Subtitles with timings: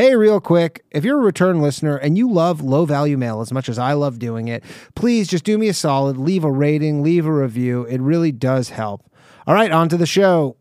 [0.00, 3.52] Hey, real quick, if you're a return listener and you love low value mail as
[3.52, 7.02] much as I love doing it, please just do me a solid, leave a rating,
[7.02, 7.84] leave a review.
[7.84, 9.04] It really does help.
[9.46, 10.56] All right, on to the show.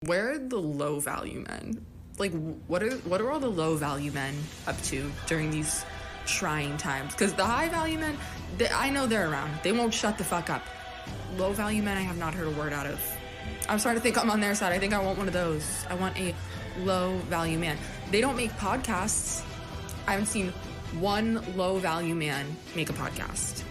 [0.00, 1.86] Where are the low value men?
[2.18, 2.32] Like,
[2.66, 4.34] what are what are all the low value men
[4.66, 5.84] up to during these
[6.26, 7.12] trying times?
[7.12, 8.18] Because the high value men,
[8.56, 9.60] they, I know they're around.
[9.62, 10.64] They won't shut the fuck up.
[11.36, 13.00] Low value men, I have not heard a word out of.
[13.68, 14.72] I'm starting to think I'm on their side.
[14.72, 15.86] I think I want one of those.
[15.88, 16.34] I want a
[16.78, 17.76] low value man.
[18.10, 19.42] They don't make podcasts.
[20.06, 20.52] I haven't seen
[21.00, 23.62] one low value man make a podcast.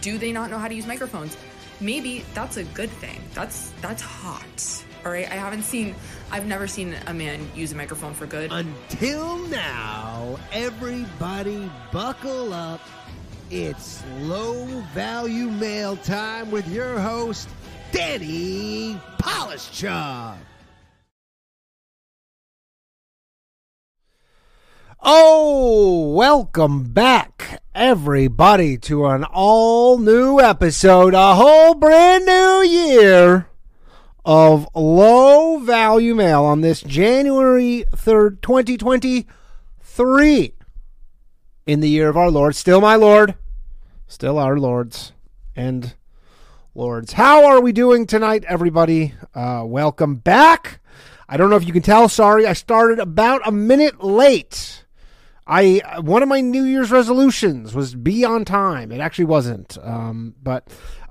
[0.00, 1.36] Do they not know how to use microphones?
[1.80, 3.20] Maybe that's a good thing.
[3.34, 4.84] That's that's hot.
[5.04, 5.94] All right, I haven't seen
[6.30, 8.52] I've never seen a man use a microphone for good.
[8.52, 12.80] Until now, everybody buckle up.
[13.50, 14.64] It's low
[14.94, 17.48] value mail time with your host,
[17.92, 20.36] Danny Polishchuk.
[25.04, 33.48] Oh, welcome back, everybody, to an all new episode, a whole brand new year
[34.24, 40.54] of low value mail on this January 3rd, 2023,
[41.66, 42.54] in the year of our Lord.
[42.54, 43.34] Still my Lord,
[44.06, 45.10] still our Lords
[45.56, 45.96] and
[46.76, 47.14] Lords.
[47.14, 49.14] How are we doing tonight, everybody?
[49.34, 50.78] Uh, welcome back.
[51.28, 52.08] I don't know if you can tell.
[52.08, 54.81] Sorry, I started about a minute late.
[55.46, 58.92] I one of my New Year's resolutions was be on time.
[58.92, 60.68] It actually wasn't, um, but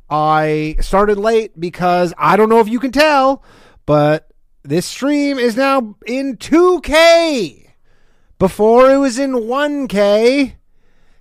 [0.10, 3.44] I started late because I don't know if you can tell,
[3.86, 4.30] but
[4.64, 7.70] this stream is now in 2K.
[8.40, 10.54] Before it was in 1K.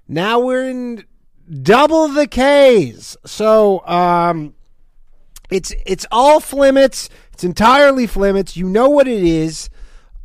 [0.09, 1.05] Now we're in
[1.63, 3.17] double the Ks.
[3.27, 4.55] So um,
[5.51, 7.09] it's it's all Flimmits.
[7.33, 8.57] It's entirely Flimmits.
[8.57, 9.69] You know what it is.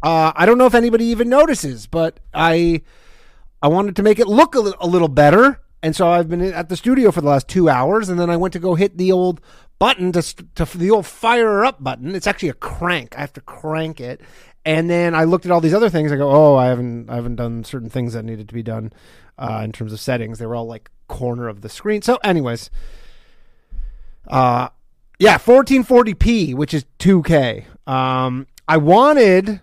[0.03, 2.81] Uh, I don't know if anybody even notices, but I
[3.61, 6.41] I wanted to make it look a, li- a little better, and so I've been
[6.41, 8.97] at the studio for the last two hours, and then I went to go hit
[8.97, 9.41] the old
[9.79, 12.15] button to, st- to the old fire up button.
[12.15, 13.17] It's actually a crank.
[13.17, 14.21] I have to crank it,
[14.63, 16.11] and then I looked at all these other things.
[16.11, 18.93] I go, oh, I haven't I haven't done certain things that needed to be done
[19.37, 20.37] uh, in terms of settings.
[20.39, 22.01] They were all like corner of the screen.
[22.01, 22.69] So, anyways,
[24.27, 24.69] uh,
[25.19, 27.65] yeah, 1440p, which is 2K.
[27.87, 29.61] Um, I wanted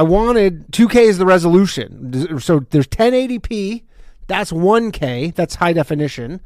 [0.00, 2.40] I wanted 2K is the resolution.
[2.40, 3.82] So there's 1080p,
[4.28, 6.40] that's 1K, that's high definition.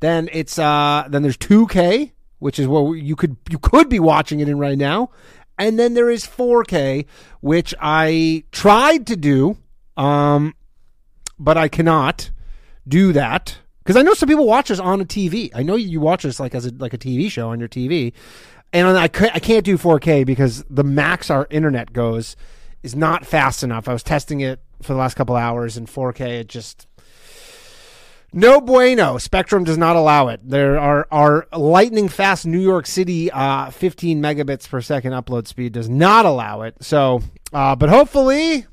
[0.00, 4.40] Then it's uh then there's 2K, which is what you could you could be watching
[4.40, 5.12] it in right now.
[5.58, 7.06] And then there is 4K,
[7.40, 9.56] which I tried to do
[9.96, 10.54] um
[11.38, 12.30] but I cannot
[12.86, 15.50] do that because I know some people watch this on a TV.
[15.54, 18.12] I know you watch this like as a like a TV show on your TV.
[18.74, 19.08] And I, I
[19.40, 22.36] can't do 4K because the max our internet goes
[22.82, 23.88] is not fast enough.
[23.88, 26.40] I was testing it for the last couple hours in 4K.
[26.40, 26.86] It just
[28.32, 29.18] no bueno.
[29.18, 30.40] Spectrum does not allow it.
[30.44, 35.72] There are are lightning fast New York City uh, 15 megabits per second upload speed
[35.72, 36.76] does not allow it.
[36.80, 38.66] So, uh, but hopefully,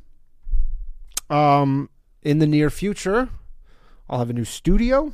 [1.30, 1.90] um,
[2.22, 3.30] in the near future,
[4.10, 5.12] I'll have a new studio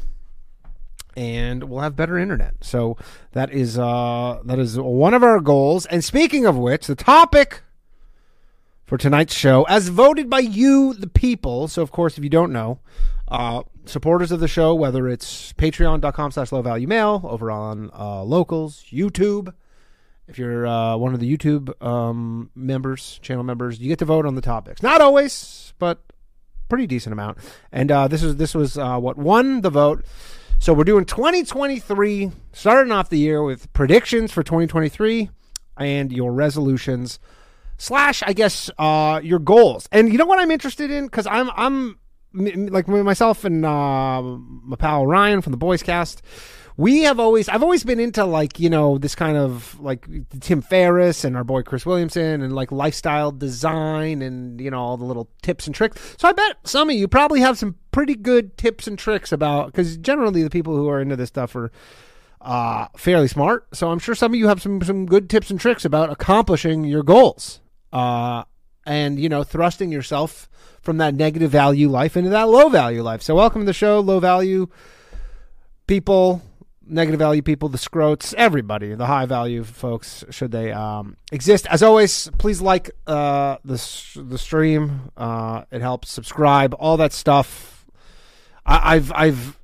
[1.16, 2.56] and we'll have better internet.
[2.62, 2.98] So
[3.32, 5.86] that is uh that is one of our goals.
[5.86, 7.62] And speaking of which, the topic
[8.94, 11.68] for tonight's show, as voted by you, the people.
[11.68, 12.78] So, of course, if you don't know,
[13.28, 18.22] uh, supporters of the show, whether it's patreon.com slash low value mail, over on uh,
[18.22, 19.52] locals, YouTube,
[20.28, 24.28] if you're uh, one of the YouTube um, members, channel members, you get to vote
[24.28, 24.84] on the topics.
[24.84, 26.00] Not always, but
[26.70, 27.40] pretty decent amount.
[27.72, 30.06] And uh, this is this was uh, what won the vote.
[30.60, 35.32] So we're doing 2023, starting off the year with predictions for 2023
[35.78, 37.18] and your resolutions
[37.84, 39.88] slash I guess uh, your goals.
[39.92, 42.00] And you know what I'm interested in because I'm I'm
[42.34, 46.22] like myself and uh, my pal Ryan from the Boyscast.
[46.76, 50.08] We have always I've always been into like you know this kind of like
[50.40, 54.98] Tim Ferriss and our boy Chris Williamson and like lifestyle design and you know all
[54.98, 56.16] the little tips and tricks.
[56.18, 59.68] So I bet some of you probably have some pretty good tips and tricks about
[59.68, 61.72] because generally the people who are into this stuff are
[62.42, 63.68] uh, fairly smart.
[63.74, 66.86] So I'm sure some of you have some some good tips and tricks about accomplishing
[66.86, 67.60] your goals.
[67.94, 68.44] Uh,
[68.86, 70.50] and you know, thrusting yourself
[70.82, 73.22] from that negative value life into that low value life.
[73.22, 74.68] So welcome to the show, low value
[75.88, 76.42] people,
[76.86, 81.68] negative value people, the scrotes, everybody, the high value folks, should they um, exist.
[81.68, 83.76] As always, please like uh, the
[84.16, 85.12] the stream.
[85.16, 86.10] Uh, it helps.
[86.10, 87.86] Subscribe, all that stuff.
[88.66, 89.60] I, I've I've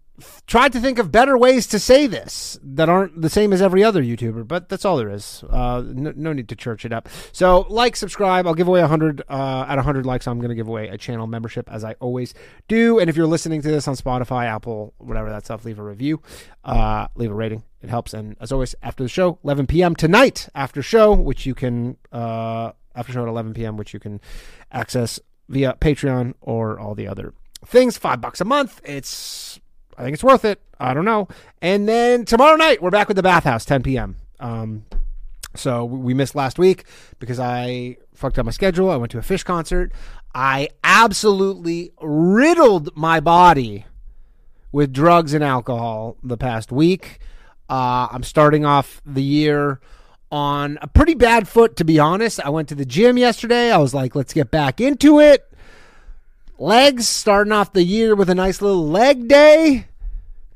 [0.47, 3.83] tried to think of better ways to say this that aren't the same as every
[3.83, 5.43] other YouTuber, but that's all there is.
[5.49, 7.09] Uh, no, no need to church it up.
[7.31, 8.47] So, like, subscribe.
[8.47, 10.27] I'll give away a hundred uh, at hundred likes.
[10.27, 12.33] I'm going to give away a channel membership as I always
[12.67, 12.99] do.
[12.99, 16.21] And if you're listening to this on Spotify, Apple, whatever that stuff, leave a review,
[16.63, 17.63] uh, leave a rating.
[17.81, 18.13] It helps.
[18.13, 19.95] And as always, after the show, 11 p.m.
[19.95, 24.19] tonight, after show, which you can uh, after show at 11 p.m., which you can
[24.71, 27.33] access via Patreon or all the other
[27.65, 27.97] things.
[27.97, 28.81] Five bucks a month.
[28.83, 29.59] It's
[29.99, 30.61] I think it's worth it.
[30.79, 31.27] I don't know.
[31.61, 34.15] And then tomorrow night we're back with the Bathhouse, 10 p.m.
[34.39, 34.85] Um,
[35.55, 36.85] so we missed last week
[37.19, 38.89] because I fucked up my schedule.
[38.89, 39.91] I went to a Phish concert.
[40.33, 43.85] I absolutely riddled my body
[44.71, 47.19] with drugs and alcohol the past week.
[47.69, 49.81] Uh, I'm starting off the year
[50.31, 52.39] on a pretty bad foot, to be honest.
[52.39, 53.69] I went to the gym yesterday.
[53.69, 55.45] I was like, let's get back into it.
[56.59, 59.85] Legs starting off the year with a nice little leg day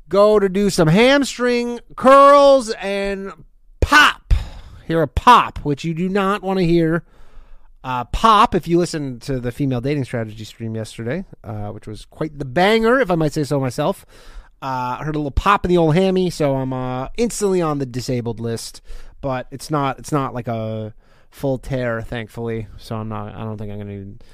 [0.08, 3.32] go to do some hamstring curls and
[3.80, 4.34] pop.
[4.86, 7.04] Hear a pop, which you do not want to hear.
[7.82, 12.04] Uh, pop, if you listen to the female dating strategy stream yesterday, uh, which was
[12.04, 14.04] quite the banger, if I might say so myself.
[14.62, 17.78] Uh, I heard a little pop in the old hammy, so I'm uh, instantly on
[17.78, 18.80] the disabled list.
[19.20, 20.94] But it's not it's not like a
[21.30, 22.68] full tear, thankfully.
[22.76, 23.34] So I'm not.
[23.34, 24.24] I don't think I'm gonna need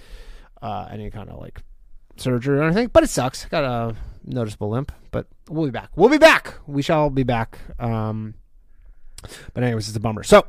[0.62, 1.62] uh, any kind of like
[2.16, 2.88] surgery or anything.
[2.88, 3.46] But it sucks.
[3.46, 5.90] Got a noticeable limp, but we'll be back.
[5.96, 6.54] We'll be back.
[6.66, 7.58] We shall be back.
[7.78, 8.34] Um,
[9.54, 10.22] but anyways, it's a bummer.
[10.22, 10.46] So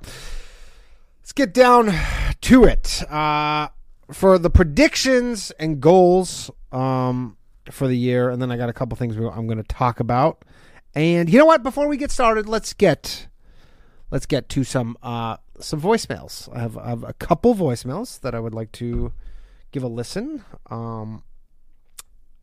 [1.22, 1.94] let's get down
[2.42, 3.04] to it.
[3.12, 3.70] Uh,
[4.12, 7.38] for the predictions and goals um,
[7.70, 10.44] for the year, and then I got a couple things I'm going to talk about.
[10.94, 11.64] And you know what?
[11.64, 13.28] Before we get started, let's get
[14.10, 16.54] let's get to some uh, some voicemails.
[16.54, 19.14] I have, I have a couple voicemails that I would like to
[19.72, 20.44] give a listen.
[20.70, 21.24] Um,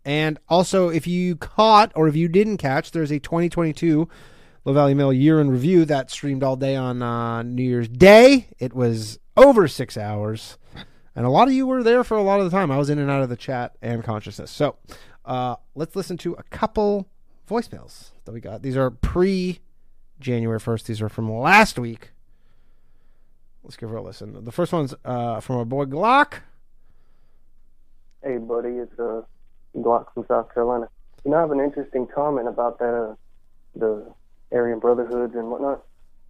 [0.05, 4.09] and also, if you caught or if you didn't catch, there's a 2022
[4.65, 8.49] Low Value Mail year in review that streamed all day on uh, New Year's Day.
[8.59, 10.59] It was over six hours.
[11.15, 12.71] And a lot of you were there for a lot of the time.
[12.71, 14.51] I was in and out of the chat and consciousness.
[14.51, 14.77] So
[15.25, 17.09] uh, let's listen to a couple
[17.49, 18.63] voicemails that we got.
[18.63, 19.61] These are pre
[20.21, 20.85] January 1st.
[20.85, 22.11] These are from last week.
[23.63, 24.45] Let's give her a listen.
[24.45, 26.41] The first one's uh, from our boy Glock.
[28.23, 28.71] Hey, buddy.
[28.71, 29.23] It's uh,
[29.77, 30.89] Glock from South Carolina.
[31.25, 33.15] You know, I have an interesting comment about that, uh,
[33.77, 34.13] the
[34.53, 35.85] Aryan Brotherhoods and whatnot.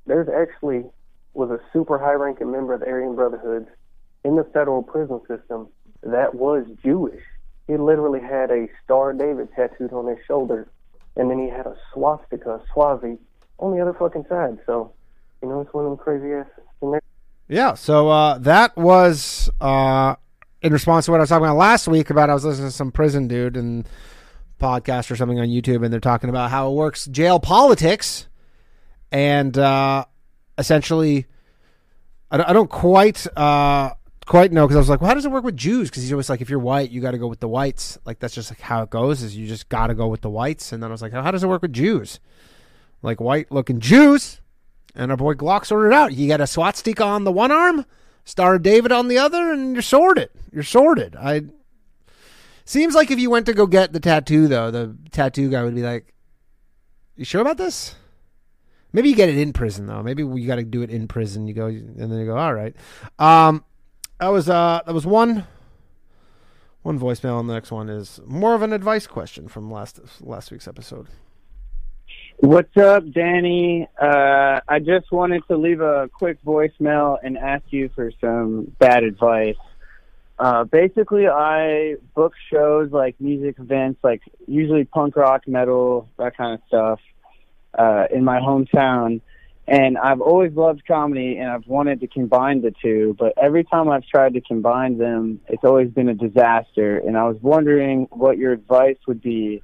[0.07, 0.85] There's actually
[1.35, 3.69] was a super high-ranking member of the Aryan Brotherhoods
[4.25, 5.69] in the federal prison system
[6.03, 7.23] that was Jewish.
[7.67, 10.69] He literally had a Star David tattooed on his shoulder,
[11.17, 13.19] and then he had a swastika, Swazi,
[13.59, 14.59] on the other fucking side.
[14.67, 14.93] So,
[15.43, 17.03] you know, it's one of them crazy asses.
[17.49, 20.17] Yeah, so uh, that was uh,
[20.63, 22.75] in response to what I was talking about last week about I was listening to
[22.75, 23.89] some prison dude and
[24.61, 28.29] podcast or something on YouTube, and they're talking about how it works jail politics,
[29.13, 30.05] and uh,
[30.59, 31.27] essentially,
[32.31, 33.95] I, don't quite uh,
[34.27, 35.89] quite know because I was like, well, how does it work with Jews?
[35.89, 37.99] Because he's always like, if you're white, you got to go with the whites.
[38.05, 39.23] Like that's just like how it goes.
[39.23, 40.73] Is you just got to go with the whites.
[40.73, 42.21] And then I was like, how does it work with Jews?
[43.03, 44.41] Like white looking Jews.
[44.95, 46.13] And our boy Glock sorted it out.
[46.13, 47.87] You got a swastika on the one arm
[48.29, 50.29] Star David on the other, and you're sorted.
[50.53, 51.17] You're sorted.
[51.17, 51.45] I
[52.67, 55.75] seems like if you went to go get the tattoo, though, the tattoo guy would
[55.75, 56.13] be like,
[57.17, 57.95] "You sure about this?"
[58.93, 60.03] Maybe you get it in prison though.
[60.03, 61.47] Maybe you got to do it in prison.
[61.47, 62.77] You go and then you go, "All right."
[63.19, 63.65] Um,
[64.21, 65.47] that was uh, that was one
[66.83, 70.51] one voicemail, and the next one is more of an advice question from last last
[70.51, 71.09] week's episode.
[72.41, 73.89] What's up, Danny?
[74.01, 79.03] Uh, I just wanted to leave a quick voicemail and ask you for some bad
[79.03, 79.57] advice.
[80.39, 86.55] Uh, basically, I book shows like music events, like usually punk rock, metal, that kind
[86.55, 87.01] of stuff,
[87.77, 89.21] uh, in my hometown.
[89.67, 93.89] And I've always loved comedy and I've wanted to combine the two, but every time
[93.89, 96.99] I've tried to combine them, it's always been a disaster.
[96.99, 99.61] And I was wondering what your advice would be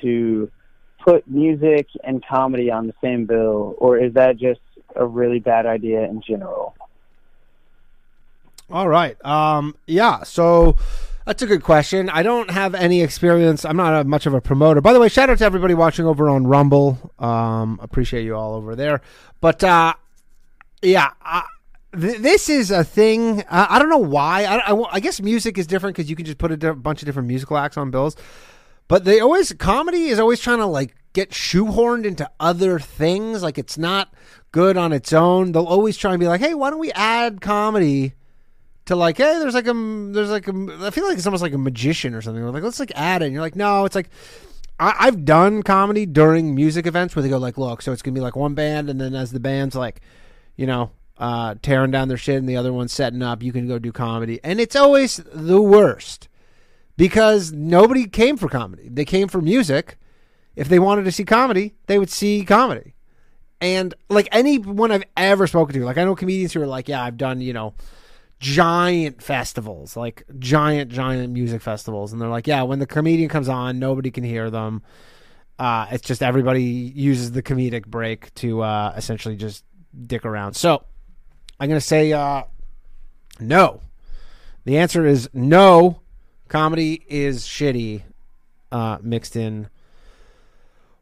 [0.00, 0.50] to
[1.04, 4.60] put music and comedy on the same bill, or is that just
[4.96, 6.74] a really bad idea in general?
[8.70, 9.22] All right.
[9.24, 10.22] Um, yeah.
[10.22, 10.76] So
[11.26, 12.08] that's a good question.
[12.08, 13.64] I don't have any experience.
[13.64, 14.80] I'm not a, much of a promoter.
[14.80, 17.12] By the way, shout out to everybody watching over on Rumble.
[17.18, 19.00] Um, appreciate you all over there.
[19.40, 19.94] But uh,
[20.82, 21.10] yeah.
[21.22, 21.44] I,
[21.98, 23.40] th- this is a thing.
[23.42, 24.44] Uh, I don't know why.
[24.44, 27.02] I, I, I guess music is different because you can just put a di- bunch
[27.02, 28.16] of different musical acts on bills.
[28.90, 33.40] But they always comedy is always trying to like get shoehorned into other things.
[33.40, 34.12] Like it's not
[34.50, 35.52] good on its own.
[35.52, 38.14] They'll always try and be like, "Hey, why don't we add comedy
[38.86, 41.52] to like, hey, there's like a there's like a I feel like it's almost like
[41.52, 42.42] a magician or something.
[42.42, 44.10] We're like, let's like add it." And you're like, "No, it's like
[44.80, 48.16] I, I've done comedy during music events where they go like, look, so it's gonna
[48.16, 50.00] be like one band, and then as the band's like,
[50.56, 53.68] you know, uh, tearing down their shit, and the other one's setting up, you can
[53.68, 56.26] go do comedy, and it's always the worst
[57.00, 59.96] because nobody came for comedy; they came for music.
[60.54, 62.94] If they wanted to see comedy, they would see comedy.
[63.58, 67.02] And like anyone I've ever spoken to, like I know comedians who are like, yeah,
[67.02, 67.72] I've done, you know,
[68.38, 72.12] giant festivals, like giant, giant music festivals.
[72.12, 74.82] And they're like, yeah, when the comedian comes on, nobody can hear them.
[75.58, 79.64] Uh, it's just everybody uses the comedic break to uh, essentially just
[80.06, 80.52] dick around.
[80.52, 80.84] So
[81.58, 82.42] I'm going to say uh,
[83.38, 83.80] no.
[84.66, 86.02] The answer is no.
[86.50, 88.02] Comedy is shitty
[88.72, 89.70] uh, mixed in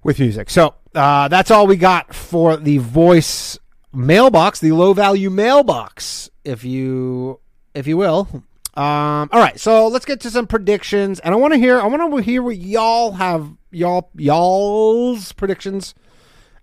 [0.03, 0.51] with music.
[0.51, 3.59] So uh, that's all we got for the voice
[3.93, 7.41] mailbox, the low value mailbox, if you
[7.75, 8.29] if you will.
[8.75, 11.87] Um, all right, so let's get to some predictions, and I want to hear I
[11.87, 15.95] want to hear what y'all have y'all y'all's predictions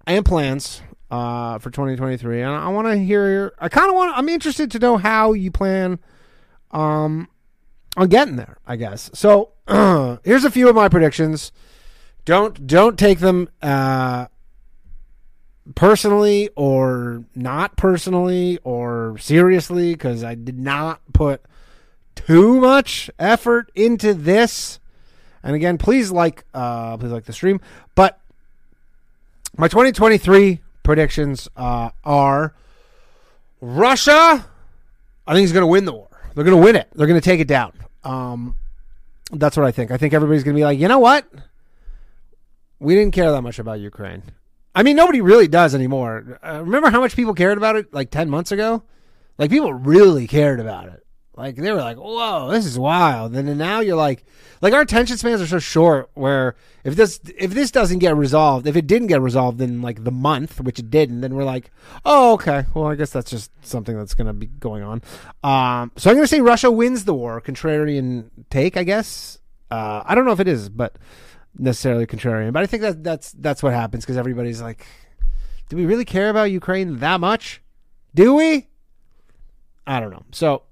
[0.06, 3.54] and plans uh, for 2023, and I want to hear.
[3.60, 4.16] I kind of want.
[4.16, 6.00] I'm interested to know how you plan
[6.72, 7.28] um,
[7.96, 8.58] on getting there.
[8.66, 9.52] I guess so.
[10.24, 11.52] here's a few of my predictions.
[12.26, 14.28] Don't don't take them uh,
[15.76, 21.42] personally or not personally or seriously because I did not put
[22.16, 24.80] too much effort into this.
[25.44, 27.62] And again, please like uh, please like the stream.
[27.94, 28.20] But
[29.58, 32.54] my 2023 predictions uh, are
[33.62, 34.46] Russia.
[35.28, 36.08] I think is going to win the war.
[36.34, 36.88] They're going to win it.
[36.94, 37.74] They're going to take it down.
[38.06, 38.56] Um,
[39.32, 39.92] that's what I think.
[39.92, 41.28] I think everybody's going to be like, you know what?
[42.80, 44.24] We didn't care that much about Ukraine.
[44.74, 46.40] I mean, nobody really does anymore.
[46.44, 48.84] Uh, remember how much people cared about it like 10 months ago?
[49.38, 51.05] Like, people really cared about it.
[51.38, 53.36] Like, they were like, whoa, this is wild.
[53.36, 54.24] And then now you're like,
[54.62, 58.68] like, our attention spans are so short where if this, if this doesn't get resolved,
[58.68, 61.72] if it didn't get resolved in like the month, which it didn't, then we're like,
[62.06, 62.66] oh, okay.
[62.74, 65.02] Well, I guess that's just something that's going to be going on.
[65.44, 67.42] Um, so I'm going to say Russia wins the war.
[67.42, 69.40] Contrarian take, I guess.
[69.70, 70.98] Uh, I don't know if it is, but
[71.58, 74.86] necessarily contrarian, but I think that that's that's what happens because everybody's like,
[75.70, 77.62] do we really care about Ukraine that much?
[78.14, 78.68] Do we?
[79.88, 80.24] I don't know.
[80.32, 80.64] So,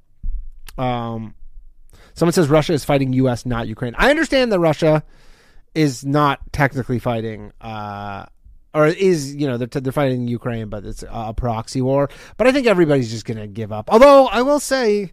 [0.78, 1.36] um,
[2.14, 3.96] someone says Russia is fighting U.S., not Ukraine.
[3.98, 5.04] I understand that Russia
[5.74, 8.26] is not technically fighting, uh,
[8.74, 12.10] or is you know they're they're fighting Ukraine, but it's a proxy war.
[12.38, 13.92] But I think everybody's just gonna give up.
[13.92, 15.12] Although I will say.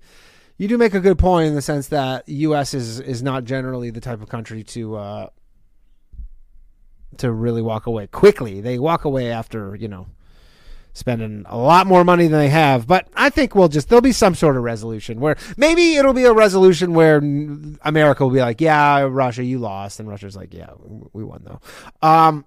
[0.58, 2.74] You do make a good point in the sense that U.S.
[2.74, 5.30] is is not generally the type of country to uh,
[7.18, 8.60] to really walk away quickly.
[8.60, 10.06] They walk away after, you know,
[10.92, 12.86] spending a lot more money than they have.
[12.86, 16.24] But I think we'll just, there'll be some sort of resolution where maybe it'll be
[16.24, 17.18] a resolution where
[17.82, 20.00] America will be like, yeah, Russia, you lost.
[20.00, 20.70] And Russia's like, yeah,
[21.12, 21.60] we won though.
[22.06, 22.44] Um,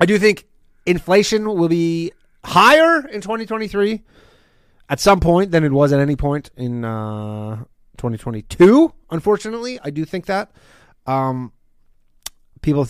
[0.00, 0.46] I do think
[0.86, 2.12] inflation will be
[2.44, 4.02] higher in 2023
[4.88, 7.56] at some point than it was at any point in uh,
[7.96, 8.92] 2022.
[9.10, 10.50] Unfortunately, I do think that.
[11.06, 11.52] Um,
[12.64, 12.86] people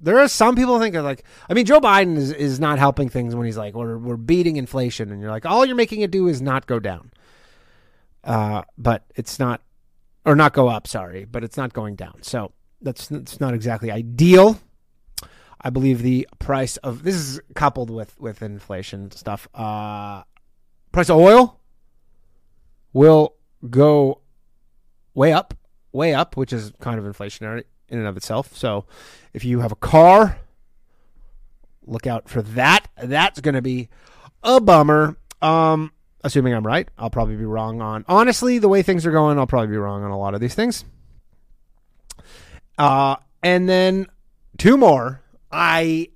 [0.00, 3.34] there are some people think like I mean Joe Biden is, is not helping things
[3.34, 6.28] when he's like we're we're beating inflation and you're like all you're making it do
[6.28, 7.10] is not go down.
[8.24, 9.62] Uh, but it's not
[10.24, 12.22] or not go up, sorry, but it's not going down.
[12.22, 14.60] So that's that's not exactly ideal.
[15.60, 19.48] I believe the price of this is coupled with with inflation stuff.
[19.54, 20.22] Uh,
[20.92, 21.60] price of oil
[22.92, 23.34] will
[23.70, 24.20] go
[25.14, 25.54] way up,
[25.92, 28.56] way up, which is kind of inflationary in and of itself.
[28.56, 28.84] So
[29.32, 30.38] if you have a car,
[31.86, 32.88] look out for that.
[33.02, 33.88] That's going to be
[34.42, 35.16] a bummer.
[35.42, 35.92] Um,
[36.24, 38.04] assuming I'm right, I'll probably be wrong on.
[38.08, 40.54] Honestly, the way things are going, I'll probably be wrong on a lot of these
[40.54, 40.84] things.
[42.78, 44.06] Uh, and then
[44.58, 45.22] two more.
[45.50, 46.08] I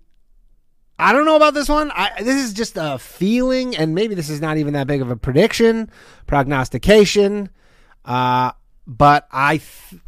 [1.00, 1.90] I don't know about this one.
[1.92, 5.10] I, this is just a feeling, and maybe this is not even that big of
[5.10, 5.90] a prediction,
[6.26, 7.48] prognostication.
[8.04, 8.52] Uh,
[8.86, 10.02] but I, th-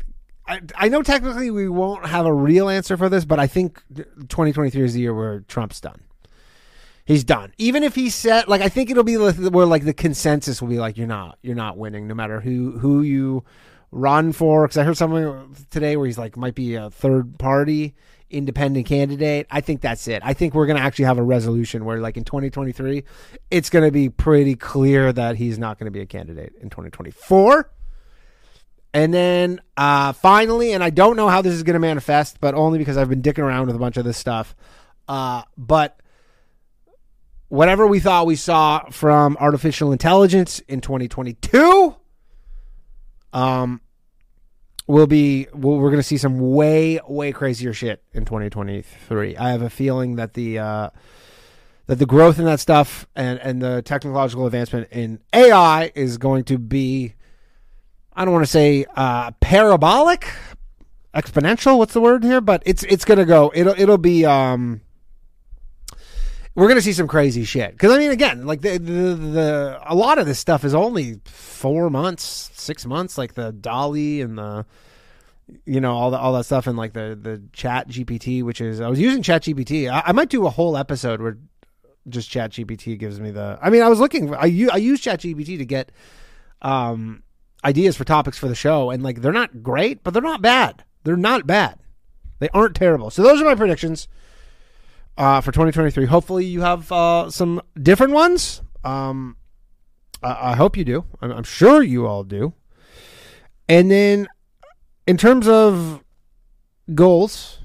[0.47, 4.83] I, know technically we won't have a real answer for this, but I think 2023
[4.83, 6.03] is the year where Trump's done.
[7.05, 7.53] He's done.
[7.59, 10.79] Even if he said, like, I think it'll be where like the consensus will be
[10.79, 13.45] like, you're not, you're not winning, no matter who who you
[13.91, 14.67] run for.
[14.67, 17.95] Because I heard someone today where he's like, might be a third party
[18.33, 19.47] independent candidate.
[19.51, 20.23] I think that's it.
[20.25, 23.05] I think we're going to actually have a resolution where, like, in 2023,
[23.51, 26.71] it's going to be pretty clear that he's not going to be a candidate in
[26.71, 27.71] 2024.
[28.95, 32.55] And then uh, finally, and I don't know how this is going to manifest, but
[32.55, 34.55] only because I've been dicking around with a bunch of this stuff.
[35.09, 35.99] Uh, but
[37.49, 41.97] whatever we thought we saw from artificial intelligence in 2022,
[43.33, 43.81] um,
[44.87, 49.37] will be we'll, we're going to see some way way crazier shit in 2023.
[49.37, 50.91] I have a feeling that the uh,
[51.87, 56.45] that the growth in that stuff and and the technological advancement in AI is going
[56.45, 57.15] to be
[58.15, 60.29] I don't want to say uh, parabolic,
[61.15, 61.79] exponential.
[61.79, 62.41] What's the word here?
[62.41, 63.53] But it's it's to go.
[63.55, 64.25] It'll it'll be.
[64.25, 64.83] Um,
[66.55, 69.95] we're to see some crazy shit because I mean, again, like the, the the a
[69.95, 74.67] lot of this stuff is only four months, six months, like the DALL-E and the
[75.65, 78.83] you know all the all that stuff and like the the Chat GPT, which is
[78.83, 79.91] I was using Chat GPT.
[79.91, 81.39] I, I might do a whole episode where
[82.09, 83.59] just Chat GPT gives me the.
[83.63, 84.35] I mean, I was looking.
[84.35, 85.91] I I use Chat GPT to get
[86.61, 87.23] um
[87.65, 90.85] ideas for topics for the show, and like they're not great, but they're not bad.
[91.05, 91.79] They're not bad.
[92.39, 93.11] They aren't terrible.
[93.11, 94.09] So those are my predictions
[95.17, 96.07] uh, for 2023.
[96.07, 98.63] Hopefully, you have uh, some different ones.
[98.85, 99.37] Um,
[100.23, 101.05] I, I hope you do.
[101.21, 102.55] I'm, I'm sure you all do.
[103.69, 104.27] And then,
[105.07, 106.03] in terms of
[106.95, 107.61] goals,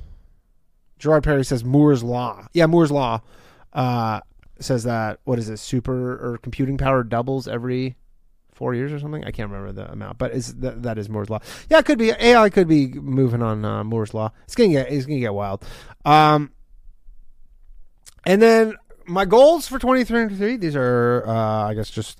[0.99, 2.47] Gerard Perry says Moore's law.
[2.53, 3.21] Yeah, Moore's law
[3.73, 4.21] uh,
[4.59, 5.57] says that what is it?
[5.57, 7.95] Super or computing power doubles every
[8.57, 9.23] four years or something.
[9.23, 11.39] I can't remember the amount, but is that, that is Moore's law?
[11.69, 12.49] Yeah, it could be AI.
[12.49, 14.31] Could be moving on uh, Moore's law.
[14.43, 15.63] It's gonna get it's gonna get wild.
[16.03, 16.51] Um,
[18.25, 22.19] and then my goals for 2023, these are, uh, I guess, just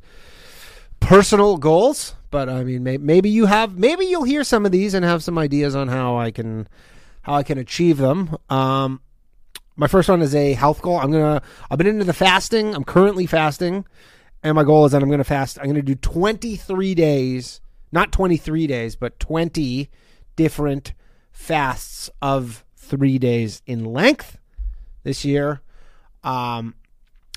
[0.99, 2.15] personal goals.
[2.31, 5.23] But I mean, may- maybe you have, maybe you'll hear some of these and have
[5.23, 6.67] some ideas on how I can,
[7.21, 8.37] how I can achieve them.
[8.49, 9.01] Um,
[9.75, 10.97] my first one is a health goal.
[10.97, 12.73] I'm gonna, I've been into the fasting.
[12.73, 13.85] I'm currently fasting,
[14.47, 15.59] and my goal is that I'm gonna fast.
[15.59, 17.59] I'm gonna do 23 days,
[17.91, 19.89] not 23 days, but 20
[20.37, 20.93] different
[21.31, 24.37] fasts of three days in length
[25.03, 25.61] this year.
[26.23, 26.75] Um,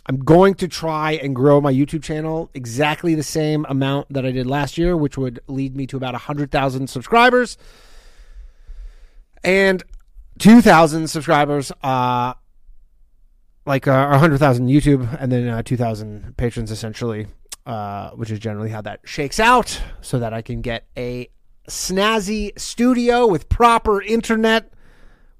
[0.07, 4.31] I'm going to try and grow my YouTube channel exactly the same amount that I
[4.31, 7.59] did last year, which would lead me to about 100,000 subscribers
[9.43, 9.83] and
[10.39, 12.35] 2,000 subscribers, uh,
[13.67, 17.27] like uh, 100,000 YouTube and then uh, 2,000 patrons essentially,
[17.67, 21.29] uh, which is generally how that shakes out so that I can get a
[21.69, 24.73] snazzy studio with proper internet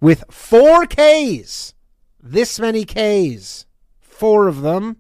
[0.01, 1.75] with 4Ks
[2.23, 3.67] this many Ks,
[4.01, 4.99] four of them.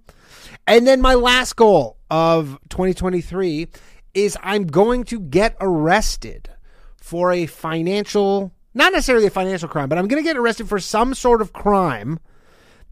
[0.66, 3.68] And then my last goal of 2023
[4.14, 6.50] is I'm going to get arrested
[6.96, 10.78] for a financial, not necessarily a financial crime, but I'm going to get arrested for
[10.78, 12.20] some sort of crime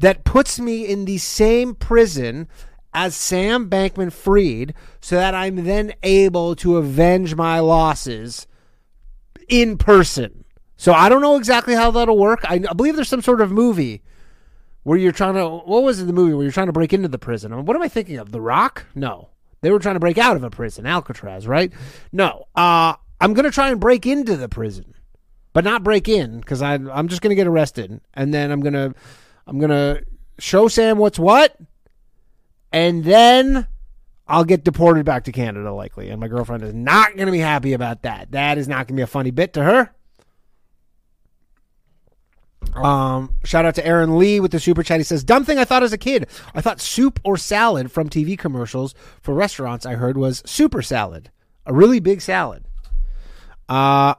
[0.01, 2.49] that puts me in the same prison
[2.95, 8.47] as Sam Bankman Fried so that I'm then able to avenge my losses
[9.49, 10.45] in person.
[10.77, 12.41] So I don't know exactly how that'll work.
[12.45, 14.03] I, I believe there's some sort of movie
[14.85, 17.09] where you're trying to what was it the movie where you're trying to break into
[17.09, 17.65] the prison?
[17.67, 18.31] What am I thinking of?
[18.31, 18.87] The Rock?
[18.95, 19.31] No.
[19.61, 21.73] They were trying to break out of a prison, Alcatraz, right?
[22.13, 22.45] No.
[22.55, 24.95] Uh I'm going to try and break into the prison.
[25.53, 28.61] But not break in cuz I I'm just going to get arrested and then I'm
[28.61, 28.95] going to
[29.49, 30.05] I'm going to
[30.39, 31.57] show Sam what's what
[32.71, 33.67] and then
[34.27, 37.39] I'll get deported back to Canada likely and my girlfriend is not going to be
[37.39, 38.31] happy about that.
[38.33, 39.91] That is not going to be a funny bit to her.
[42.75, 45.01] Um, shout out to Aaron Lee with the super chat.
[45.01, 46.29] He says, "Dumb thing I thought as a kid.
[46.55, 49.87] I thought soup or salad from TV commercials for restaurants.
[49.87, 51.31] I heard was super salad,
[51.67, 52.65] a really big salad.
[53.69, 54.15] Uh,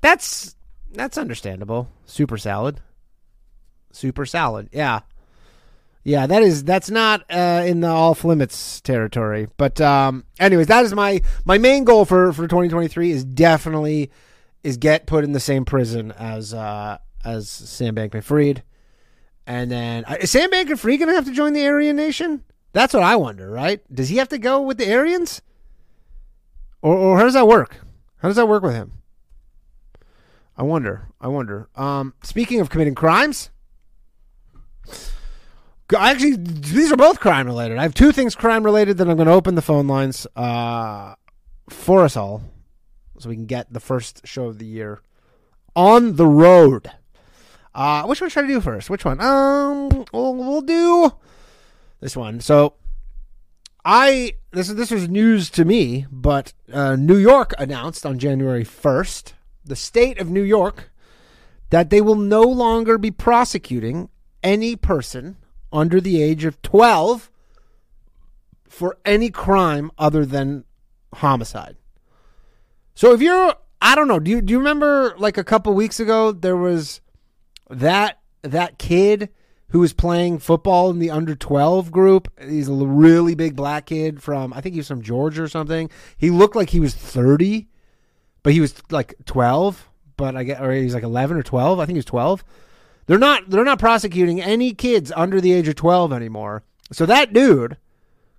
[0.00, 0.56] that's
[0.92, 1.88] that's understandable.
[2.06, 2.80] Super salad,
[3.92, 4.68] super salad.
[4.72, 5.00] Yeah,
[6.04, 6.26] yeah.
[6.26, 9.48] That is that's not uh, in the off limits territory.
[9.56, 14.10] But um, anyways, that is my my main goal for for 2023 is definitely
[14.62, 18.62] is get put in the same prison as uh as Sam Bankman Fried.
[19.46, 22.44] And then uh, is Sam Bankman Fried going to have to join the Aryan Nation?
[22.72, 23.82] That's what I wonder, right?
[23.92, 25.42] Does he have to go with the Aryans?
[26.82, 27.78] Or, or how does that work?
[28.18, 28.92] How does that work with him?
[30.56, 31.08] I wonder.
[31.20, 31.68] I wonder.
[31.74, 33.50] Um, speaking of committing crimes,
[35.96, 37.78] actually, these are both crime related.
[37.78, 41.14] I have two things crime related that I'm going to open the phone lines uh,
[41.68, 42.42] for us all
[43.18, 45.00] so we can get the first show of the year
[45.76, 46.90] on the road.
[47.74, 48.90] Uh, which one should I do first?
[48.90, 49.20] Which one?
[49.20, 51.12] Um, we'll, we'll do
[52.00, 52.40] this one.
[52.40, 52.74] So,
[53.84, 59.34] I this this was news to me, but uh, New York announced on January first,
[59.64, 60.90] the state of New York,
[61.70, 64.08] that they will no longer be prosecuting
[64.42, 65.36] any person
[65.72, 67.30] under the age of twelve
[68.68, 70.64] for any crime other than
[71.14, 71.76] homicide.
[72.94, 76.00] So if you're I don't know, do you do you remember like a couple weeks
[76.00, 77.00] ago there was
[77.68, 79.30] that that kid
[79.70, 82.28] who was playing football in the under 12 group.
[82.40, 85.90] He's a really big black kid from I think he was from Georgia or something.
[86.16, 87.68] He looked like he was 30,
[88.42, 91.78] but he was like 12, but I get or he's like 11 or 12.
[91.78, 92.44] I think he was 12.
[93.10, 96.62] They're not they're not prosecuting any kids under the age of 12 anymore.
[96.92, 97.76] So that dude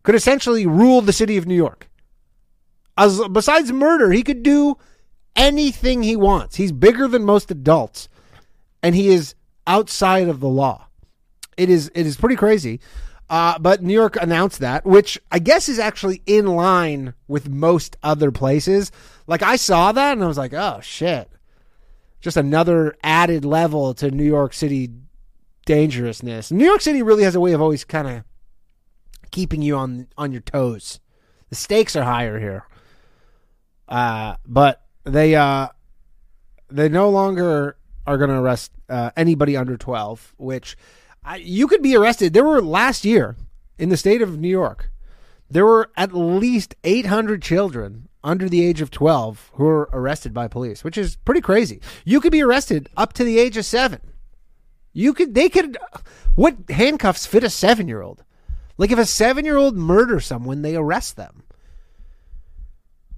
[0.03, 1.89] could essentially rule the city of New York.
[2.97, 4.77] As besides murder, he could do
[5.35, 6.55] anything he wants.
[6.55, 8.07] He's bigger than most adults
[8.81, 9.35] and he is
[9.67, 10.87] outside of the law.
[11.57, 12.79] It is it is pretty crazy.
[13.29, 17.97] Uh, but New York announced that, which I guess is actually in line with most
[18.03, 18.89] other places.
[19.27, 21.29] Like I saw that and I was like, oh shit.
[22.21, 24.89] Just another added level to New York City
[25.65, 26.51] dangerousness.
[26.51, 28.23] New York City really has a way of always kind of
[29.31, 30.99] keeping you on on your toes.
[31.49, 32.65] The stakes are higher here.
[33.87, 35.67] Uh, but they uh,
[36.69, 37.75] they no longer
[38.07, 40.77] are going to arrest uh, anybody under 12, which
[41.23, 42.33] I, you could be arrested.
[42.33, 43.35] There were last year
[43.77, 44.91] in the state of New York,
[45.49, 50.47] there were at least 800 children under the age of 12 who were arrested by
[50.47, 51.81] police, which is pretty crazy.
[52.05, 54.01] You could be arrested up to the age of seven.
[54.93, 55.77] You could, they could,
[56.35, 58.23] what handcuffs fit a seven year old?
[58.77, 61.43] Like if a seven year old murders someone, they arrest them.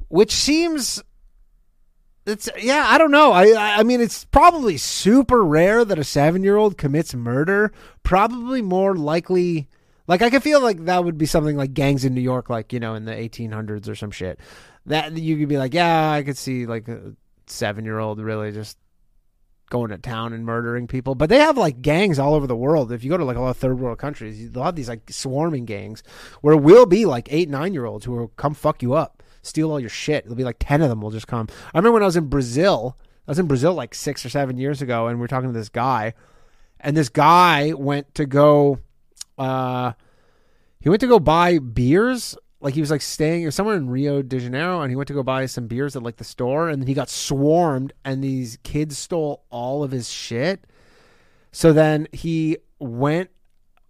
[0.10, 1.02] Which seems
[2.26, 3.32] it's yeah, I don't know.
[3.32, 7.74] I I mean, it's probably super rare that a seven year old commits murder.
[8.04, 9.68] Probably more likely,
[10.08, 12.72] like I could feel like that would be something like gangs in New York, like
[12.72, 14.39] you know, in the 1800s or some shit.
[14.86, 17.13] That you could be like, yeah, I could see like a
[17.48, 18.78] seven year old really just
[19.69, 21.15] going to town and murdering people.
[21.15, 22.91] But they have like gangs all over the world.
[22.91, 25.10] If you go to like a lot of third world countries, they'll have these like
[25.10, 26.04] swarming gangs
[26.41, 29.24] where it will be like eight nine year olds who will come fuck you up
[29.43, 30.26] steal all your shit.
[30.26, 31.48] It'll be like 10 of them will just come.
[31.74, 34.58] I remember when I was in Brazil, I was in Brazil like six or seven
[34.58, 36.13] years ago, and we are talking to this guy,
[36.80, 38.80] and this guy went to go,
[39.38, 39.91] uh,
[40.80, 42.36] he went to go buy beers.
[42.63, 45.21] Like he was like staying somewhere in Rio de Janeiro, and he went to go
[45.21, 48.97] buy some beers at like the store, and then he got swarmed, and these kids
[48.97, 50.65] stole all of his shit.
[51.52, 53.32] So then he went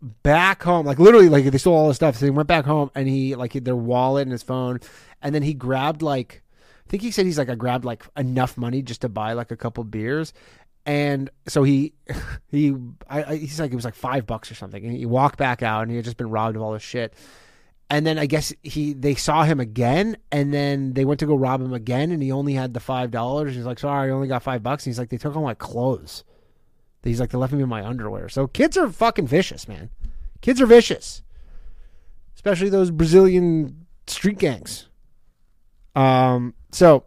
[0.01, 2.15] back home, like literally, like they stole all his stuff.
[2.17, 4.79] So he went back home, and he like their wallet and his phone,
[5.21, 6.41] and then he grabbed like
[6.87, 9.51] I think he said he's like I grabbed like enough money just to buy like
[9.51, 10.33] a couple beers.
[10.85, 11.93] And so he,
[12.47, 12.75] he,
[13.07, 14.83] I, I, he's like it was like five bucks or something.
[14.83, 17.13] And he walked back out, and he had just been robbed of all his shit.
[17.89, 21.35] And then I guess he, they saw him again, and then they went to go
[21.35, 23.55] rob him again, and he only had the five dollars.
[23.55, 25.53] He's like, "Sorry, I only got five bucks." And he's like, "They took all my
[25.53, 26.23] clothes."
[27.03, 29.89] He's like, "They left me in my underwear." So kids are fucking vicious, man.
[30.41, 31.21] Kids are vicious,
[32.35, 34.87] especially those Brazilian street gangs.
[35.95, 37.05] Um, so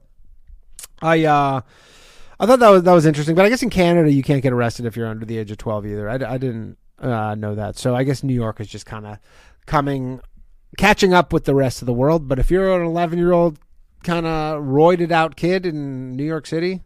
[1.03, 1.61] I uh,
[2.39, 4.53] I thought that was that was interesting, but I guess in Canada you can't get
[4.53, 6.09] arrested if you're under the age of 12 either.
[6.09, 7.77] I, I didn't uh, know that.
[7.77, 9.19] So I guess New York is just kind of
[9.67, 10.21] coming
[10.77, 13.59] catching up with the rest of the world, but if you're an 11-year-old
[14.03, 16.83] kind of roided out kid in New York City,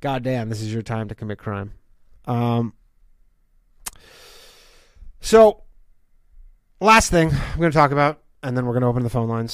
[0.00, 1.72] goddamn, this is your time to commit crime.
[2.26, 2.74] Um
[5.20, 5.62] so
[6.80, 9.28] last thing I'm going to talk about and then we're going to open the phone
[9.28, 9.52] lines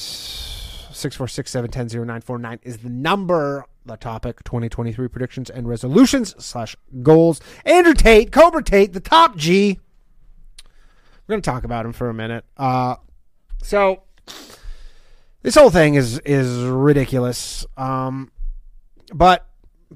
[0.98, 7.40] 646-710-0949 is the number, the topic, 2023 predictions and resolutions slash goals.
[7.64, 9.78] Andrew Tate, Cobra Tate, the top G.
[11.26, 12.44] We're going to talk about him for a minute.
[12.56, 12.96] Uh,
[13.62, 14.02] so
[15.42, 17.66] this whole thing is is ridiculous.
[17.76, 18.30] Um,
[19.12, 19.46] but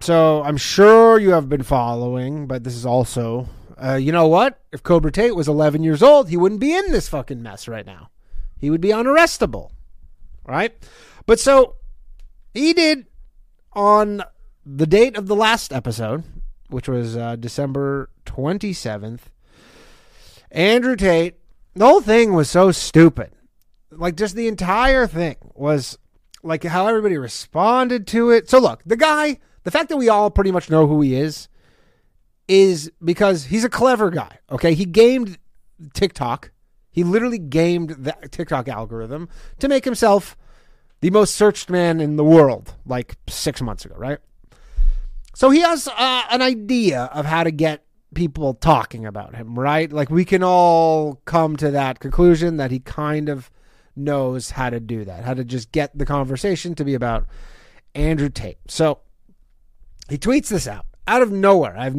[0.00, 3.48] so I'm sure you have been following, but this is also,
[3.82, 4.60] uh, you know what?
[4.72, 7.84] If Cobra Tate was 11 years old, he wouldn't be in this fucking mess right
[7.84, 8.10] now.
[8.58, 9.70] He would be unarrestable
[10.44, 10.72] right?
[11.26, 11.76] But so
[12.54, 13.06] he did
[13.72, 14.22] on
[14.64, 16.24] the date of the last episode,
[16.68, 19.20] which was uh, December 27th.
[20.50, 21.38] Andrew Tate,
[21.74, 23.32] the whole thing was so stupid.
[23.92, 25.98] Like, just the entire thing was
[26.42, 28.50] like how everybody responded to it.
[28.50, 31.48] So, look, the guy, the fact that we all pretty much know who he is,
[32.48, 34.38] is because he's a clever guy.
[34.50, 34.74] Okay.
[34.74, 35.38] He gamed
[35.94, 36.50] TikTok
[36.92, 39.28] he literally gamed the TikTok algorithm
[39.58, 40.36] to make himself
[41.00, 44.18] the most searched man in the world like six months ago, right?
[45.34, 49.90] So he has uh, an idea of how to get people talking about him, right?
[49.90, 53.50] Like we can all come to that conclusion that he kind of
[53.96, 57.26] knows how to do that, how to just get the conversation to be about
[57.94, 58.58] Andrew Tate.
[58.68, 59.00] So
[60.08, 61.76] he tweets this out out of nowhere.
[61.76, 61.94] I've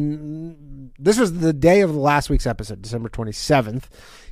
[0.98, 3.84] this was the day of last week's episode, December 27th.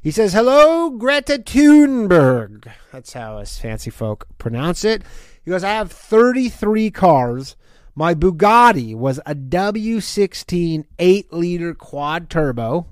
[0.02, 2.70] He says, Hello, Greta Thunberg.
[2.90, 5.02] That's how us fancy folk pronounce it.
[5.44, 7.56] He goes, I have 33 cars.
[7.94, 12.86] My Bugatti was a W16 8 liter quad turbo.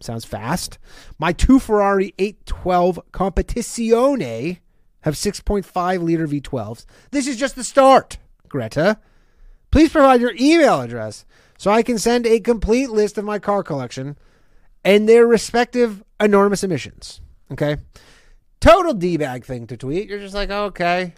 [0.00, 0.78] Sounds fast.
[1.18, 4.58] My two Ferrari 812 Competizione
[5.02, 6.84] have 6.5 liter V12s.
[7.10, 8.18] This is just the start.
[8.48, 8.98] Greta,
[9.70, 11.24] please provide your email address
[11.58, 14.16] so I can send a complete list of my car collection
[14.84, 17.20] and their respective enormous emissions.
[17.50, 17.76] Okay?
[18.60, 20.08] Total D bag thing to tweet.
[20.08, 21.14] You're just like, okay.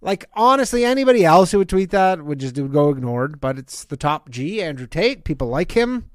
[0.00, 3.96] Like, honestly, anybody else who would tweet that would just go ignored, but it's the
[3.96, 5.24] top G, Andrew Tate.
[5.24, 6.10] People like him.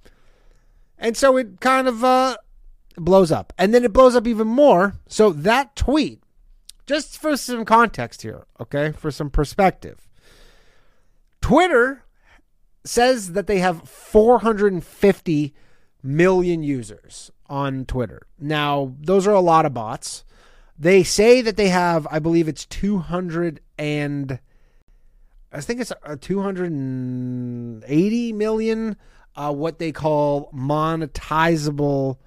[0.98, 2.38] And so it kind of uh,
[2.96, 3.54] blows up.
[3.58, 4.96] And then it blows up even more.
[5.08, 6.22] So that tweet,
[6.86, 10.08] just for some context here, okay, for some perspective,
[11.42, 12.04] Twitter
[12.84, 15.54] says that they have 450
[16.02, 18.28] million users on Twitter.
[18.40, 20.24] Now, those are a lot of bots.
[20.80, 24.40] They say that they have, I believe it's 200 and
[25.52, 28.98] I think it's a 280 million
[29.38, 32.18] uh, what they call monetizable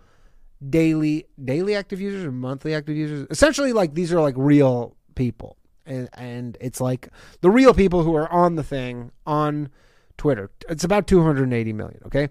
[0.68, 3.26] daily daily active users or monthly active users.
[3.30, 5.56] Essentially like these are like real people.
[5.84, 7.08] And and it's like
[7.40, 9.70] the real people who are on the thing on
[10.16, 10.50] Twitter.
[10.68, 12.28] It's about 280 million, okay?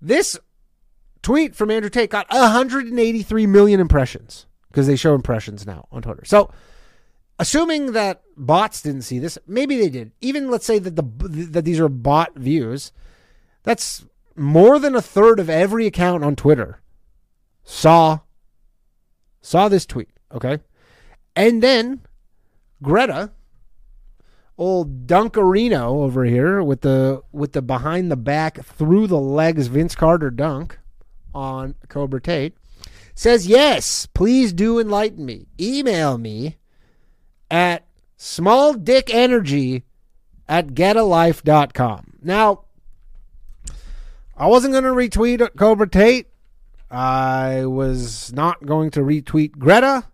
[0.00, 0.38] This
[1.22, 6.24] tweet from Andrew Tate got 183 million impressions because they show impressions now on Twitter.
[6.24, 6.50] So,
[7.38, 10.12] assuming that bots didn't see this, maybe they did.
[10.20, 11.02] Even let's say that the
[11.50, 12.92] that these are bot views,
[13.62, 14.04] that's
[14.36, 16.80] more than a third of every account on Twitter
[17.64, 18.20] saw
[19.40, 20.58] saw this tweet, okay?
[21.34, 22.00] And then
[22.82, 23.30] Greta
[24.58, 29.94] old Dunkarino over here with the with the behind the back through the legs Vince
[29.94, 30.78] Carter dunk
[31.34, 32.54] on Cobra Tate
[33.14, 36.58] says yes please do enlighten me email me
[37.50, 37.86] at
[38.18, 39.82] smalldickenergy
[40.48, 42.64] at getalife.com now
[44.42, 46.26] I wasn't going to retweet Cobra Tate
[46.90, 50.04] I was not going to retweet Greta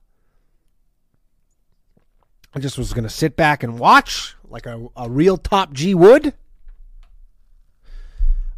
[2.55, 5.95] I just was going to sit back and watch like a, a real top G
[5.95, 6.27] would.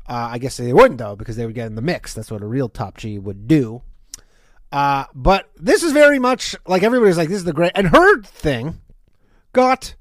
[0.08, 2.14] Uh, I guess they wouldn't though because they would get in the mix.
[2.14, 3.82] That's what a real top G would do.
[4.72, 8.22] Uh, but this is very much like everybody's like this is the great and her
[8.22, 8.80] thing
[9.52, 9.94] got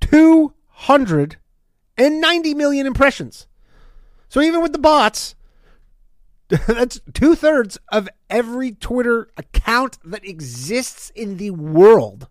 [0.00, 1.36] two hundred
[1.96, 3.46] and ninety million impressions.
[4.32, 5.34] So even with the bots,
[6.48, 12.28] that's two thirds of every Twitter account that exists in the world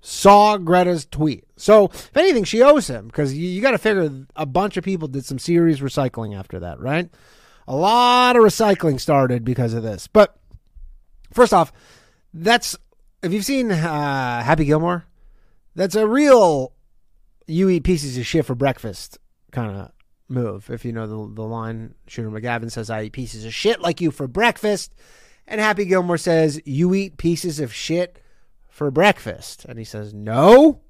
[0.00, 1.46] saw Greta's tweet.
[1.56, 4.84] So, if anything, she owes him because you, you got to figure a bunch of
[4.84, 7.10] people did some serious recycling after that, right?
[7.66, 10.06] A lot of recycling started because of this.
[10.06, 10.36] But
[11.32, 11.72] first off,
[12.32, 12.76] that's
[13.24, 15.06] if you've seen uh, Happy Gilmore,
[15.74, 16.72] that's a real
[17.48, 19.18] you eat pieces of shit for breakfast
[19.50, 19.90] kind of
[20.30, 20.70] move.
[20.70, 24.00] If you know the, the line, Shooter McGavin says, I eat pieces of shit like
[24.00, 24.94] you for breakfast.
[25.46, 28.22] And Happy Gilmore says, You eat pieces of shit
[28.68, 29.64] for breakfast?
[29.64, 30.80] And he says, No.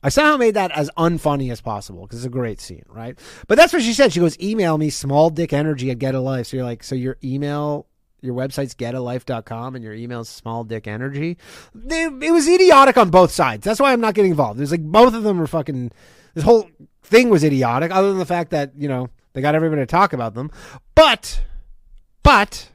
[0.00, 3.18] I somehow made that as unfunny as possible because it's a great scene, right?
[3.48, 4.12] But that's what she said.
[4.12, 6.46] She goes, Email me small dick energy at get a life.
[6.46, 7.86] So you're like, So your email,
[8.20, 11.36] your website's getalife.com and your email's small dick energy.
[11.74, 13.64] It was idiotic on both sides.
[13.64, 14.60] That's why I'm not getting involved.
[14.60, 15.90] There's like both of them were fucking,
[16.34, 16.68] this whole
[17.08, 20.12] thing was idiotic, other than the fact that, you know, they got everybody to talk
[20.12, 20.50] about them.
[20.94, 21.42] But,
[22.22, 22.70] but,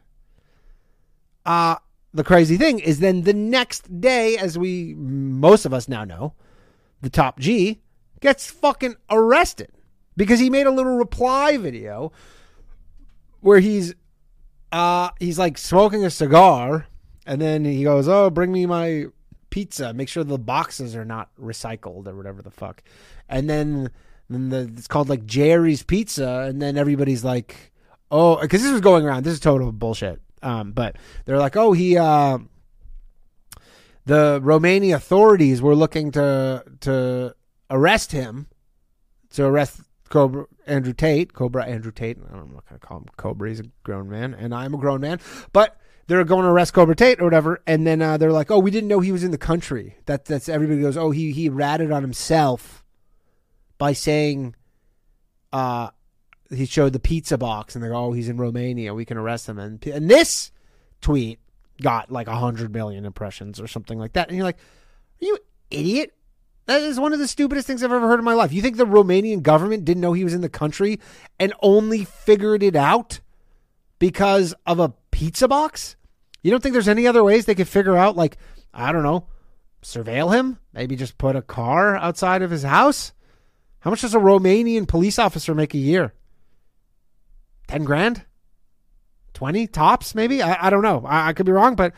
[1.46, 1.76] uh,
[2.14, 6.34] the crazy thing is then the next day, as we most of us now know,
[7.02, 7.82] the top G
[8.22, 9.72] gets fucking arrested
[10.16, 12.12] because he made a little reply video
[13.42, 13.96] where he's
[14.72, 16.88] uh he's like smoking a cigar
[17.26, 19.06] and then he goes, "Oh, bring me my
[19.50, 19.94] pizza.
[19.94, 22.84] Make sure the boxes are not recycled or whatever the fuck."
[23.28, 23.90] And then
[24.30, 27.72] then the, it's called like Jerry's Pizza and then everybody's like,
[28.12, 29.24] "Oh, cuz this was going around.
[29.24, 32.38] This is total bullshit." Um, but they're like, oh, he, uh,
[34.06, 37.36] the Romanian authorities were looking to to
[37.70, 38.48] arrest him,
[39.32, 42.18] to arrest Cobra Andrew Tate, Cobra Andrew Tate.
[42.30, 43.50] I don't know what to call him Cobra.
[43.50, 45.20] He's a grown man, and I'm a grown man.
[45.54, 48.60] But they're going to arrest Cobra Tate or whatever, and then uh, they're like, "Oh,
[48.60, 51.48] we didn't know he was in the country." That that's everybody goes, "Oh, he he
[51.48, 52.83] ratted on himself
[53.78, 54.56] by saying,
[55.52, 55.90] uh,
[56.50, 58.94] he showed the pizza box and they go, "Oh, he's in Romania.
[58.94, 60.52] We can arrest him." And and this
[61.02, 61.40] tweet
[61.82, 64.28] got like hundred million impressions or something like that.
[64.28, 64.60] And you're like,
[65.22, 65.38] "Are you
[65.70, 66.14] idiot?"
[66.66, 68.54] That is one of the stupidest things I've ever heard in my life.
[68.54, 71.00] You think the Romanian government didn't know he was in the country
[71.40, 73.20] and only figured it out
[74.00, 75.98] because of a pizza box?
[76.42, 78.38] You don't think there's any other ways they could figure out, like,
[78.74, 79.28] I don't know,
[79.82, 80.58] surveil him?
[80.72, 83.12] Maybe just put a car outside of his house?
[83.84, 86.14] How much does a Romanian police officer make a year?
[87.68, 88.26] 10 grand
[89.36, 91.94] 20 tops maybe i, I don't know I, I, could be wrong but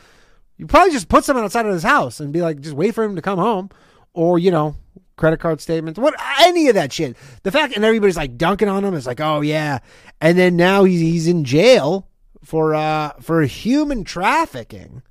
[0.57, 3.03] you probably just put someone outside of his house and be like just wait for
[3.03, 3.71] him to come home
[4.13, 4.75] or you know
[5.15, 7.15] credit card statements, what any of that shit.
[7.43, 9.79] The fact and everybody's like dunking on him is like, oh yeah,
[10.21, 12.07] and then now he's he's in jail
[12.43, 15.01] for uh for human trafficking.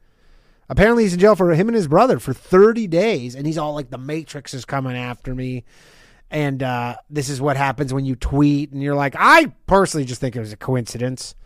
[0.68, 3.74] Apparently he's in jail for him and his brother for 30 days, and he's all
[3.74, 5.64] like, the Matrix is coming after me.
[6.34, 10.20] And uh, this is what happens when you tweet, and you're like, I personally just
[10.20, 11.36] think it was a coincidence.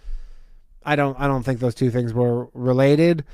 [0.83, 3.24] I don't, I don't think those two things were related.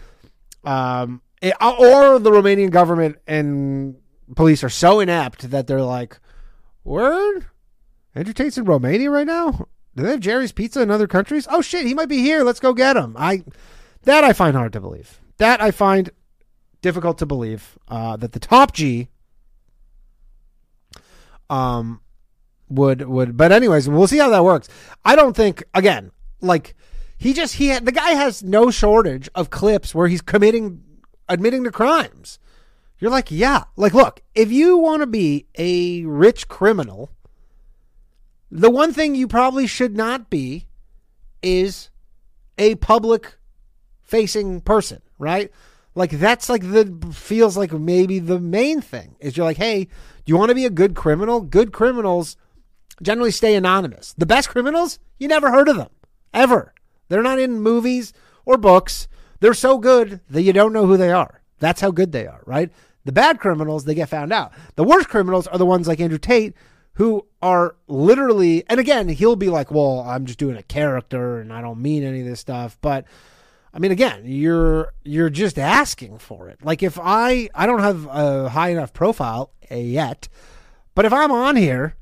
[0.65, 3.95] Um, it, or the Romanian government and
[4.35, 6.19] police are so inept that they're like,
[6.83, 7.47] "Word,
[8.17, 9.69] Andrew Tate's in Romania right now.
[9.95, 11.47] Do they have Jerry's Pizza in other countries?
[11.49, 12.43] Oh shit, he might be here.
[12.43, 13.45] Let's go get him." I
[14.03, 15.21] that I find hard to believe.
[15.37, 16.11] That I find
[16.83, 19.09] difficult to believe uh, that the top G
[21.51, 22.01] um
[22.69, 24.69] would would but anyways we'll see how that works.
[25.05, 26.75] I don't think again like
[27.17, 30.83] he just he had, the guy has no shortage of clips where he's committing
[31.29, 32.39] admitting to crimes.
[32.99, 37.11] You're like yeah like look if you want to be a rich criminal
[38.51, 40.67] the one thing you probably should not be
[41.43, 41.91] is
[42.57, 43.37] a public
[44.03, 45.51] facing person right
[45.95, 49.91] like that's like the feels like maybe the main thing is you're like, hey, do
[50.27, 51.41] you want to be a good criminal?
[51.41, 52.37] Good criminals
[53.03, 54.15] generally stay anonymous.
[54.17, 55.91] The best criminals, you never heard of them
[56.33, 56.75] ever.
[57.09, 58.13] They're not in movies
[58.45, 59.09] or books.
[59.41, 61.43] They're so good that you don't know who they are.
[61.59, 62.71] That's how good they are, right?
[63.05, 64.53] The bad criminals, they get found out.
[64.77, 66.55] The worst criminals are the ones like Andrew Tate
[66.95, 71.53] who are literally, and again, he'll be like, well, I'm just doing a character and
[71.53, 72.79] I don't mean any of this stuff.
[72.81, 73.05] But
[73.75, 76.65] I mean, again, you're you're just asking for it.
[76.65, 80.29] Like if I I don't have a high enough profile eh, yet,
[80.95, 81.97] but if I'm on here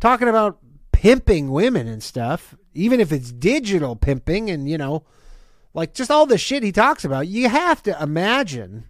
[0.00, 0.58] talking about
[0.92, 5.04] pimping women and stuff, even if it's digital pimping and you know,
[5.74, 8.86] like just all the shit he talks about, you have to imagine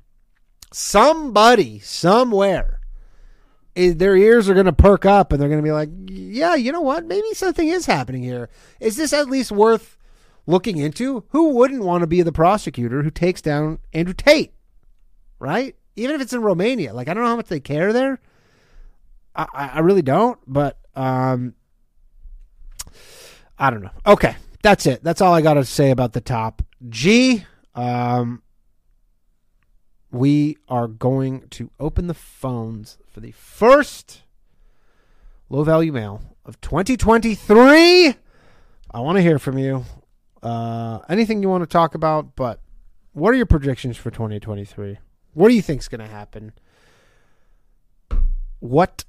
[0.72, 2.78] somebody somewhere
[3.74, 6.54] is, their ears are going to perk up and they're going to be like, yeah,
[6.54, 7.06] you know what?
[7.06, 8.50] Maybe something is happening here.
[8.78, 9.96] Is this at least worth
[10.50, 14.52] looking into, who wouldn't want to be the prosecutor who takes down Andrew Tate?
[15.38, 15.76] Right?
[15.96, 16.92] Even if it's in Romania.
[16.92, 18.20] Like, I don't know how much they care there.
[19.34, 21.54] I, I really don't, but um,
[23.58, 23.90] I don't know.
[24.06, 24.36] Okay.
[24.62, 25.02] That's it.
[25.02, 26.62] That's all I got to say about the top.
[26.88, 28.42] G, um,
[30.10, 34.22] we are going to open the phones for the first
[35.48, 38.14] low value mail of 2023.
[38.92, 39.84] I want to hear from you
[40.42, 42.60] uh, anything you want to talk about, but
[43.12, 44.98] what are your predictions for 2023?
[45.34, 46.52] What do you think is going to happen?
[48.60, 49.04] What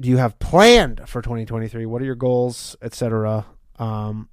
[0.00, 1.86] do you have planned for 2023?
[1.86, 3.46] What are your goals, etc.?
[3.78, 4.28] Um,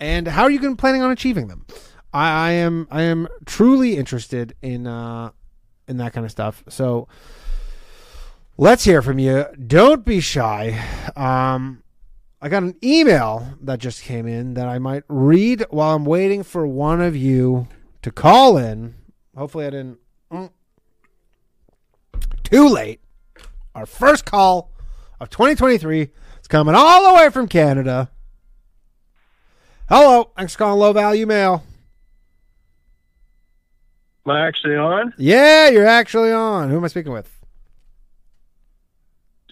[0.00, 1.66] and how are you going planning on achieving them?
[2.12, 5.30] I, I am I am truly interested in uh,
[5.86, 6.62] in that kind of stuff.
[6.68, 7.08] So
[8.56, 9.46] let's hear from you.
[9.66, 10.80] Don't be shy.
[11.16, 11.82] Um,
[12.40, 16.44] I got an email that just came in that I might read while I'm waiting
[16.44, 17.66] for one of you
[18.02, 18.94] to call in.
[19.36, 19.98] Hopefully, I didn't.
[20.30, 20.50] Mm,
[22.44, 23.00] too late.
[23.74, 24.70] Our first call
[25.20, 26.02] of 2023
[26.40, 28.10] is coming all the way from Canada.
[29.88, 31.64] Hello, thanks for calling Low Value Mail.
[34.26, 35.12] Am I actually on?
[35.16, 36.70] Yeah, you're actually on.
[36.70, 37.37] Who am I speaking with?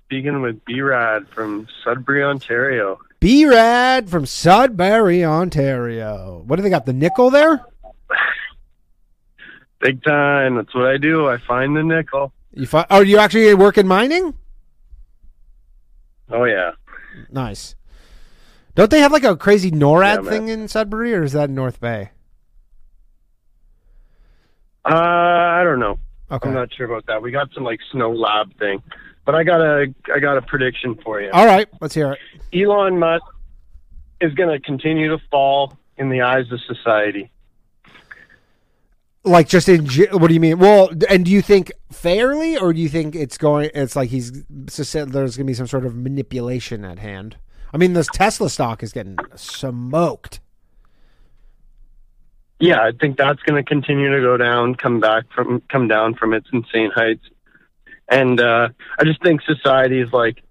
[0.07, 3.01] Speaking with B Rad from Sudbury, Ontario.
[3.19, 6.45] B Rad from Sudbury, Ontario.
[6.47, 6.87] What do they got?
[6.87, 7.65] The nickel there?
[9.81, 10.55] Big time.
[10.55, 11.29] That's what I do.
[11.29, 12.33] I find the nickel.
[12.53, 12.87] You find?
[12.89, 14.35] Are you actually working mining?
[16.31, 16.73] Oh yeah.
[17.29, 17.75] Nice.
[18.77, 21.81] Don't they have like a crazy NORAD yeah, thing in Sudbury, or is that North
[21.81, 22.11] Bay?
[24.85, 25.99] Uh, I don't know.
[26.31, 26.49] Okay.
[26.49, 27.23] I'm not sure about that.
[27.23, 28.83] We got some like SNOLAB thing.
[29.27, 31.31] But I got a I got a prediction for you.
[31.33, 32.19] All right, let's hear it.
[32.59, 33.25] Elon Musk
[34.21, 37.31] is going to continue to fall in the eyes of society.
[39.25, 40.59] Like just in what do you mean?
[40.59, 43.71] Well, and do you think fairly, or do you think it's going?
[43.75, 47.37] It's like he's there's going to be some sort of manipulation at hand.
[47.75, 50.39] I mean, this Tesla stock is getting smoked.
[52.59, 56.15] Yeah, I think that's going to continue to go down, come back from, come down
[56.15, 57.25] from its insane heights.
[58.09, 60.43] And uh, I just think society is like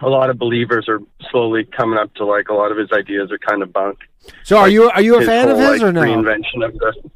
[0.00, 3.30] a lot of believers are slowly coming up to like a lot of his ideas
[3.30, 3.98] are kind of bunk.
[4.42, 6.02] So are you are you a fan of his like, or no?
[6.02, 7.10] Reinvention of the.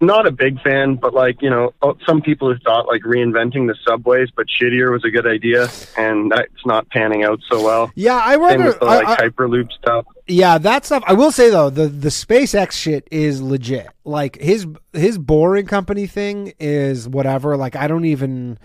[0.00, 3.66] Not a big fan, but like you know, oh, some people have thought like reinventing
[3.66, 7.90] the subways, but shittier was a good idea, and that's not panning out so well.
[7.94, 10.06] Yeah, I with the like I- hyperloop stuff.
[10.26, 11.04] Yeah, that stuff.
[11.06, 13.88] I will say though, the the SpaceX shit is legit.
[14.04, 17.56] Like his his boring company thing is whatever.
[17.56, 18.58] Like I don't even.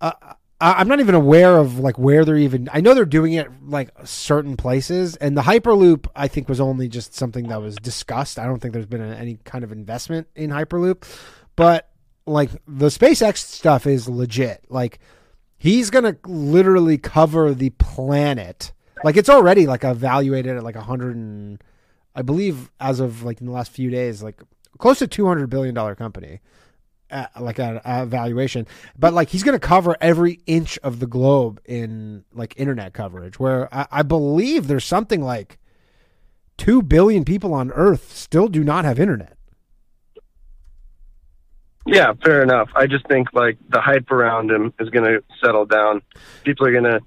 [0.00, 2.68] Uh, I, I'm not even aware of like where they're even.
[2.72, 6.86] I know they're doing it like certain places, and the Hyperloop I think was only
[6.88, 8.38] just something that was discussed.
[8.38, 11.04] I don't think there's been any kind of investment in Hyperloop,
[11.56, 11.88] but
[12.26, 14.64] like the SpaceX stuff is legit.
[14.68, 14.98] Like
[15.56, 18.72] he's gonna literally cover the planet.
[19.02, 21.62] Like it's already like evaluated at like a hundred and
[22.14, 24.42] I believe as of like in the last few days, like
[24.78, 26.40] close to two hundred billion dollar company,
[27.38, 28.66] like a, a valuation.
[28.98, 33.38] But like he's gonna cover every inch of the globe in like internet coverage.
[33.38, 35.58] Where I, I believe there's something like
[36.56, 39.36] two billion people on Earth still do not have internet.
[41.86, 42.68] Yeah, fair enough.
[42.76, 46.02] I just think like the hype around him is going to settle down.
[46.44, 47.00] People are going to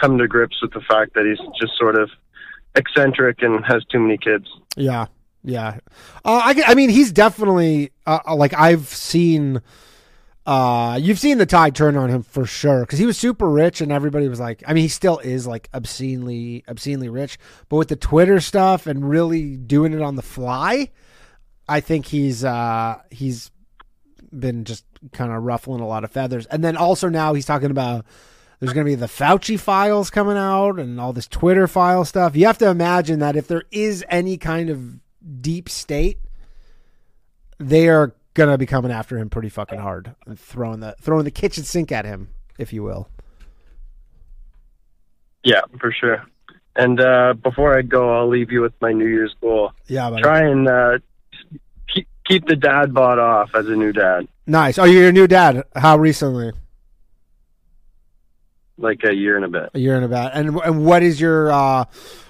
[0.00, 2.08] come to grips with the fact that he's just sort of
[2.74, 4.46] eccentric and has too many kids.
[4.76, 5.06] Yeah,
[5.44, 5.78] yeah.
[6.24, 9.60] Uh, I, I mean, he's definitely uh, like I've seen.
[10.44, 13.80] Uh, you've seen the tide turn on him for sure because he was super rich
[13.80, 17.38] and everybody was like, I mean, he still is like obscenely, obscenely rich,
[17.68, 20.90] but with the Twitter stuff and really doing it on the fly,
[21.68, 23.52] I think he's uh he's
[24.36, 26.46] been just kind of ruffling a lot of feathers.
[26.46, 28.04] And then also now he's talking about
[28.58, 32.36] there's going to be the Fauci files coming out and all this Twitter file stuff.
[32.36, 35.01] You have to imagine that if there is any kind of
[35.40, 36.18] deep state,
[37.58, 41.24] they are going to be coming after him pretty fucking hard and throwing the throwing
[41.24, 43.08] the kitchen sink at him, if you will.
[45.44, 46.24] Yeah, for sure.
[46.74, 49.72] And uh, before I go, I'll leave you with my New Year's goal.
[49.86, 50.22] Yeah, buddy.
[50.22, 50.98] Try and uh,
[51.92, 54.78] keep keep the dad bod off as a new dad, Nice.
[54.78, 55.64] Oh, you're a new dad.
[55.76, 56.52] How recently?
[58.78, 59.70] like a year and a bit.
[59.74, 60.32] A year and about.
[60.34, 61.84] And and what is your uh,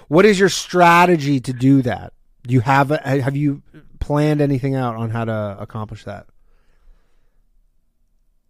[0.07, 2.13] what is your strategy to do that?
[2.45, 3.61] Do you have a, have you
[3.99, 6.27] planned anything out on how to accomplish that?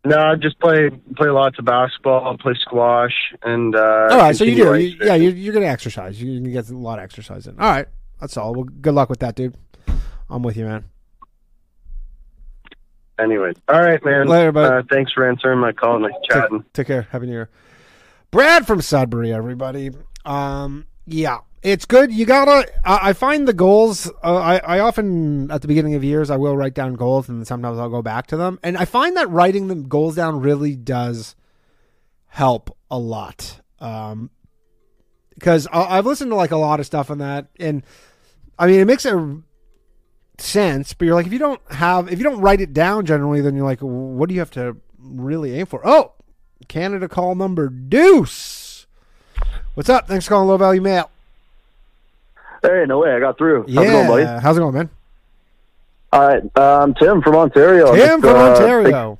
[0.06, 4.44] No, I just play play lots of basketball, play squash, and uh, All right, so
[4.44, 4.76] you do.
[4.76, 6.22] You, yeah, you're, you're going to exercise.
[6.22, 7.58] You're going to get a lot of exercise in.
[7.58, 7.88] All right,
[8.20, 8.54] that's all.
[8.54, 9.56] Well, good luck with that, dude.
[10.30, 10.86] I'm with you, man.
[13.18, 14.28] Anyways, all right, man.
[14.28, 14.74] Later, bud.
[14.74, 16.00] Uh, thanks for answering my call.
[16.00, 16.64] Nice chatting.
[16.64, 17.04] Take, take care.
[17.04, 17.50] Happy New Year.
[18.30, 19.92] Brad from Sudbury, everybody.
[20.26, 22.12] Um, yeah, it's good.
[22.12, 22.70] You gotta.
[22.84, 24.12] I, find the goals.
[24.24, 27.48] Uh, I I often at the beginning of years I will write down goals, and
[27.48, 28.60] sometimes I'll go back to them.
[28.62, 31.36] And I find that writing the goals down really does
[32.28, 33.62] help a lot.
[33.80, 34.30] Um,
[35.34, 37.84] because I've listened to like a lot of stuff on that, and
[38.60, 39.42] I mean it makes a
[40.38, 40.94] sense.
[40.94, 43.56] But you're like, if you don't have, if you don't write it down generally, then
[43.56, 45.82] you're like, what do you have to really aim for?
[45.84, 46.14] Oh,
[46.68, 48.86] Canada call number deuce.
[49.74, 50.08] What's up?
[50.08, 51.10] Thanks for calling Low Value Mail.
[52.64, 53.66] Hey, no way, I got through.
[53.68, 54.42] Yeah, How's it going, buddy?
[54.42, 54.90] how's it going, man?
[56.14, 57.94] All right, um, Tim from Ontario.
[57.94, 59.18] Tim from uh, Ontario.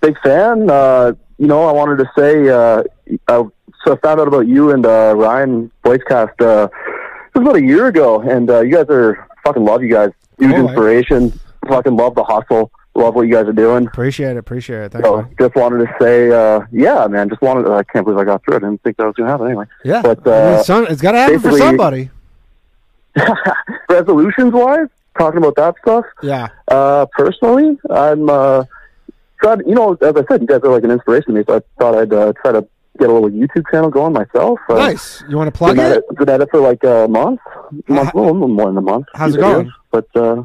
[0.00, 0.70] Big, big fan.
[0.70, 2.84] Uh, you know, I wanted to say, uh,
[3.26, 3.42] I,
[3.84, 6.40] so I found out about you and uh, Ryan Boyscast.
[6.40, 9.90] Uh, it was about a year ago, and uh, you guys are fucking love you
[9.90, 10.10] guys.
[10.38, 10.60] Huge eh?
[10.60, 11.32] inspiration.
[11.66, 12.70] Fucking love the hustle.
[12.94, 13.86] Love what you guys are doing.
[13.88, 14.36] Appreciate it.
[14.36, 14.92] Appreciate it.
[14.92, 15.08] Thanks.
[15.08, 15.34] So man.
[15.40, 17.28] just wanted to say, uh, yeah, man.
[17.28, 17.68] Just wanted.
[17.68, 18.56] I can't believe I got through it.
[18.58, 19.64] I didn't think that was gonna happen anyway.
[19.84, 22.10] Yeah, but, I mean, uh, some- it's got to happen for somebody.
[23.88, 24.88] Resolutions wise,
[25.18, 26.04] talking about that stuff.
[26.22, 26.48] Yeah.
[26.68, 28.64] Uh, personally, I'm uh,
[29.42, 29.60] tried.
[29.66, 31.44] You know, as I said, you guys are like an inspiration to me.
[31.46, 32.66] So I thought I'd uh, try to
[32.98, 34.58] get a little YouTube channel going myself.
[34.68, 35.22] Uh, Nice.
[35.28, 36.04] You want to plug been at it?
[36.10, 36.16] it?
[36.18, 37.40] Been at it for like a month,
[37.88, 39.06] month, How- well, more than a month.
[39.14, 39.40] How's it videos.
[39.40, 39.72] going?
[39.90, 40.42] But uh,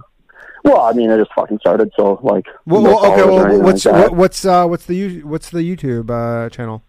[0.63, 2.45] well, I mean, I just fucking started, so like.
[2.65, 3.25] Well, no well, okay.
[3.25, 6.83] Well, what's like what, what's uh, what's the what's the YouTube uh, channel?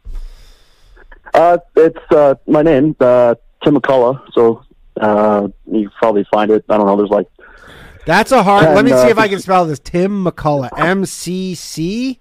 [1.32, 4.20] Uh, it's uh, my name, uh, Tim McCullough.
[4.32, 4.64] So
[4.98, 6.64] uh, you probably find it.
[6.68, 6.96] I don't know.
[6.96, 7.28] There's like
[8.06, 8.64] That's a hard.
[8.64, 9.78] let And, me see uh, if I can spell this.
[9.78, 10.70] Tim McCullough.
[10.78, 12.20] M C C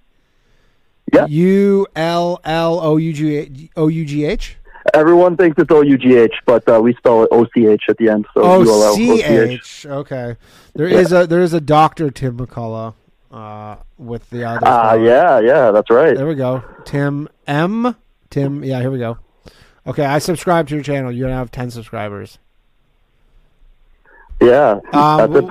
[1.13, 1.25] Yeah.
[1.27, 4.57] U L L O U G O U G H.
[4.93, 7.83] everyone thinks it's O U G H, but uh, we spell it O C H
[7.89, 8.25] at the end.
[8.33, 9.23] So O C.
[9.23, 9.85] H.
[9.87, 10.35] Okay.
[10.75, 12.93] There is a there is a Doctor Tim McCullough
[13.31, 14.59] uh, with the other.
[14.63, 16.15] Ah, yeah, yeah, that's right.
[16.15, 16.63] There we go.
[16.85, 17.95] Tim M.
[18.29, 18.63] Tim.
[18.63, 19.17] Yeah, here we go.
[19.87, 21.11] Okay, I subscribe to your channel.
[21.11, 22.37] You have ten subscribers.
[24.41, 25.45] Yeah, Um, it.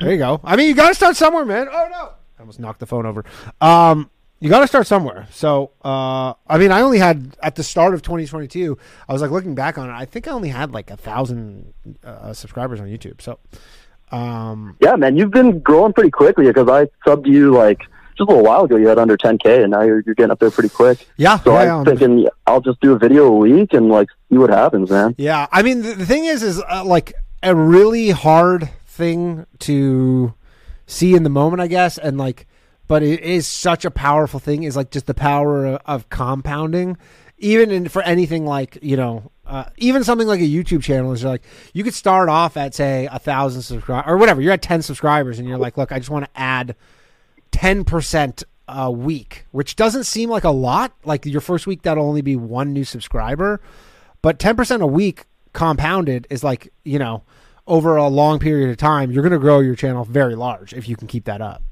[0.00, 0.40] There you go.
[0.44, 1.68] I mean, you got to start somewhere, man.
[1.70, 3.24] Oh no, I almost knocked the phone over.
[3.60, 4.10] Um,
[4.40, 5.26] you got to start somewhere.
[5.30, 8.76] So, uh, I mean, I only had at the start of 2022.
[9.08, 9.92] I was like looking back on it.
[9.94, 11.72] I think I only had like a thousand
[12.04, 13.22] uh, subscribers on YouTube.
[13.22, 13.38] So,
[14.12, 17.78] Um, Yeah, man, you've been growing pretty quickly because I subbed you like
[18.16, 18.76] just a little while ago.
[18.76, 21.06] You had under 10k, and now you're you're getting up there pretty quick.
[21.16, 24.38] yeah, So yeah, I'm thinking I'll just do a video a week and like see
[24.38, 25.14] what happens, man.
[25.18, 27.14] Yeah, I mean the, the thing is, is uh, like
[27.46, 30.34] a really hard thing to
[30.86, 32.46] see in the moment, I guess, and like,
[32.88, 34.64] but it is such a powerful thing.
[34.64, 36.96] Is like just the power of, compounding,
[37.38, 41.24] even in for anything like you know, uh, even something like a YouTube channel is
[41.24, 41.42] like
[41.72, 44.40] you could start off at say a thousand subscribers or whatever.
[44.40, 46.74] You're at ten subscribers, and you're like, look, I just want to add
[47.52, 50.92] ten percent a week, which doesn't seem like a lot.
[51.04, 53.60] Like your first week, that'll only be one new subscriber,
[54.20, 57.22] but ten percent a week compounded is like you know
[57.66, 60.88] over a long period of time, you're going to grow your channel very large if
[60.88, 61.62] you can keep that up.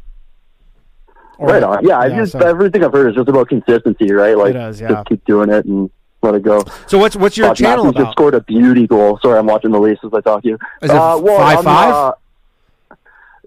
[1.38, 1.86] Or- right on.
[1.86, 4.36] Yeah, I just so, everything I've heard is just about consistency, right?
[4.36, 4.88] Like It is, yeah.
[4.88, 5.90] just keep doing it and
[6.22, 6.62] let it go.
[6.86, 8.04] so what's what's your channel Matthews about?
[8.06, 9.18] just scored a beauty goal.
[9.20, 10.54] Sorry, I'm watching the Leafs as I talk to you.
[10.82, 11.92] Is it uh, well, five I'm, five?
[11.94, 12.12] Uh,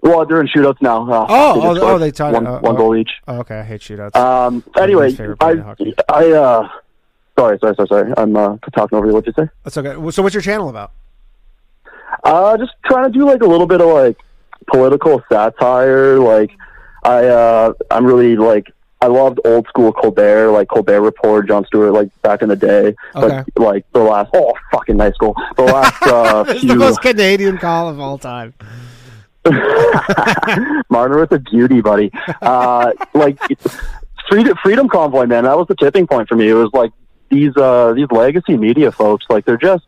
[0.02, 1.10] well, they're in shootouts now.
[1.10, 2.78] Uh, Oh, just oh, oh, they tied one, Uh, one oh.
[2.78, 3.10] goal each.
[3.26, 4.14] Oh, okay, I hate shootouts.
[4.16, 4.62] Um.
[4.78, 5.74] Anyway, I.
[6.08, 6.68] I, uh,
[7.38, 8.12] sorry, sorry, sorry, sorry.
[8.16, 9.14] I'm uh, talking over you.
[9.14, 9.50] What'd you say?
[9.64, 10.10] That's okay.
[10.12, 10.92] So what's your channel about?
[12.24, 14.18] Uh, just trying to do like a little bit of like
[14.66, 16.18] political satire.
[16.18, 16.50] Like,
[17.04, 21.92] I, uh, I'm really like, I loved old school Colbert, like Colbert Report, Jon Stewart,
[21.92, 22.96] like back in the day.
[23.14, 23.44] Okay.
[23.54, 25.36] But like the last, oh, fucking nice goal.
[25.56, 26.68] The last uh, few.
[26.68, 28.54] the most Canadian call of all time.
[30.90, 32.10] Martin with a beauty, buddy.
[32.42, 33.38] Uh, like
[34.28, 35.44] freedom, freedom convoy, man.
[35.44, 36.48] That was the tipping point for me.
[36.48, 36.92] It was like
[37.30, 39.84] these uh, these legacy media folks, like they're just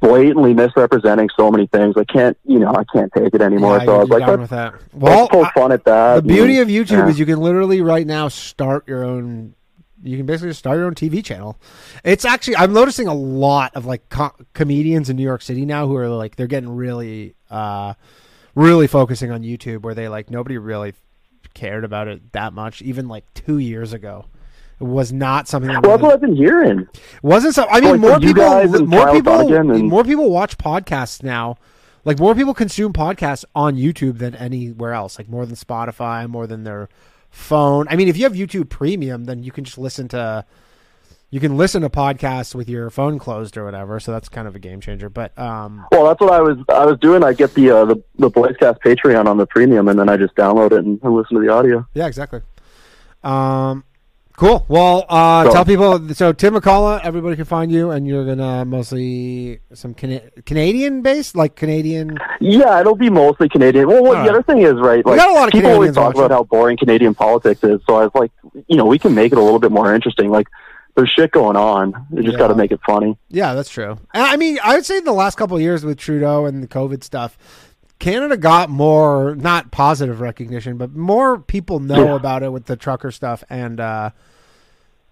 [0.00, 1.94] blatantly misrepresenting so many things.
[1.96, 3.78] I can't, you know, I can't take it anymore.
[3.78, 4.72] Yeah, so I was like, let's, with that.
[4.72, 6.16] let's Well, poke fun at that.
[6.16, 7.08] the beauty and- of YouTube yeah.
[7.08, 9.54] is you can literally right now start your own.
[10.02, 11.58] You can basically just start your own TV channel.
[12.04, 15.86] It's actually I'm noticing a lot of like co- comedians in New York City now
[15.86, 17.94] who are like they're getting really, uh,
[18.54, 20.94] really focusing on YouTube where they like nobody really
[21.54, 22.82] cared about it that much.
[22.82, 24.26] Even like two years ago,
[24.78, 26.86] was not something that Well, that's what I've been hearing.
[27.22, 27.66] wasn't so.
[27.70, 28.44] I mean, Like, more people,
[28.86, 31.56] more people, and- more people watch podcasts now.
[32.04, 35.18] Like more people consume podcasts on YouTube than anywhere else.
[35.18, 36.88] Like more than Spotify, more than their
[37.30, 37.86] phone.
[37.90, 40.44] I mean, if you have YouTube Premium, then you can just listen to.
[41.28, 43.98] You can listen to podcasts with your phone closed or whatever.
[43.98, 45.08] So that's kind of a game changer.
[45.08, 47.24] But um, Well, that's what I was I was doing.
[47.24, 50.36] I get the uh, the the Boyscast Patreon on the premium, and then I just
[50.36, 51.84] download it and, and listen to the audio.
[51.94, 52.42] yeah, exactly.
[53.24, 53.82] Um,
[54.36, 54.64] cool.
[54.68, 56.08] Well, uh, So- tell people.
[56.14, 61.36] So Tim McCullough, everybody can find you, and you're gonna mostly some Cana- Canadian based,
[61.36, 62.18] like Canadian.
[62.40, 63.86] Yeah, it'll be mostly Canadian.
[63.88, 65.04] Well, what, the other thing is, right?
[65.04, 67.80] Like got a lot of people always Canadians talk about how boring Canadian politics is.
[67.88, 68.30] So I was like,
[68.68, 70.30] you know, we can make it a little bit more interesting.
[70.30, 70.48] Like,
[70.94, 71.92] there's shit going on.
[72.10, 72.38] You just Yeah.
[72.38, 73.18] got to make it funny.
[73.28, 73.98] Yeah, that's true.
[74.14, 76.62] And I mean, I would say in the last couple of years with Trudeau and
[76.62, 77.36] the COVID stuff,
[77.98, 82.16] Canada got more not positive recognition, but more people know Yeah.
[82.16, 84.10] about it with the trucker stuff and uh,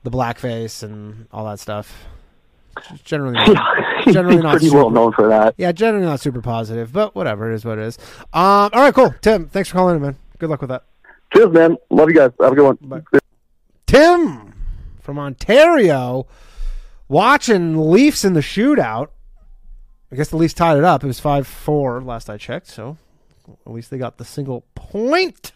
[0.03, 2.05] the blackface and all that stuff.
[3.05, 5.55] Generally, not, Generally not pretty super- well known for that.
[5.57, 7.99] yeah, generally not super positive, but whatever it is, what it is.
[8.33, 9.15] Um, all right, cool.
[9.23, 10.17] Tim, thanks for calling in, man.
[10.39, 10.83] Good luck with that.
[11.33, 11.77] Cheers, man.
[11.91, 12.33] Love you guys.
[12.41, 13.03] Have a good one.
[13.13, 13.21] Bye.
[13.87, 14.53] Tim
[15.01, 16.27] from Ontario
[17.09, 19.09] watching Leafs in the shootout.
[20.15, 21.03] I guess the Leafs tied it up.
[21.03, 22.97] It was 5 4 last I checked, so
[23.67, 25.51] at least they got the single point.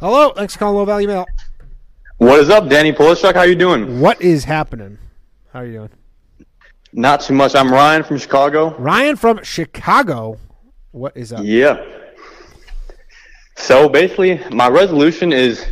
[0.00, 1.24] Hello, thanks for calling Low Value Mail.
[2.16, 3.34] What is up, Danny Polishchuk?
[3.34, 4.00] How you doing?
[4.00, 4.98] What is happening?
[5.52, 5.90] How are you doing?
[6.92, 7.54] Not too much.
[7.54, 8.76] I'm Ryan from Chicago.
[8.78, 10.36] Ryan from Chicago.
[10.90, 11.42] What is up?
[11.44, 11.80] Yeah.
[13.58, 15.64] So basically, my resolution is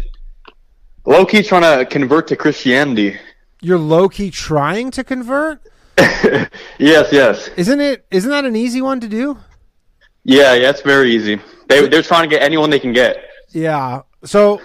[1.05, 3.19] low key trying to convert to Christianity.
[3.61, 5.61] You're low key trying to convert?
[6.79, 7.49] Yes, yes.
[7.57, 8.05] Isn't it?
[8.11, 9.39] Isn't that an easy one to do?
[10.25, 11.41] Yeah, yeah, it's very easy.
[11.69, 13.17] They, they're trying to get anyone they can get.
[13.51, 14.03] Yeah.
[14.25, 14.61] So,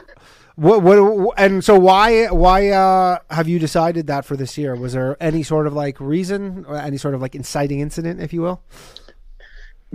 [0.56, 0.82] what?
[0.84, 1.40] What?
[1.40, 2.26] And so, why?
[2.28, 4.76] Why uh, have you decided that for this year?
[4.76, 8.34] Was there any sort of like reason, or any sort of like inciting incident, if
[8.34, 8.62] you will?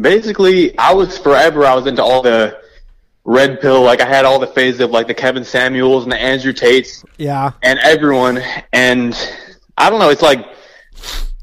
[0.00, 2.58] Basically, I was forever, I was into all the
[3.24, 3.82] red pill.
[3.82, 7.04] Like, I had all the phases of like the Kevin Samuels and the Andrew Tates
[7.18, 7.52] Yeah.
[7.62, 8.42] and everyone.
[8.72, 9.14] And
[9.78, 10.46] I don't know, it's like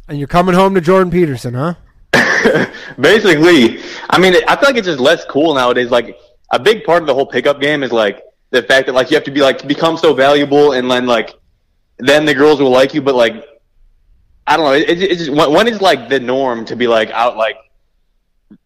[0.07, 1.75] And you're coming home to Jordan Peterson, huh?
[2.99, 3.79] Basically,
[4.09, 5.89] I mean, I feel like it's just less cool nowadays.
[5.89, 6.19] Like
[6.51, 9.15] a big part of the whole pickup game is like the fact that like you
[9.15, 11.33] have to be like become so valuable, and then like
[11.97, 13.01] then the girls will like you.
[13.01, 13.43] But like,
[14.45, 14.73] I don't know.
[14.73, 17.57] It, it, it's just when, when is like the norm to be like out like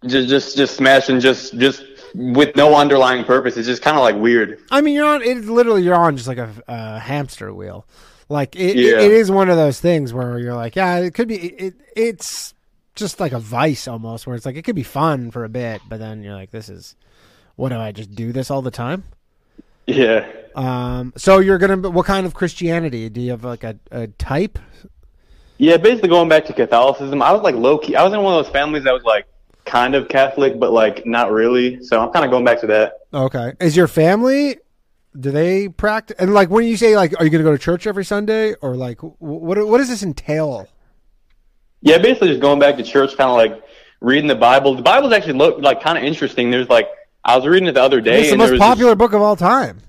[0.06, 1.84] just just just smashing just just
[2.16, 3.56] with no underlying purpose?
[3.58, 4.60] It's just kind of like weird.
[4.72, 5.22] I mean, you're on.
[5.22, 7.86] It's literally you're on just like a, a hamster wheel.
[8.30, 9.00] Like it, it, Yeah.
[9.02, 11.36] it is one of those things where you're like, yeah, it could be.
[11.36, 12.54] It, it's
[12.96, 15.82] just like a vice almost, where it's like it could be fun for a bit,
[15.88, 16.96] but then you're like, this is
[17.56, 19.04] what do I just do this all the time?
[19.86, 20.28] Yeah.
[20.56, 23.10] Um, so you're gonna what kind of Christianity?
[23.10, 24.60] Do you have like a, a type?
[25.60, 27.96] Yeah, basically going back to Catholicism, I was like low key.
[27.96, 29.26] I was in one of those families that was like
[29.66, 31.84] kind of Catholic, but like not really.
[31.84, 32.94] So I'm kind of going back to that.
[33.14, 33.54] Okay.
[33.60, 34.58] Is your family?
[35.20, 36.16] Do they practice?
[36.20, 38.54] And like, when you say like, are you going to go to church every Sunday,
[38.62, 40.68] or like, what what does this entail?
[41.82, 43.64] Yeah, basically just going back to church, kind of like
[44.00, 44.76] reading the Bible.
[44.76, 46.52] The Bible's actually look like kind of interesting.
[46.52, 46.88] There's like
[47.24, 48.22] I was reading it the other day.
[48.22, 49.80] It's the most was this- popular book of all time.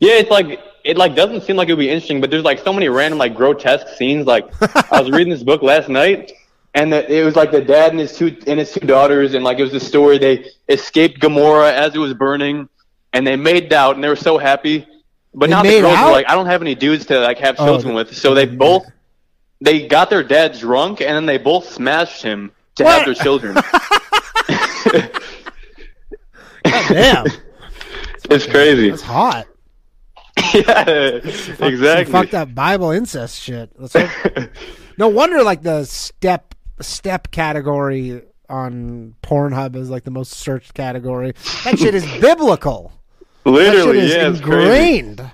[0.00, 2.58] Yeah, it's like it like doesn't seem like it would be interesting, but there's like
[2.60, 4.26] so many random like grotesque scenes.
[4.26, 4.48] Like
[4.92, 6.32] I was reading this book last night,
[6.74, 9.44] and the, it was like the dad and his two and his two daughters, and
[9.44, 12.68] like it was the story they escaped Gomorrah as it was burning,
[13.12, 14.86] and they made out, and they were so happy.
[15.34, 16.06] But They now the girls out?
[16.06, 18.34] were like, I don't have any dudes to like have Oh, children they- with, so
[18.34, 18.84] they both
[19.60, 22.94] they got their dad drunk, and then they both smashed him to What?
[22.96, 23.56] have their children.
[26.64, 27.26] Damn,
[28.30, 28.88] it's crazy.
[28.90, 29.46] It's hot.
[30.54, 32.12] yeah, Some exactly.
[32.12, 33.70] fucked up Bible incest shit.
[33.78, 34.50] That's like-
[34.98, 41.32] no wonder like the step step category on Pornhub is like the most searched category.
[41.64, 42.92] That shit is biblical.
[43.44, 44.62] Literally, is yeah, it's crazy.
[44.62, 45.30] ingrained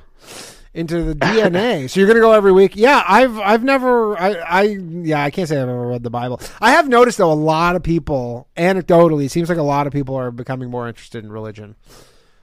[0.74, 1.88] into the DNA.
[1.90, 2.76] so you're gonna go every week.
[2.76, 6.40] Yeah, I've I've never I, I yeah I can't say I've ever read the Bible.
[6.60, 9.92] I have noticed though a lot of people anecdotally it seems like a lot of
[9.92, 11.74] people are becoming more interested in religion.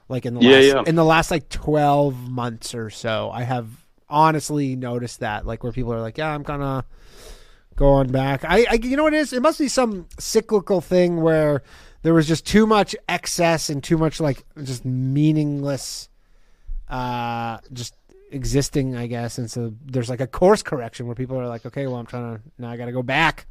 [0.10, 0.84] Like in the Yeah, last yeah.
[0.88, 3.68] in the last like twelve months or so, I have
[4.10, 6.86] honestly noticed that like where people are like, yeah, I'm of
[7.76, 8.44] going back.
[8.46, 9.34] I, I you know what it is?
[9.34, 11.64] It must be some cyclical thing where
[12.04, 16.10] there was just too much excess and too much like just meaningless
[16.90, 17.96] uh just
[18.32, 19.38] existing, I guess.
[19.38, 22.36] And so there's like a course correction where people are like, okay, well, I'm trying
[22.36, 23.48] to now I got to go back.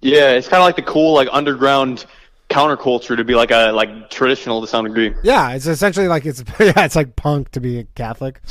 [0.00, 2.06] Yeah, it's kind of like the cool like underground
[2.50, 5.14] counterculture to be like a like traditional to some degree.
[5.22, 8.40] Yeah, it's essentially like it's yeah, it's like punk to be a Catholic.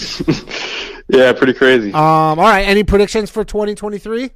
[1.10, 1.90] Yeah, pretty crazy.
[1.94, 4.32] Um, all right, any predictions for 2023?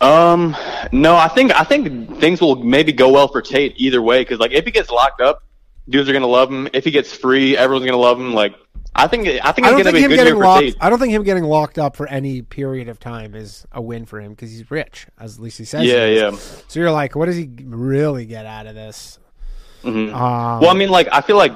[0.00, 0.56] Um,
[0.92, 4.38] no, I think I think things will maybe go well for Tate either way because
[4.38, 5.42] like if he gets locked up,
[5.88, 6.68] dudes are gonna love him.
[6.72, 8.32] If he gets free, everyone's gonna love him.
[8.32, 8.54] Like
[8.94, 10.34] I think I think I it's don't gonna think be a him good getting year
[10.36, 10.62] for locked.
[10.62, 10.76] Tate.
[10.80, 14.06] I don't think him getting locked up for any period of time is a win
[14.06, 15.84] for him because he's rich, as at least he says.
[15.84, 16.30] Yeah, yeah.
[16.68, 19.18] So you're like, what does he really get out of this?
[19.84, 20.14] Mhm.
[20.14, 21.52] Um, well, I mean, like I feel like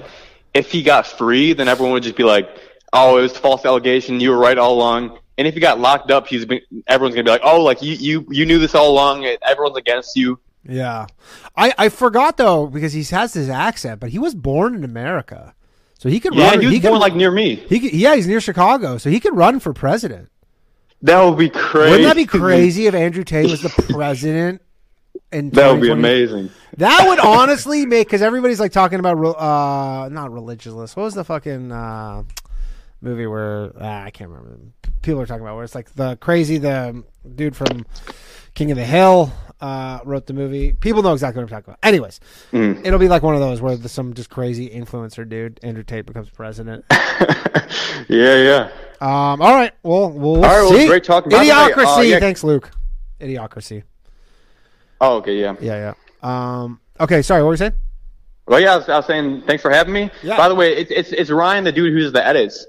[0.52, 2.48] if he got free, then everyone would just be like,
[2.92, 4.20] "Oh, it was a false allegation.
[4.20, 7.24] You were right all along." And if he got locked up, he's been, everyone's gonna
[7.24, 9.24] be like, "Oh, like you you you knew this all along.
[9.42, 11.06] Everyone's against you." Yeah,
[11.56, 15.54] I I forgot though because he has his accent, but he was born in America,
[15.98, 16.60] so he could Yeah, run.
[16.60, 17.56] he was he born could, like near me.
[17.56, 20.30] he could, yeah, he's near Chicago, so he could run for president.
[21.02, 21.90] That would be crazy.
[21.90, 24.62] Wouldn't that be crazy if Andrew Tate was the president?
[25.32, 26.48] In That would be amazing.
[26.78, 30.96] That would honestly make because everybody's like talking about uh not religionless.
[30.96, 32.22] What was the fucking uh
[33.02, 34.58] movie where ah, I can't remember.
[35.04, 37.04] People are talking about where it's like the crazy the
[37.36, 37.84] dude from
[38.54, 40.72] King of the Hill uh wrote the movie.
[40.72, 41.78] People know exactly what I'm talking about.
[41.86, 42.20] Anyways,
[42.52, 42.84] Mm.
[42.86, 46.06] it'll be like one of those where the, some just crazy influencer dude Andrew Tate
[46.06, 46.84] becomes president.
[48.08, 48.70] Yeah, yeah.
[49.00, 49.40] Um.
[49.40, 49.72] All right.
[49.82, 50.86] Well, we'll, we'll All right, well, see.
[50.86, 51.30] great talking.
[51.32, 51.98] Idiocracy.
[51.98, 52.18] uh, yeah.
[52.18, 52.70] Thanks, Luke.
[53.20, 53.82] Idiocracy.
[55.00, 55.54] Oh, okay, yeah.
[55.60, 55.94] Yeah.
[56.22, 56.60] Yeah.
[56.62, 56.80] Um.
[57.00, 57.22] Okay.
[57.22, 57.42] Sorry.
[57.42, 57.72] What were you saying?
[58.46, 60.10] Well, yeah, I was, I was saying thanks for having me.
[60.22, 60.36] Yeah.
[60.36, 62.66] By the way, it's it's it's Ryan, the dude who's the edits.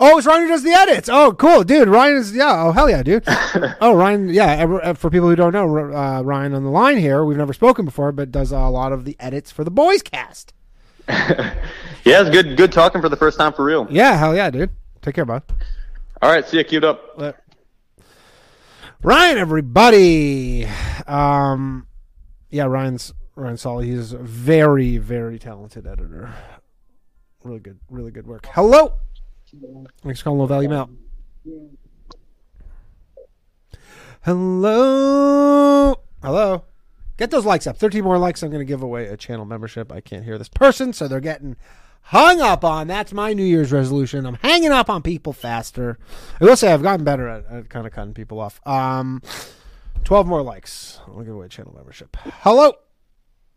[0.00, 1.08] Oh, it's Ryan who does the edits.
[1.08, 1.88] Oh, cool, dude.
[1.88, 2.64] Ryan is yeah.
[2.64, 3.24] Oh, hell yeah, dude.
[3.80, 4.28] oh, Ryan.
[4.30, 4.64] Yeah.
[4.64, 7.24] uh, For people who don't know, uh, Ryan on the line here.
[7.24, 10.52] We've never spoken before, but does a lot of the edits for the Boys Cast.
[12.04, 13.86] Yeah, it's good good talking for the first time for real.
[13.88, 14.16] Yeah.
[14.16, 14.70] Hell yeah, dude.
[15.02, 15.44] Take care, bud.
[16.20, 16.64] All right, see you.
[16.64, 17.16] Queued up.
[19.04, 20.66] Ryan, everybody.
[21.06, 21.86] Um,
[22.50, 23.86] yeah, Ryan's Ryan Solly.
[23.90, 26.32] He's a very, very talented editor.
[27.44, 28.46] Really good, really good work.
[28.52, 28.94] Hello.
[30.02, 30.90] Thanks for calling Low Value Mail.
[34.22, 35.96] Hello.
[36.22, 36.64] Hello.
[37.16, 37.76] Get those likes up.
[37.76, 38.42] 13 more likes.
[38.42, 39.92] I'm going to give away a channel membership.
[39.92, 41.56] I can't hear this person, so they're getting
[42.02, 42.86] hung up on.
[42.86, 44.26] That's my New Year's resolution.
[44.26, 45.98] I'm hanging up on people faster.
[46.40, 48.60] I will say I've gotten better at, at kind of cutting people off.
[48.66, 49.22] Um,
[50.04, 51.00] 12 more likes.
[51.08, 52.16] I'll give away a channel membership.
[52.40, 52.74] Hello.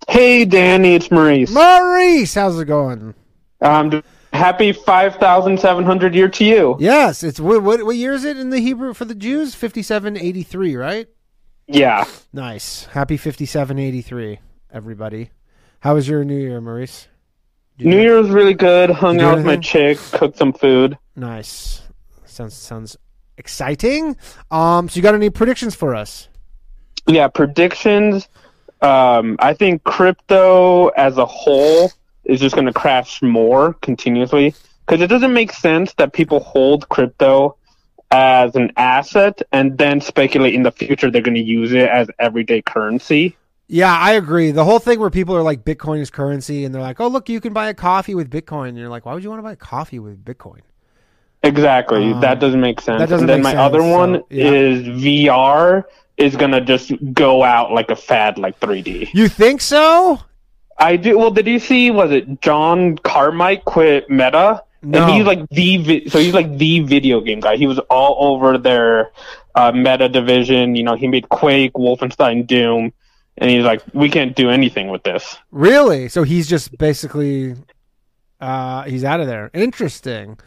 [0.10, 1.52] Hey, Danny, it's Maurice.
[1.52, 3.16] Maurice, how's it going?
[3.62, 4.04] Um,
[4.36, 6.75] happy 5,700 year to you.
[6.79, 9.55] Yes, it's what, what what year is it in the Hebrew for the Jews?
[9.55, 11.07] 5783, right?
[11.67, 12.05] Yeah.
[12.31, 12.86] Nice.
[12.86, 14.39] Happy 5783,
[14.71, 15.31] everybody.
[15.79, 17.07] How was your New Year, Maurice?
[17.79, 18.89] New Year was really good.
[18.89, 20.97] Hung out with my chick, cooked some food.
[21.15, 21.81] Nice.
[22.25, 22.97] Sounds sounds
[23.38, 24.15] exciting.
[24.51, 26.27] Um, so you got any predictions for us?
[27.07, 28.27] Yeah, predictions.
[28.81, 31.91] Um, I think crypto as a whole
[32.26, 34.53] is just going to crash more continuously
[34.86, 37.55] because it doesn't make sense that people hold crypto
[38.11, 42.07] as an asset and then speculate in the future they're going to use it as
[42.19, 43.36] everyday currency.
[43.67, 44.51] Yeah, I agree.
[44.51, 47.30] The whole thing where people are like Bitcoin is currency and they're like, "Oh, look,
[47.30, 49.43] you can buy a coffee with Bitcoin." And you're like, "Why would you want to
[49.43, 50.61] buy a coffee with Bitcoin?"
[51.41, 52.11] Exactly.
[52.11, 52.99] Um, that doesn't make sense.
[52.99, 54.51] that doesn't and then my other sense, so, one yeah.
[54.51, 55.84] is VR
[56.17, 59.09] is going to just go out like a fad like 3D.
[59.13, 60.19] You think so?
[60.78, 61.17] I do.
[61.17, 61.91] Well, did you see?
[61.91, 64.63] Was it John Carmack quit Meta?
[64.82, 65.03] No.
[65.03, 67.55] And he's like the vi- so he's like the video game guy.
[67.55, 69.11] He was all over their
[69.55, 70.76] uh, Meta division.
[70.76, 72.93] You know, he made Quake, Wolfenstein, Doom,
[73.38, 75.38] and he's like, we can't do anything with this.
[75.51, 76.09] Really?
[76.09, 77.55] So he's just basically
[78.41, 79.49] uh he's out of there.
[79.53, 80.38] Interesting.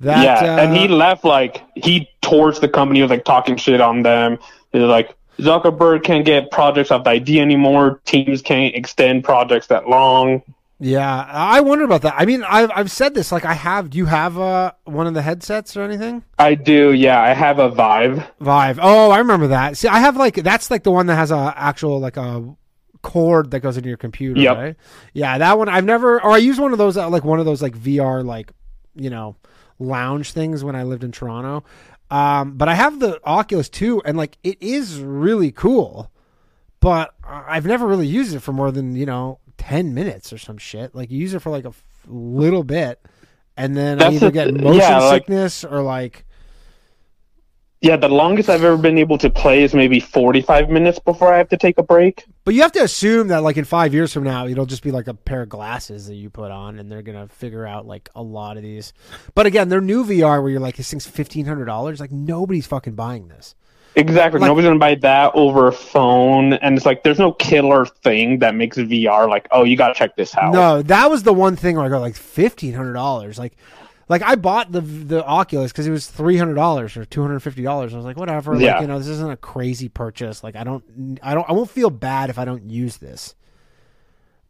[0.00, 3.00] That yeah, uh, and he left like he torched the company.
[3.00, 4.38] He was like talking shit on them.
[4.72, 8.00] He's like Zuckerberg can't get projects off the ID anymore.
[8.04, 10.42] Teams can't extend projects that long.
[10.80, 12.14] Yeah, I wonder about that.
[12.16, 13.30] I mean, I've I've said this.
[13.30, 13.90] Like, I have.
[13.90, 16.24] Do you have uh one of the headsets or anything?
[16.38, 16.92] I do.
[16.92, 18.26] Yeah, I have a Vive.
[18.40, 18.78] Vive.
[18.82, 19.76] Oh, I remember that.
[19.76, 22.54] See, I have like that's like the one that has a actual like a
[23.02, 24.40] cord that goes into your computer.
[24.40, 24.56] Yep.
[24.56, 24.76] Right?
[25.12, 26.20] Yeah, that one I've never.
[26.20, 28.50] Or I use one of those uh, like one of those like VR like
[28.96, 29.36] you know
[29.78, 31.64] lounge things when I lived in Toronto.
[32.14, 36.10] Um, but I have the Oculus too, and like it is really cool.
[36.80, 40.58] But I've never really used it for more than you know ten minutes or some
[40.58, 40.94] shit.
[40.94, 43.00] Like you use it for like a f- little bit,
[43.56, 46.23] and then I either the- get motion yeah, like- sickness or like
[47.84, 51.36] Yeah, the longest I've ever been able to play is maybe 45 minutes before I
[51.36, 52.24] have to take a break.
[52.44, 54.90] But you have to assume that, like in five years from now, it'll just be
[54.90, 58.08] like a pair of glasses that you put on, and they're gonna figure out like
[58.14, 58.94] a lot of these.
[59.34, 62.00] But again, they're new VR where you're like, this thing's fifteen hundred dollars.
[62.00, 63.54] Like nobody's fucking buying this.
[63.96, 64.40] Exactly.
[64.40, 68.38] Like- Nobody's gonna buy that over a phone, and it's like there's no killer thing
[68.38, 70.54] that makes VR like, oh, you gotta check this out.
[70.54, 73.38] No, that was the one thing where I go like fifteen hundred dollars.
[73.38, 73.56] Like,
[74.08, 77.40] like I bought the the Oculus because it was three hundred dollars or two hundred
[77.40, 77.94] fifty dollars.
[77.94, 78.54] I was like, whatever.
[78.56, 78.74] Yeah.
[78.74, 80.42] Like, you know, this isn't a crazy purchase.
[80.42, 83.34] Like, I don't, I don't, I won't feel bad if I don't use this.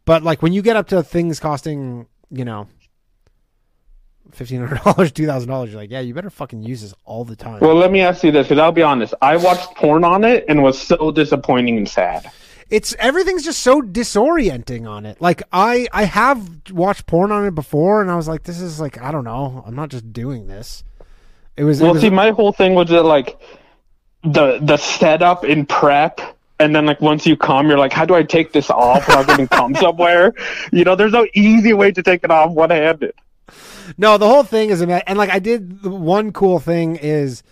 [0.05, 2.67] But like when you get up to things costing, you know.
[4.31, 5.69] Fifteen hundred dollars, two thousand dollars.
[5.69, 7.59] You're like, yeah, you better fucking use this all the time.
[7.59, 9.13] Well, let me ask you this, because I'll be honest.
[9.21, 12.29] I watched porn on it and was so disappointing and sad.
[12.69, 15.21] It's everything's just so disorienting on it.
[15.21, 18.79] Like I I have watched porn on it before, and I was like, this is
[18.79, 19.63] like I don't know.
[19.65, 20.83] I'm not just doing this.
[21.57, 21.79] It was.
[21.79, 23.39] it Well, was- see, my whole thing was that like
[24.23, 26.19] the the setup and prep,
[26.59, 29.27] and then like once you come, you're like, how do I take this off without
[29.27, 30.33] getting cum somewhere?
[30.71, 33.13] You know, there's no easy way to take it off one handed.
[33.97, 35.83] no, the whole thing is and like I did.
[35.83, 37.43] The one cool thing is,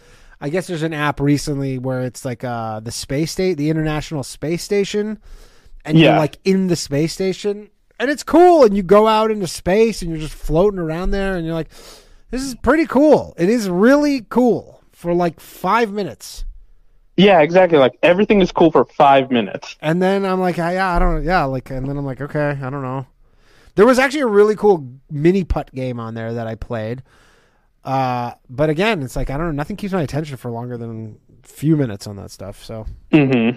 [0.43, 4.23] I guess there's an app recently where it's like uh the space state, the International
[4.23, 5.19] Space Station,
[5.85, 8.65] and you're like in the space station, and it's cool.
[8.65, 11.69] And you go out into space, and you're just floating around there, and you're like,
[12.29, 13.33] this is pretty cool.
[13.37, 16.43] It is really cool for like five minutes.
[17.15, 17.77] Yeah, exactly.
[17.77, 19.77] Like everything is cool for five minutes.
[19.81, 21.21] And then I'm like, yeah, I don't, know.
[21.21, 23.05] yeah, like, and then I'm like, okay, I don't know.
[23.75, 27.03] There was actually a really cool mini putt game on there that I played.
[27.83, 31.19] Uh, but again, it's like I don't know, nothing keeps my attention for longer than
[31.43, 32.63] a few minutes on that stuff.
[32.63, 33.49] So, hmm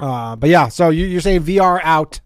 [0.00, 2.20] uh, but yeah, so you, you're saying VR out,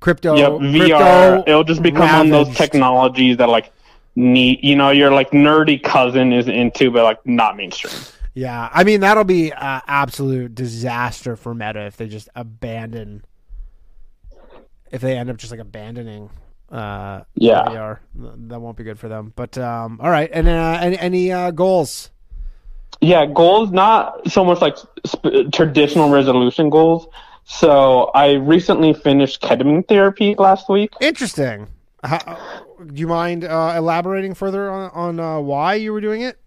[0.00, 1.44] crypto, Yep, Oh, crypto VR.
[1.46, 3.72] It'll just become one of those technologies that like
[4.16, 4.64] neat.
[4.64, 7.92] You know, your like nerdy cousin is into, but like not mainstream.
[8.34, 13.24] Yeah, I mean that'll be uh, absolute disaster for Meta if they just abandon.
[14.90, 16.30] If they end up just like abandoning,
[16.70, 17.64] uh, Yeah.
[17.64, 17.98] VR,
[18.48, 19.32] that won't be good for them.
[19.36, 22.10] But um, all right, and uh, any, any uh, goals?
[23.00, 27.06] Yeah, goals not so much like sp- traditional resolution goals.
[27.44, 30.92] So I recently finished ketamine therapy last week.
[31.00, 31.68] Interesting.
[32.02, 32.18] How,
[32.84, 36.38] do you mind uh, elaborating further on on uh, why you were doing it?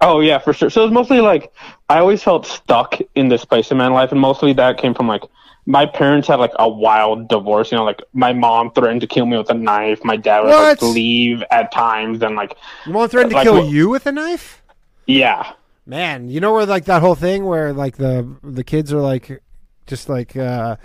[0.00, 0.70] Oh yeah, for sure.
[0.70, 1.52] So it was mostly like
[1.88, 5.08] I always felt stuck in this place in my life, and mostly that came from
[5.08, 5.22] like
[5.68, 7.72] my parents had like a wild divorce.
[7.72, 10.04] You know, like my mom threatened to kill me with a knife.
[10.04, 13.88] My dad would like leave at times, and like Your mom threatened to kill you
[13.88, 14.62] with a knife.
[15.06, 15.52] yeah,
[15.86, 19.42] Man, you know where like that whole thing where like the the kids are like
[19.86, 20.76] just like uh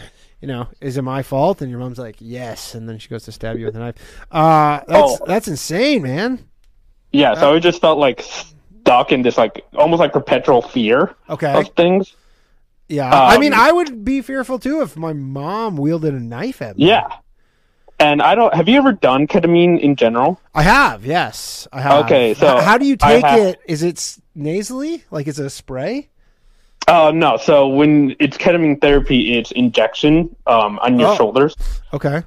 [0.41, 1.61] you know, is it my fault?
[1.61, 3.95] And your mom's like, yes, and then she goes to stab you with a knife.
[4.31, 5.25] Uh that's Oh.
[5.27, 6.47] that's insane, man.
[7.11, 7.33] yeah.
[7.35, 8.25] So I just felt like
[8.81, 11.53] stuck in this like almost like perpetual fear Okay.
[11.53, 12.15] of things.
[12.89, 13.09] Yeah.
[13.13, 16.77] I mean Um, I would be fearful too if my mom wielded a knife at
[16.77, 16.87] me.
[16.89, 17.07] Yeah.
[17.99, 18.51] And I don't.
[18.55, 20.41] Have you ever done ketamine in general?
[20.55, 21.67] I have, yes.
[21.71, 22.05] I have.
[22.05, 23.59] Okay, so H- how do you take it?
[23.67, 25.03] Is it nasally?
[25.11, 26.09] Like is it a spray?
[26.87, 27.37] Oh no!
[27.37, 31.15] So when it's ketamine therapy, it's injection um, on your Oh.
[31.15, 31.55] shoulders,
[31.93, 32.23] Okay.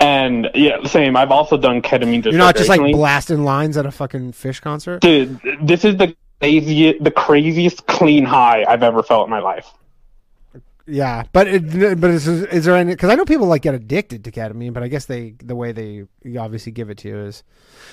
[0.00, 1.16] And yeah, same.
[1.16, 2.22] I've also done ketamine.
[2.22, 5.00] Just You're not just like blasting lines at a fucking Phish concert.
[5.00, 9.68] Dude, this is the craziest, the craziest clean high I've ever felt in my life.
[10.90, 12.92] Yeah, but it, but is, is there any?
[12.92, 15.72] Because I know people like get addicted to ketamine, but I guess they the way
[15.72, 16.04] they
[16.38, 17.42] obviously give it to you is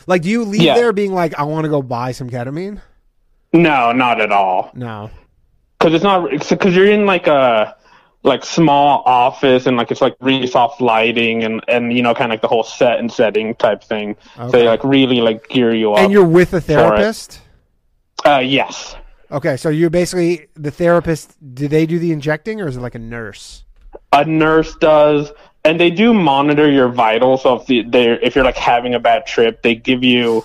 [0.07, 0.75] like, do you leave Yeah.
[0.75, 2.81] there being like, I want to go buy some ketamine?
[3.51, 4.71] No, not at all.
[4.75, 5.09] No.
[5.77, 7.75] Because it's not because you're in like a
[8.25, 12.31] like small office and like it's like really soft lighting and and you know kind
[12.31, 14.15] of like the whole set and setting type thing.
[14.35, 15.99] So they like really like gear you up.
[15.99, 17.41] And you're with a therapist.
[18.25, 18.95] Uh, yes.
[19.31, 21.35] Okay, so you're basically the therapist.
[21.55, 23.63] Do they do the injecting, or is it like a nurse?
[24.11, 25.31] a nurse does
[25.63, 28.99] and they do monitor your vitals so if the, they're if you're like having a
[28.99, 30.43] bad trip they give you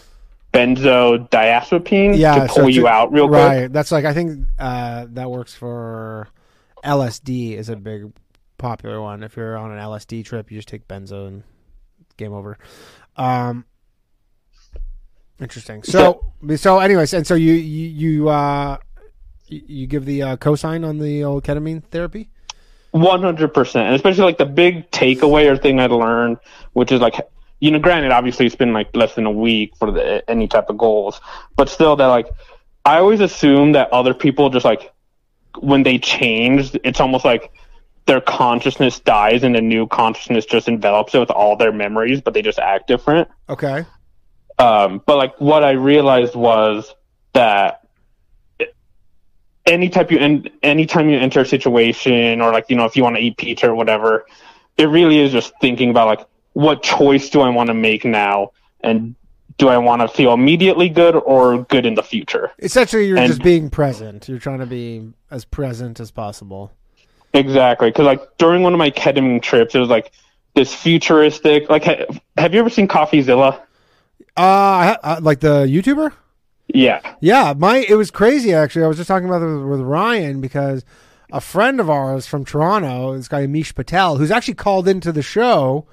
[0.52, 3.58] benzodiazepine Yeah, to so pull you to- out real right.
[3.62, 6.28] quick That's like I think uh, that works for
[6.84, 8.12] LSD is a big
[8.58, 9.22] popular one.
[9.22, 11.42] If you're on an LSD trip, you just take benzo and
[12.16, 12.58] game over.
[13.16, 13.64] Um,
[15.40, 15.82] interesting.
[15.82, 18.78] So so anyways, and so you you you uh
[19.50, 22.30] you, give the uh, cosign on the old ketamine therapy.
[22.94, 26.36] 100% and especially like the big takeaway or thing i learned
[26.72, 27.14] which is like
[27.60, 30.68] you know granted obviously it's been like less than a week for the, any type
[30.68, 31.20] of goals
[31.54, 32.26] but still that like
[32.84, 34.92] i always assume that other people just like
[35.58, 37.52] when they change it's almost like
[38.06, 42.34] their consciousness dies and a new consciousness just envelops it with all their memories but
[42.34, 43.84] they just act different Okay.
[44.58, 46.94] um, but like what I realized was
[47.32, 47.82] that
[49.66, 53.02] any type you en- anytime you enter a situation or like you know if you
[53.02, 54.26] want to eat pizza or whatever,
[54.76, 58.50] it really is just thinking about like what choice do I want to make now
[58.82, 59.14] and
[59.60, 62.50] do I want to feel immediately good or good in the future?
[62.58, 64.28] Essentially, you're And- just being present.
[64.28, 66.72] You're trying to be as present as possible.
[67.34, 70.10] Exactly, because like during one of my ketamine trips, it was like
[70.54, 71.68] this futuristic.
[71.70, 72.06] Like, ha-
[72.38, 73.60] have you ever seen CoffeeZilla?
[74.36, 76.12] Uh, I, uh, like the YouTuber.
[76.72, 77.00] Yeah.
[77.20, 78.84] Yeah, my it was crazy actually.
[78.84, 80.84] I was just talking about it with Ryan because
[81.32, 85.22] a friend of ours from Toronto, this guy Amish Patel, who's actually called into the
[85.22, 85.86] show,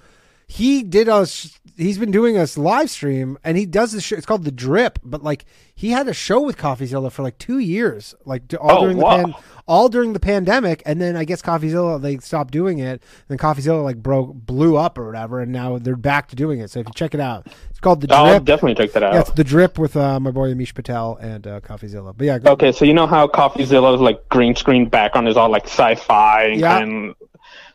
[0.47, 1.59] he did us.
[1.77, 4.15] He's been doing us live stream, and he does this show.
[4.15, 7.59] It's called the Drip, but like he had a show with CoffeeZilla for like two
[7.59, 9.33] years, like all Oh, during the pan,
[9.67, 13.03] all during the pandemic, and then I guess CoffeeZilla they stopped doing it.
[13.27, 16.71] Then CoffeeZilla like broke, blew up or whatever, and now they're back to doing it.
[16.71, 18.19] So if you check it out, it's called the Drip.
[18.19, 19.13] I'll definitely check that out.
[19.13, 22.15] Yeah, it's the drip with uh, my boy Amish Patel and uh, CoffeeZilla.
[22.17, 25.49] But yeah, go, Okay, so you know how CoffeeZilla's like green screen background is all
[25.49, 26.79] like sci-fi and Yeah.
[26.79, 27.15] kind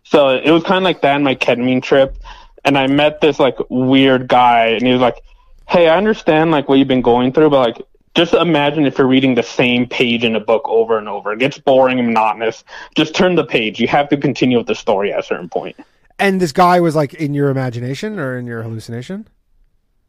[0.05, 2.19] so it was kind of like that in my ketamine trip,
[2.65, 5.23] and I met this like weird guy, and he was like,
[5.69, 9.07] "Hey, I understand like what you've been going through, but like." Just imagine if you're
[9.07, 11.33] reading the same page in a book over and over.
[11.33, 12.63] It gets boring and monotonous.
[12.95, 13.81] Just turn the page.
[13.81, 15.77] You have to continue with the story at a certain point.
[16.19, 19.27] and this guy was like in your imagination or in your hallucination.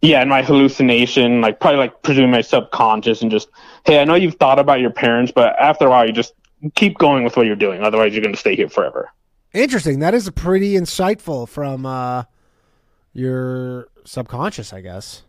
[0.01, 3.47] Yeah, and my hallucination, like probably like presuming my subconscious and just,
[3.85, 6.33] hey, I know you've thought about your parents, but after a while you just
[6.75, 7.83] keep going with what you're doing.
[7.83, 9.13] Otherwise you're gonna stay here forever.
[9.53, 9.99] Interesting.
[9.99, 12.23] That is pretty insightful from uh,
[13.13, 15.23] your subconscious, I guess.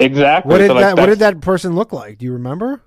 [0.00, 0.50] Exactly.
[0.50, 2.18] What did So, like, that What did that person look like?
[2.18, 2.82] Do you remember?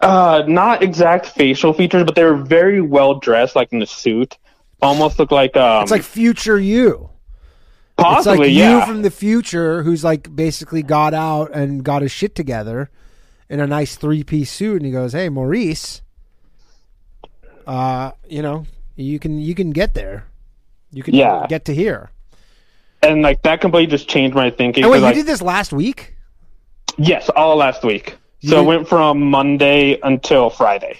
[0.00, 4.36] Uh, not exact facial features, but they were very well dressed, like in the suit.
[4.82, 7.08] Almost looked like um, It's like future you.
[7.96, 8.80] possibly, it's like yeah.
[8.80, 12.90] you from the future who's like basically got out and got his shit together
[13.48, 16.02] in a nice three piece suit, and he goes, "Hey, Maurice,
[17.66, 18.66] uh, you know,
[18.96, 20.26] you can you can get there.
[20.92, 21.46] You can Yeah.
[21.48, 22.10] get to here."
[23.06, 24.88] And like that completely just changed my thinking.
[24.88, 26.14] Wait, you like, did this last week?
[26.98, 28.16] yes, all last week.
[28.40, 30.98] You So did- it went from Monday until Friday.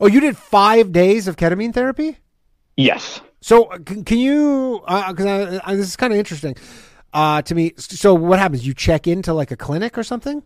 [0.00, 2.18] Oh, you did five days of ketamine therapy.
[2.76, 3.20] Yes.
[3.40, 4.80] So uh, can, can you?
[4.86, 6.56] Because I, I, this is kind of interesting
[7.12, 7.72] uh, to me.
[7.76, 8.66] So what happens?
[8.66, 10.42] You check into like a clinic or something?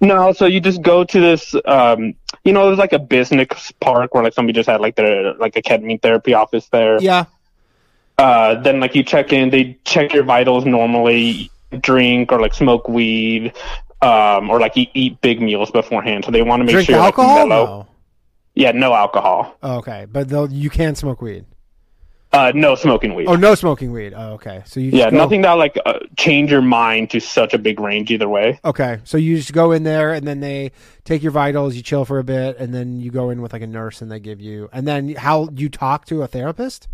[0.00, 4.14] No, so you just go to this, um, you know, there's like a business park
[4.14, 7.00] where like somebody just had like their like a ketamine therapy office there.
[7.00, 7.26] Yeah.
[8.22, 11.50] Uh, then like you check in, they check your vitals normally,
[11.80, 13.52] drink or like smoke weed,
[14.00, 16.24] um, or like eat, eat big meals beforehand.
[16.24, 17.48] So they want to make Drink sure you're, like, alcohol?
[17.48, 17.66] mellow.
[17.66, 17.86] No.
[18.54, 19.56] Yeah, no alcohol.
[19.62, 21.46] Oh, okay, but you can smoke weed.
[22.32, 23.26] Uh, no smoking weed.
[23.26, 24.14] Oh, no smoking weed.
[24.16, 24.62] Oh, okay.
[24.66, 27.80] So you yeah, go- nothing that like uh, change your mind to such a big
[27.80, 28.60] range either way.
[28.64, 30.70] Okay, so you just go in there and then they
[31.04, 33.62] take your vitals, you chill for a bit, and then you go in with like
[33.62, 34.68] a nurse and they give you.
[34.72, 36.86] And then how you talk to a therapist?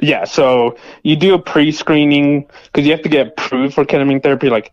[0.00, 4.48] Yeah, so you do a pre-screening because you have to get approved for ketamine therapy.
[4.50, 4.72] Like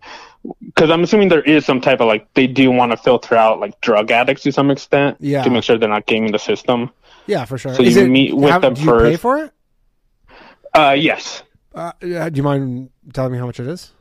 [0.66, 3.60] because I'm assuming there is some type of like they do want to filter out
[3.60, 5.44] like drug addicts to some extent Yeah.
[5.44, 6.90] to make sure they're not gaming the system.
[7.28, 7.74] Yeah, for sure.
[7.76, 9.52] So Is you it- meet with how- them do you pay for it?
[10.74, 11.44] Uh, yes.
[11.76, 13.92] Uh, do you mind telling me how much it is?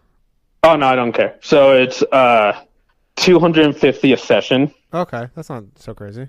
[0.63, 1.37] Oh no, I don't care.
[1.41, 2.59] So it's uh,
[3.17, 4.73] 250 a session.
[4.95, 6.29] Okay, that's not so crazy.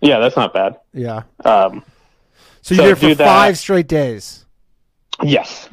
[0.00, 0.76] Yeah, that's not bad.
[0.92, 1.22] Yeah.
[1.44, 1.84] Um,
[2.62, 4.46] So you So did for five straight days.
[5.22, 5.68] yes.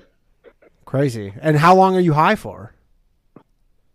[0.86, 1.34] Crazy.
[1.42, 2.74] And how long are you high for?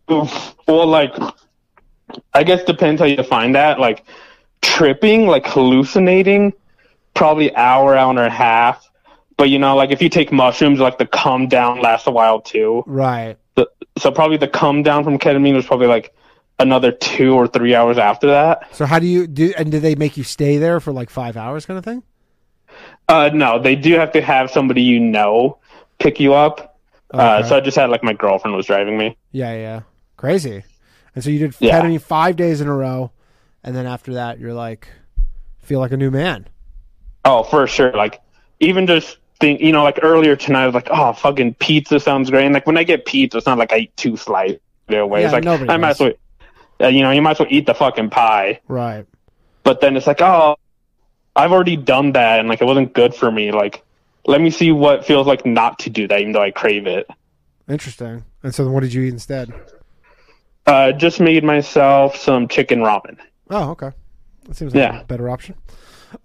[0.07, 1.13] Well, like,
[2.33, 3.79] I guess depends how you define that.
[3.79, 4.03] Like,
[4.61, 6.53] tripping, like hallucinating,
[7.13, 8.89] probably hour, hour and a half.
[9.37, 12.39] But you know, like if you take mushrooms, like the come down lasts a while
[12.41, 12.83] too.
[12.85, 13.37] Right.
[13.55, 13.67] The,
[13.97, 16.13] so probably the come down from ketamine was probably like
[16.59, 18.73] another two or three hours after that.
[18.75, 19.53] So how do you do?
[19.57, 22.03] And do they make you stay there for like five hours, kind of thing?
[23.09, 25.57] Uh, no, they do have to have somebody you know
[25.99, 26.77] pick you up.
[27.13, 27.49] Uh, Okay.
[27.49, 29.17] so I just had like my girlfriend was driving me.
[29.31, 29.81] Yeah, yeah.
[30.17, 30.63] Crazy.
[31.15, 31.79] And so you did Yeah.
[31.81, 33.11] ketamine five days in a row,
[33.63, 34.87] and then after that, you're like,
[35.59, 36.47] feel like a new man.
[37.25, 37.91] Oh, for sure.
[37.91, 38.19] Like
[38.59, 42.29] even just think, you know, like earlier tonight, I was like, oh, fucking pizza sounds
[42.29, 42.45] great.
[42.45, 44.59] And like when I get pizza, it's not like I eat two slices
[44.89, 45.21] away.
[45.21, 46.13] Yeah, it's like I might as well,
[46.81, 48.59] uh, you know, you might as well eat the fucking pie.
[48.67, 49.05] Right.
[49.63, 50.55] But then it's like, oh,
[51.35, 53.51] I've already done that, and like it wasn't good for me.
[53.51, 53.83] Like,
[54.25, 57.07] let me see what feels like not to do that, even though I crave it.
[57.67, 58.23] Interesting.
[58.43, 59.51] And so, then what did you eat instead?
[60.65, 63.17] Uh, just made myself some chicken ramen.
[63.49, 63.91] Oh, okay.
[64.45, 65.01] That seems like Yeah.
[65.01, 65.55] a better option.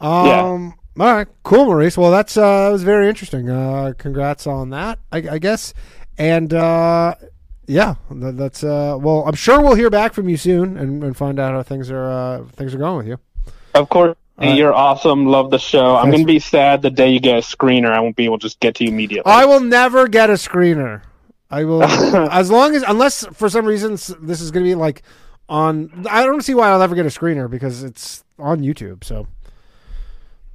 [0.00, 0.74] Um.
[1.00, 1.28] All right.
[1.44, 1.96] Cool, Maurice.
[1.96, 3.48] Well, that's uh, that was very interesting.
[3.48, 4.98] Uh, congrats on that.
[5.12, 5.72] I, I guess.
[6.18, 7.14] And uh,
[7.66, 8.98] yeah, that, that's uh.
[9.00, 11.90] Well, I'm sure we'll hear back from you soon and, and find out how things
[11.90, 13.18] are uh, things are going with you.
[13.74, 14.56] Of course, Right.
[14.56, 15.26] you're awesome.
[15.26, 15.96] Love the show.
[15.96, 17.90] I'm gonna be sad the day you get a screener.
[17.90, 19.30] I won't be able to just get to you immediately.
[19.32, 21.02] I will never get a screener.
[21.50, 21.82] I will
[22.30, 25.02] as long as unless for some reason this is going to be like
[25.48, 26.06] on.
[26.08, 29.02] I don't see why I'll ever get a screener because it's on YouTube.
[29.04, 29.26] So.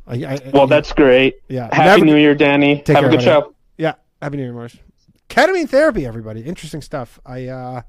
[0.06, 1.38] I, I, well, that's great.
[1.48, 1.74] Yeah.
[1.74, 2.78] Happy Never- New Year, Danny.
[2.82, 3.26] Take Have care, a good buddy.
[3.26, 3.56] show.
[3.78, 4.76] Yeah, happy New Year, Marsh.
[5.30, 6.42] Ketamine therapy, everybody.
[6.42, 7.20] Interesting stuff.
[7.26, 7.82] I, uh,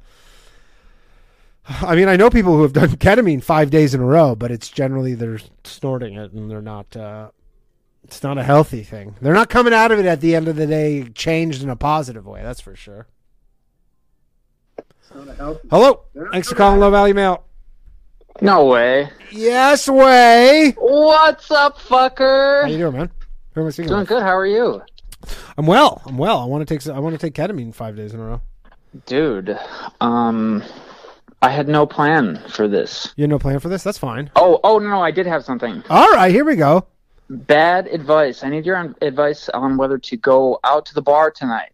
[1.68, 4.50] I mean, I know people who have done ketamine five days in a row, but
[4.50, 6.94] it's generally they're snorting it and they're not.
[6.96, 7.30] Uh,
[8.02, 9.16] it's not a healthy thing.
[9.22, 11.76] They're not coming out of it at the end of the day changed in a
[11.76, 12.42] positive way.
[12.42, 13.06] That's for sure.
[15.70, 16.00] Hello,
[16.32, 17.44] thanks for calling Low Value Mail.
[18.40, 19.08] No way.
[19.30, 20.74] Yes, way.
[20.76, 22.62] What's up, fucker?
[22.62, 23.10] How you doing, man?
[23.52, 24.08] Who am I speaking Doing with?
[24.08, 24.22] good.
[24.22, 24.82] How are you,
[25.56, 26.02] I'm well.
[26.04, 26.40] I'm well.
[26.40, 26.86] I want to take.
[26.92, 28.40] I want to take ketamine five days in a row.
[29.06, 29.56] dude?
[30.00, 30.62] Um,
[31.44, 33.12] I had no plan for this.
[33.16, 33.82] You had no plan for this?
[33.82, 34.30] That's fine.
[34.34, 35.84] Oh, oh no, no, I did have something.
[35.90, 36.86] All right, here we go.
[37.28, 38.42] Bad advice.
[38.42, 41.70] I need your advice on whether to go out to the bar tonight.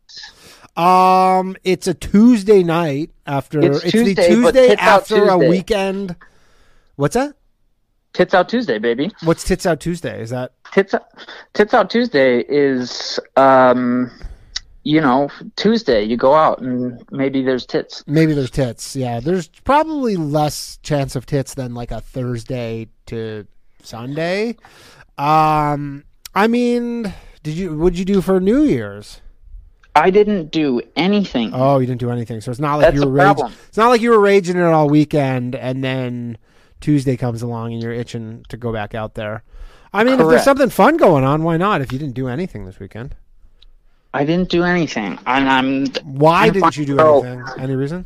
[0.76, 3.60] Um, it's a Tuesday night after.
[3.60, 6.16] It's the Tuesday, but Tuesday after a weekend.
[6.96, 7.36] What's that?
[8.12, 9.12] Tits out Tuesday, baby.
[9.22, 10.20] What's Tits Out Tuesday?
[10.20, 11.06] Is that Tits out,
[11.54, 14.10] Tits out Tuesday is um,
[14.83, 16.03] you know, Tuesday.
[16.05, 18.05] You go out and maybe there's tits.
[18.07, 18.97] maybe there's tits?
[18.97, 23.47] Yeah, there's probably less chance of tits than like a Thursday to
[23.83, 24.57] Sunday.
[25.18, 26.05] Um,
[26.35, 27.12] I mean,
[27.43, 27.76] did you?
[27.76, 29.20] What'd you do for New Year's?
[29.95, 31.51] I didn't do anything.
[31.53, 32.41] Oh, you didn't do anything.
[32.41, 33.53] So it's not like That's you were raging.
[33.68, 36.39] It's not like you were raging it all weekend, and then
[36.81, 39.43] Tuesday comes along and you're itching to go back out there.
[39.93, 41.81] I mean, if there's something fun going on, why not?
[41.81, 43.16] If you didn't do anything this weekend,
[44.12, 47.44] I didn't do anything, and I'm why I'm didn't you do anything?
[47.58, 48.04] Any reason?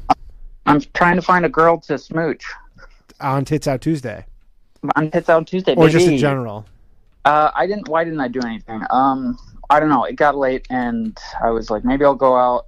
[0.66, 2.44] I'm trying to find a girl to smooch
[3.20, 4.24] On Tits Out Tuesday,
[4.96, 5.74] on Tits Out Tuesday.
[5.74, 6.66] or just in general?
[7.24, 7.88] Uh, I didn't.
[7.88, 8.82] Why didn't I do anything?
[8.90, 9.38] Um,
[9.70, 10.04] I don't know.
[10.04, 12.66] It got late, and I was like, maybe I'll go out.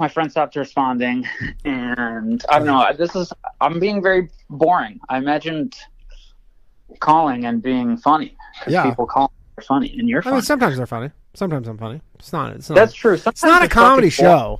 [0.00, 1.24] My friend stopped responding,
[1.64, 2.84] and I don't know.
[2.98, 3.32] This is.
[3.60, 4.98] I'm being very boring.
[5.08, 5.76] I imagined
[6.98, 8.34] calling and being funny.
[8.64, 8.88] 'cause Yeah.
[8.90, 11.12] people call are funny, and you're I mean, sometimes they're funny.
[11.38, 12.02] Sometimes I'm funny.
[12.18, 12.52] It's not.
[12.56, 12.74] It's not.
[12.74, 13.14] That's true.
[13.14, 14.58] It's not a comedy show.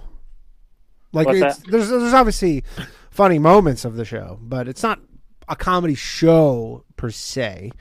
[1.12, 2.62] Like it's, there's there's obviously
[3.10, 5.00] funny moments of the show, but it's not
[5.48, 7.72] a comedy show per se.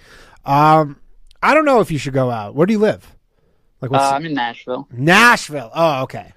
[0.45, 0.99] Um,
[1.43, 2.55] I don't know if you should go out.
[2.55, 3.15] Where do you live?
[3.81, 4.87] Like Uh, I'm in Nashville.
[4.91, 5.69] Nashville.
[5.75, 6.33] Oh, okay.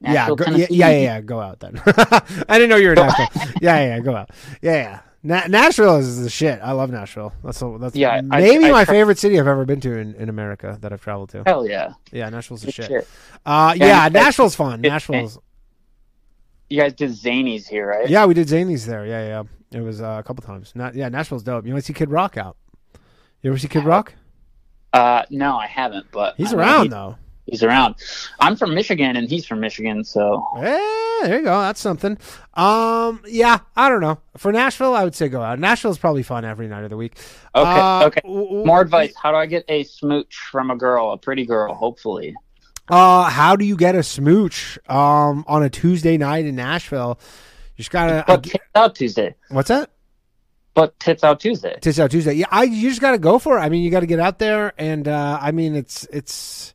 [0.00, 0.74] yeah, Nashville, go, yeah, Tennessee.
[0.76, 1.20] yeah, yeah, yeah.
[1.22, 1.82] Go out then.
[1.86, 3.28] I didn't know you were in Nashville.
[3.60, 4.30] yeah, yeah, yeah, go out.
[4.62, 5.00] Yeah, yeah.
[5.22, 6.60] Na- Nashville is the shit.
[6.62, 7.32] I love Nashville.
[7.42, 10.14] That's a, that's Yeah, maybe I my tra- favorite city I've ever been to in,
[10.14, 11.42] in America that I've traveled to.
[11.46, 11.94] Hell yeah.
[12.12, 12.86] Yeah, Nashville's the shit.
[12.86, 13.08] shit.
[13.44, 14.84] Uh, Yeah, Nashville's fun.
[14.84, 15.38] it- Nashville's.
[16.68, 18.08] You guys did Zanies here, right?
[18.08, 19.06] Yeah, we did Zanies there.
[19.06, 19.42] Yeah, yeah.
[19.78, 20.72] It was uh, a couple times.
[20.74, 21.64] Not yeah, Nashville's dope.
[21.66, 22.56] You want to see Kid Rock out?
[23.42, 24.14] You ever see Kid Rock?
[24.92, 27.16] Uh, no, I haven't, but He's I mean, around he- though.
[27.46, 27.94] He's around.
[28.40, 30.62] I'm from Michigan, and he's from Michigan, so Eh,
[31.22, 31.60] there you go.
[31.60, 32.18] That's something.
[32.54, 34.18] Um, yeah, I don't know.
[34.36, 35.58] For Nashville, I would say go out.
[35.60, 37.16] Nashville's probably fun every night of the week.
[37.54, 38.20] Okay, Uh, okay.
[38.24, 39.14] More advice.
[39.14, 42.34] How do I get a smooch from a girl, a pretty girl, hopefully?
[42.88, 47.18] Uh, how do you get a smooch um on a Tuesday night in Nashville?
[47.76, 48.24] You just gotta.
[48.26, 49.34] But tits out Tuesday.
[49.50, 49.90] what's that?
[50.74, 51.76] But tits out Tuesday.
[51.80, 52.34] Tits out Tuesday.
[52.34, 53.60] Yeah, I you just got to go for it.
[53.62, 56.74] I mean, you got to get out there, and uh, I mean, it's it's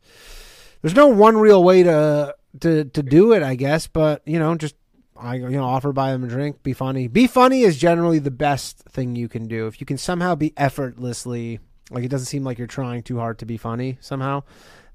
[0.82, 3.88] there's no one real way to to to do it, I guess.
[3.88, 4.76] But you know, just
[5.18, 7.08] I you know offer buy them a drink, be funny.
[7.08, 9.68] Be funny is generally the best thing you can do.
[9.68, 11.60] If you can somehow be effortlessly
[11.92, 14.44] like it doesn't seem like you're trying too hard to be funny somehow,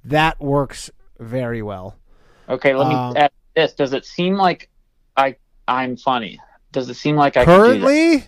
[0.04, 1.96] that works very well.
[2.48, 3.72] Okay, let me Um, ask this.
[3.74, 4.68] Does it seem like
[5.16, 5.36] I
[5.68, 6.38] I'm funny?
[6.72, 7.80] Does it seem like I can do that?
[7.80, 8.24] Currently.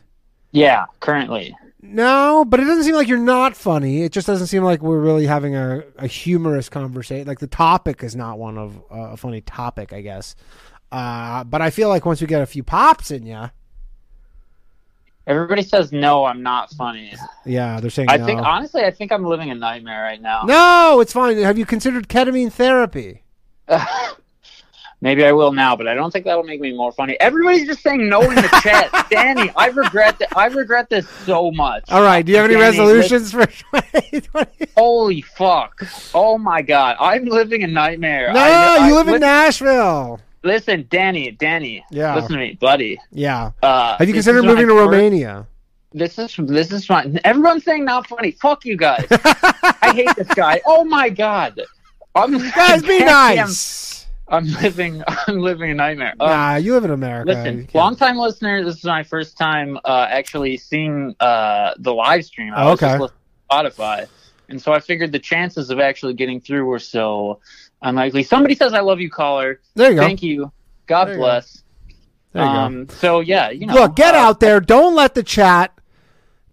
[0.53, 1.57] Yeah, currently.
[1.81, 4.03] No, but it doesn't seem like you're not funny.
[4.03, 7.27] It just doesn't seem like we're really having a, a humorous conversation.
[7.29, 10.35] Like the topic is not one of uh, a funny topic, I guess.
[10.91, 13.51] Uh, but I feel like once we get a few pops in you,
[15.29, 17.13] Everybody says no, I'm not funny.
[17.45, 18.25] yeah, they're saying I no.
[18.25, 20.45] think honestly, I think I'm living a nightmare right now.
[20.45, 21.37] no, it's fine.
[21.37, 23.25] Have you considered ketamine therapy?
[25.01, 27.17] Maybe I will now, but I don't think that'll make me more funny.
[27.21, 29.07] Everybody's just saying no in the chat.
[29.11, 30.37] Danny, I regret that.
[30.37, 31.85] I regret this so much.
[31.89, 32.27] All right.
[32.27, 34.67] Do you have any Danny, resolutions for 2020?
[34.77, 35.81] Holy fuck!
[36.15, 38.33] Oh my god, I'm living a nightmare.
[38.33, 40.21] No, I- you I- live in listen- Nashville.
[40.45, 41.85] Listen, Danny, Danny.
[41.91, 42.15] Yeah.
[42.15, 42.99] Listen to me, buddy.
[43.11, 43.51] Yeah.
[43.63, 45.47] Uh, Have you considered moving to first- Romania?
[45.93, 47.19] This is this is fine.
[47.25, 48.33] Everyone's saying not funny.
[48.33, 49.07] Fuck you guys.
[49.11, 50.61] I hate this guy.
[50.67, 51.61] Oh my god.
[52.15, 53.39] I'm Guys, be nice.
[53.39, 53.98] I'm,
[54.29, 55.03] I'm living.
[55.27, 56.15] I'm living a nightmare.
[56.21, 57.29] Um, Nah, you live in America.
[57.33, 58.65] Listen, long time listener.
[58.65, 62.53] This is my first time uh, actually seeing uh, the live stream.
[62.55, 62.99] I Oh, was okay.
[62.99, 63.13] just
[63.51, 64.07] Spotify,
[64.49, 67.41] and so I figured the chances of actually getting through were so
[67.83, 68.23] unlikely.
[68.23, 70.03] Somebody says, "I love you, caller." There you go.
[70.03, 70.53] Thank you.
[70.87, 71.63] God There bless.
[72.33, 72.59] There you go.
[72.59, 73.75] um, So yeah, you know.
[73.75, 74.61] Look, get uh, out there.
[74.61, 75.73] Don't let the chat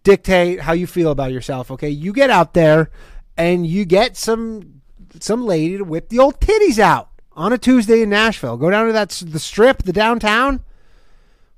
[0.04, 1.72] dictate how you feel about yourself.
[1.72, 2.90] Okay, you get out there
[3.38, 4.82] and you get some
[5.20, 8.58] some lady to whip the old titties out on a Tuesday in Nashville.
[8.58, 10.64] Go down to that the strip, the downtown,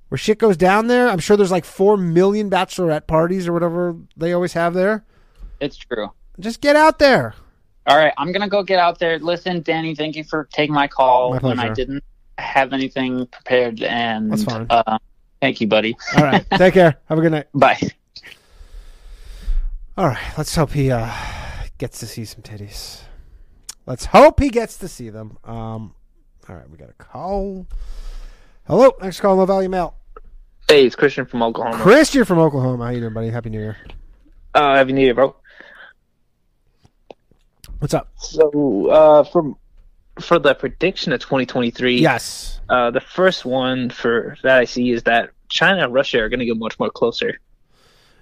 [0.09, 1.07] where shit goes down there.
[1.07, 5.03] I'm sure there's like four million bachelorette parties or whatever they always have there.
[5.59, 6.11] It's true.
[6.39, 7.36] Just get out there.
[7.88, 9.17] All right, I'm gonna go get out there.
[9.19, 12.03] Listen, Danny, thank you for taking my call My when I didn't
[12.38, 13.82] have anything prepared.
[13.82, 14.67] And That's fine.
[14.69, 14.97] Uh,
[15.39, 15.95] thank you, buddy.
[16.17, 16.97] All right, take care.
[17.05, 17.47] Have a good night.
[17.53, 17.80] Bye.
[19.97, 21.11] All right, let's hope he uh,
[21.78, 23.07] gets to see some titties.
[23.88, 25.38] Let's hope he gets to see them.
[25.45, 25.95] Um,
[26.49, 27.65] all right, we got a call.
[28.67, 29.95] Hello, next call, Low Value Mail.
[30.67, 31.77] Hey, it's Christian from Oklahoma.
[31.81, 32.83] Chris, you're from Oklahoma.
[32.83, 33.29] How you doing, buddy?
[33.29, 33.77] Happy New Year.
[34.53, 35.38] Uh, happy New Year, bro.
[37.79, 38.09] What's up?
[38.17, 39.55] So, uh, from
[40.19, 42.59] for the prediction of 2023, Yes.
[42.67, 46.39] uh, the first one for that I see is that China and Russia are going
[46.39, 47.39] to get much more closer.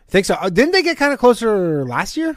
[0.09, 0.35] Think so?
[0.35, 2.35] Uh, didn't they get kind of closer last year?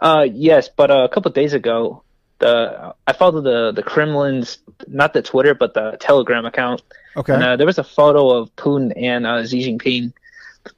[0.00, 2.04] Uh, yes, but uh, a couple of days ago,
[2.38, 6.82] the I followed the the Kremlin's not the Twitter but the Telegram account,
[7.16, 7.34] Okay.
[7.34, 10.12] and uh, there was a photo of Putin and uh, Xi Jinping.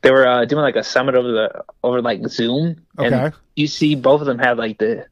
[0.02, 3.36] They were uh, doing like a summit over the over like Zoom, and Okay.
[3.56, 5.06] you see both of them have like the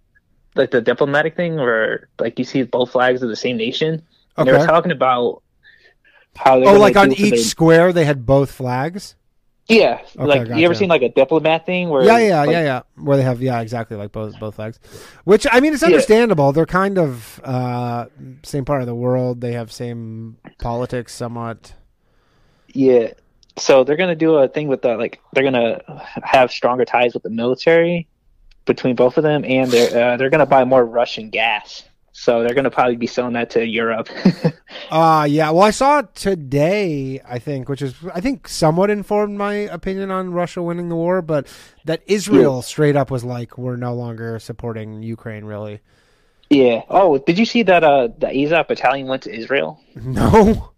[0.55, 4.03] like the diplomatic thing where like you see both flags of the same nation.
[4.37, 5.43] And They were talking about
[6.37, 9.17] how oh, gonna like on each square they had both flags.
[9.69, 12.63] Yeah, Okay, like you ever seen like a diplomat thing where Yeah, yeah, like, yeah,
[12.63, 12.83] yeah.
[12.97, 14.81] Where they have yeah, exactly like both both flags.
[15.25, 15.89] Which I mean, it's Yeah.
[15.89, 16.53] understandable.
[16.53, 18.07] They're kind of uh,
[18.43, 19.41] same part of the world.
[19.41, 21.75] They have same politics somewhat.
[22.73, 23.13] Yeah.
[23.59, 25.81] So they're gonna do a thing with the like they're gonna
[26.23, 28.09] have stronger ties with the military
[28.65, 31.83] between both of them, and they're uh, they're gonna buy more Russian gas.
[32.21, 34.09] So they're gonna probably be selling that to Europe.
[34.91, 35.51] Uh yeah.
[35.51, 37.21] Well, I saw it today.
[37.25, 41.23] I think, which is I think somewhat informed my opinion on Russia winning the war,
[41.23, 41.47] but
[41.85, 45.45] that Israel straight up was like, we're no longer supporting Ukraine.
[45.45, 45.81] Really?
[46.51, 46.83] yeah.
[46.91, 47.85] Oh, did you see that?
[47.85, 49.81] Uh, the Azov battalion went to Israel.
[50.03, 50.73] No.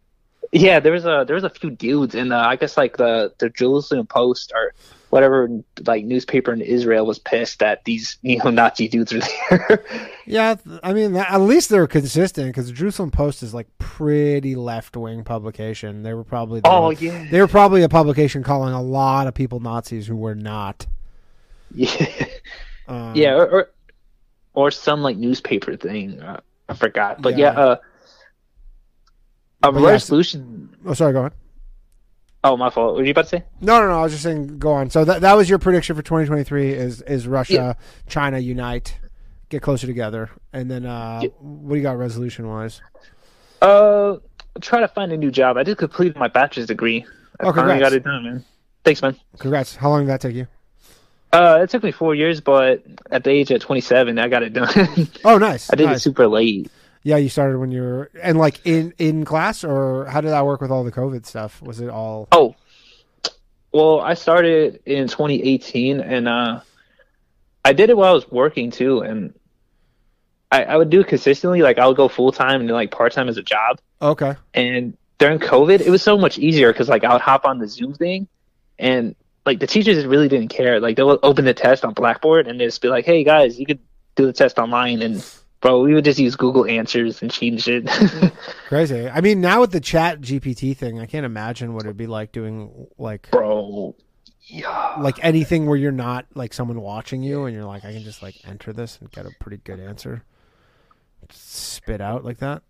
[0.53, 3.33] Yeah, there was a there was a few dudes, and uh, I guess like the
[3.39, 4.75] the Jerusalem Post or
[5.11, 5.49] whatever
[5.87, 9.85] like newspaper in Israel was pissed that these neo Nazi dudes are there.
[10.27, 10.55] Yeah,
[10.85, 15.25] I mean, at least they're consistent because the Jerusalem Post is like pretty left wing
[15.25, 16.05] publication.
[16.05, 17.27] They were probably the Oh, yeah.
[17.29, 20.87] they were probably a publication calling a lot of people Nazis who were not.
[21.75, 21.91] yeah.
[22.87, 23.71] Um, yeah, or, or
[24.55, 26.21] or some like newspaper thing.
[26.21, 27.61] Uh, I forgot, but yeah, Yeah.
[27.61, 27.77] uh,
[29.65, 30.77] a But resolution.
[30.87, 31.13] Oh, sorry.
[31.13, 31.33] Go on.
[32.43, 32.93] Oh, my fault.
[32.95, 33.45] What were you about to say?
[33.61, 33.99] No, no, no.
[33.99, 34.59] I was just saying.
[34.59, 34.89] Go on.
[34.91, 37.77] So that that was your prediction for 2023 is is Russia,
[38.09, 38.99] China unite,
[39.51, 42.81] get closer together, and then uh, what do you got resolution wise?
[43.61, 44.17] Uh,
[44.63, 45.59] try to find a new job.
[45.59, 47.05] I just completed my bachelor's degree.
[47.41, 47.95] I Oh, finally got congrats.
[47.95, 48.45] it done, man.
[48.85, 49.17] Thanks, man.
[49.39, 49.77] Congrats.
[49.77, 50.47] How long did that take you?
[51.33, 54.53] Uh, it took me four years, but at the age of 27, I got it
[54.53, 54.69] done.
[55.25, 55.71] Oh, nice.
[55.71, 56.71] I did it super late.
[57.03, 60.45] Yeah, you started when you were and like in in class, or how did that
[60.45, 61.63] work with all the COVID stuff?
[61.63, 62.29] Was it all?
[62.31, 62.55] Oh,
[63.73, 66.61] well, I started in 2018, and uh,
[67.65, 69.33] I did it while I was working too, and
[70.51, 71.63] I, I would do it consistently.
[71.63, 73.79] Like I would go full time and then like part time as a job.
[74.03, 74.35] Okay.
[74.53, 77.69] And during COVID, it was so much easier because like I would hop on the
[77.69, 78.29] Zoom thing,
[78.79, 79.15] and
[79.47, 80.81] like the teachers really didn't care.
[80.81, 83.59] Like they would open the test on Blackboard and they'd just be like, "Hey guys,
[83.59, 83.81] you could
[84.17, 85.25] do the test online." And
[85.61, 88.33] bro, we would just use Google Answers and change and shit.
[88.69, 89.09] Crazy.
[89.09, 92.33] I mean, now with the Chat GPT thing, I can't imagine what it'd be like
[92.33, 93.95] doing like bro.
[94.53, 98.03] Yeah, like anything where you're not like someone watching you and you're like, I can
[98.03, 100.25] just like enter this and get a pretty good answer.
[101.31, 102.63] Spit out like that.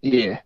[0.00, 0.40] Yeah.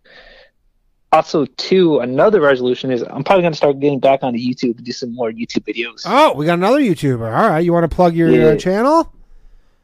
[1.13, 4.93] Also, too, another resolution is I'm probably gonna start getting back onto YouTube and do
[4.93, 6.03] some more YouTube videos.
[6.05, 7.21] Oh, we got another YouTuber.
[7.25, 8.47] All right, you want to plug your Yeah.
[8.49, 9.13] uh, channel?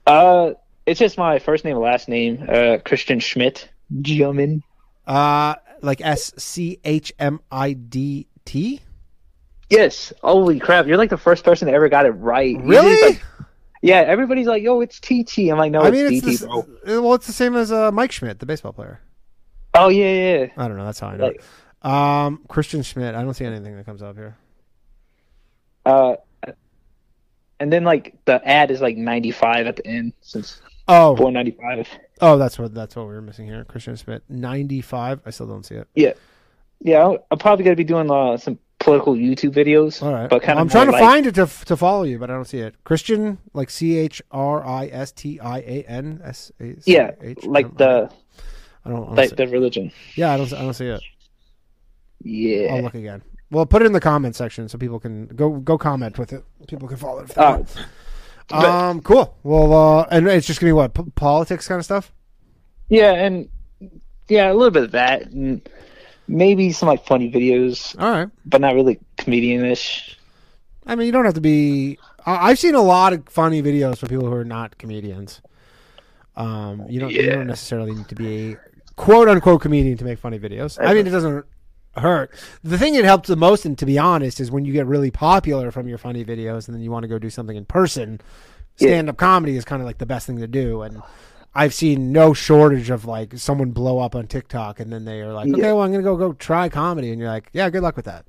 [0.06, 0.52] Uh,
[0.86, 3.68] it's just my first name and last name, uh, Christian Schmidt,
[4.00, 4.62] Jumin.
[5.06, 8.80] Uh, like S C H M I D T.
[9.70, 10.12] Yes.
[10.22, 10.86] Holy crap!
[10.86, 12.56] You're like the first person that ever got it right.
[12.60, 13.00] Really?
[13.02, 13.22] like-
[13.82, 13.96] yeah.
[14.00, 16.46] Everybody's like, "Yo, it's TT." I'm like, "No, I it's mean, it's DT, the,
[16.84, 19.00] bro." well, it's the same as uh, Mike Schmidt, the baseball player.
[19.74, 20.46] Oh yeah, yeah.
[20.56, 20.84] I don't know.
[20.84, 21.26] That's how I know.
[21.28, 21.42] Like-
[21.84, 21.90] it.
[21.90, 23.14] um, Christian Schmidt.
[23.14, 24.36] I don't see anything that comes up here.
[25.84, 26.14] Uh,
[27.58, 30.60] and then like the ad is like 95 at the end since
[30.92, 31.88] Oh, 495.
[32.20, 33.64] oh, that's what that's what we were missing here.
[33.64, 35.20] Christian Schmidt, ninety-five.
[35.24, 35.88] I still don't see it.
[35.94, 36.12] Yeah,
[36.80, 36.98] yeah.
[37.06, 40.02] I'm- I'm probably gonna be doing uh, some political YouTube videos.
[40.02, 40.28] All right.
[40.28, 42.34] but kind Well, of I'm trying to find it to to follow you, but I
[42.34, 42.74] don't see it.
[42.84, 47.12] Christian, like C H R I S T I A N S A Yeah,
[47.44, 48.10] like the
[48.84, 49.92] I don't, I don't like the religion.
[50.16, 50.52] Yeah, I don't.
[50.52, 51.00] I don't see it.
[52.24, 52.74] Yeah.
[52.74, 53.22] I'll look again.
[53.50, 56.44] Well, put it in the comment section so people can go go comment with it.
[56.66, 57.30] People can follow it.
[57.30, 57.62] If they Uh,
[58.50, 58.64] want.
[58.64, 59.36] um, cool.
[59.42, 62.12] Well, uh, and it's just gonna be what p- politics kind of stuff.
[62.88, 63.48] Yeah, and
[64.28, 65.66] yeah, a little bit of that, and
[66.28, 67.98] maybe some like funny videos.
[68.00, 70.18] All right, but not really comedian-ish.
[70.86, 71.98] I mean, you don't have to be.
[72.26, 75.40] I've seen a lot of funny videos from people who are not comedians.
[76.36, 77.10] Um, you don't.
[77.10, 78.56] You don't necessarily need to be a
[78.96, 80.78] quote unquote comedian to make funny videos.
[80.80, 81.46] I mean, it doesn't
[81.96, 82.30] hurt.
[82.64, 85.10] The thing that helps the most, and to be honest, is when you get really
[85.10, 88.20] popular from your funny videos, and then you want to go do something in person.
[88.76, 91.02] Stand up comedy is kind of like the best thing to do, and
[91.54, 95.32] I've seen no shortage of like someone blow up on TikTok, and then they are
[95.32, 95.72] like, okay, Yeah.
[95.72, 98.24] well, I'm gonna go go try comedy, and you're like, yeah, good luck with that.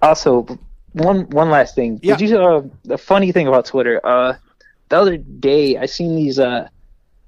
[0.00, 0.46] Also,
[0.92, 2.00] one one last thing.
[2.02, 2.16] Yeah.
[2.16, 4.00] Did you uh, the funny thing about Twitter?
[4.04, 4.34] Uh,
[4.88, 6.68] the other day I seen these uh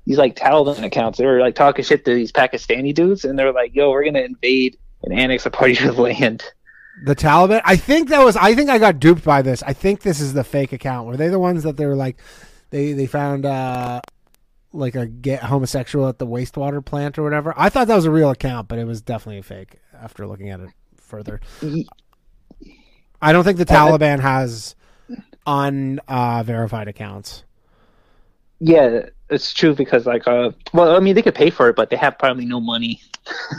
[0.06, 1.18] these like Taliban accounts.
[1.18, 4.04] They were like talking shit to these Pakistani dudes, and they were like, "Yo, we're
[4.04, 6.44] gonna invade and annex a part of your land."
[7.04, 7.62] The Taliban.
[7.64, 8.36] I think that was.
[8.36, 9.62] I think I got duped by this.
[9.62, 11.06] I think this is the fake account.
[11.06, 12.18] Were they the ones that they were like,
[12.70, 14.00] they they found uh
[14.72, 17.54] like a get homosexual at the wastewater plant or whatever?
[17.56, 19.78] I thought that was a real account, but it was definitely a fake.
[19.94, 21.40] After looking at it further,
[23.22, 24.74] I don't think the Uh, Taliban has
[25.46, 27.44] unverified accounts.
[28.60, 31.90] Yeah, it's true because like uh, well, I mean they could pay for it, but
[31.90, 33.00] they have probably no money.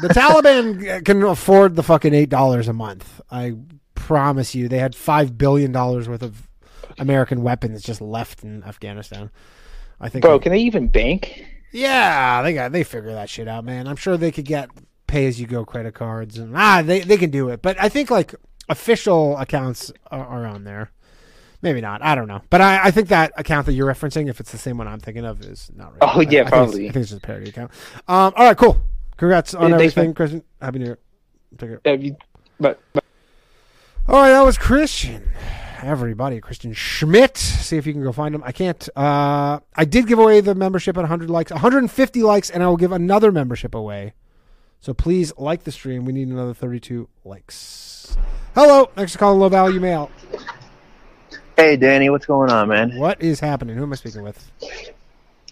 [0.01, 3.21] The Taliban can afford the fucking eight dollars a month.
[3.29, 3.55] I
[3.95, 6.47] promise you, they had five billion dollars worth of
[6.97, 9.29] American weapons just left in Afghanistan.
[9.99, 10.23] I think.
[10.23, 11.45] Bro, can they even bank?
[11.71, 13.87] yeah, they got they figure that shit out, man.
[13.87, 14.69] I'm sure they could get
[15.07, 17.61] pay as you go credit cards and ah, they they can do it.
[17.61, 18.33] But I think like
[18.69, 20.91] official accounts are, are on there.
[21.61, 22.01] Maybe not.
[22.01, 22.41] I don't know.
[22.49, 24.99] But I, I think that account that you're referencing, if it's the same one I'm
[24.99, 25.97] thinking of, is not right.
[26.01, 26.89] Oh, I- yeah, I think it's- probably.
[26.89, 27.71] I think it's just a parody account.
[28.07, 28.81] Um, all right, cool.
[29.21, 30.13] Congrats on Yeah, everything, man.
[30.15, 30.43] Christian.
[30.59, 30.99] Happy New Year.
[31.59, 31.81] Take care.
[31.85, 32.15] Have you,
[32.59, 33.03] but, but
[34.07, 35.31] All right, that was Christian.
[35.83, 37.37] Everybody, Christian Schmidt.
[37.37, 38.41] See if you can go find him.
[38.43, 38.89] I can't.
[38.95, 42.77] Uh, I did give away the membership at 100 likes, 150 likes, and I will
[42.77, 44.13] give another membership away.
[44.79, 46.03] So please like the stream.
[46.03, 48.17] We need another 32 likes.
[48.55, 50.09] Hello, thanks for calling Low Value Mail.
[51.57, 52.97] Hey, Danny, what's going on, man?
[52.97, 53.77] What is happening?
[53.77, 54.51] Who am I speaking with?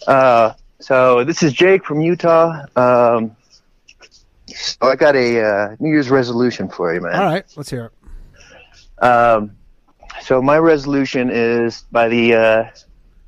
[0.07, 2.65] Uh, so this is Jake from Utah.
[2.75, 3.38] Um, so
[4.81, 7.15] I got a uh, New Year's resolution for you, man.
[7.15, 7.91] All right, let's hear
[8.99, 9.03] it.
[9.03, 9.51] Um,
[10.21, 12.69] so my resolution is by the uh,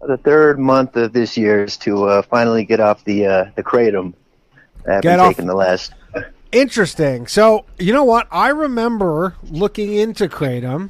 [0.07, 3.63] the third month of this year is to uh, finally get off the uh, the
[3.63, 4.13] kratom.
[4.87, 5.93] I've Get been off- taking the last.
[6.51, 7.27] Interesting.
[7.27, 8.27] So, you know what?
[8.29, 10.89] I remember looking into Kratom,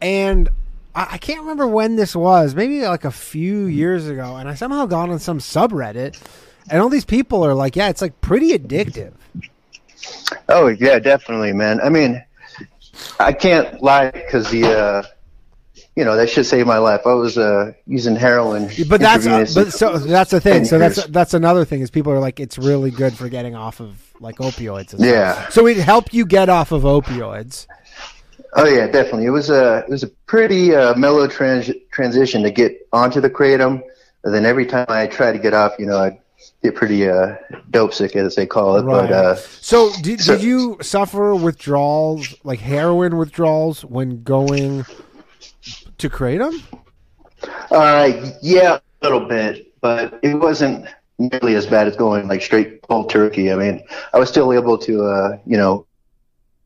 [0.00, 0.48] and
[0.96, 2.56] I, I can't remember when this was.
[2.56, 4.34] Maybe like a few years ago.
[4.34, 6.20] And I somehow got on some subreddit,
[6.70, 9.12] and all these people are like, "Yeah, it's like pretty addictive."
[10.48, 11.80] Oh yeah, definitely, man.
[11.80, 12.22] I mean,
[13.18, 15.02] I can't lie because the, uh,
[15.96, 17.02] you know, that should save my life.
[17.06, 18.70] I was uh, using heroin.
[18.88, 20.64] But that's uh, but so that's the thing.
[20.64, 23.80] So that's that's another thing is people are like it's really good for getting off
[23.80, 24.92] of like opioids.
[24.92, 25.06] And stuff.
[25.06, 25.48] Yeah.
[25.48, 27.66] So it helped you get off of opioids.
[28.56, 29.26] Oh yeah, definitely.
[29.26, 33.30] It was a it was a pretty uh, mellow trans- transition to get onto the
[33.30, 33.82] kratom.
[34.24, 36.18] And then every time I try to get off, you know, I
[36.62, 37.36] get pretty uh,
[37.70, 38.82] dope sick, as they call it.
[38.82, 39.08] Right.
[39.08, 44.84] But uh, So did so- did you suffer withdrawals like heroin withdrawals when going
[45.98, 46.62] to kratom?
[47.70, 50.86] Uh, yeah, a little bit, but it wasn't
[51.18, 53.52] nearly as bad as going like straight cold turkey.
[53.52, 55.86] I mean, I was still able to, uh, you know,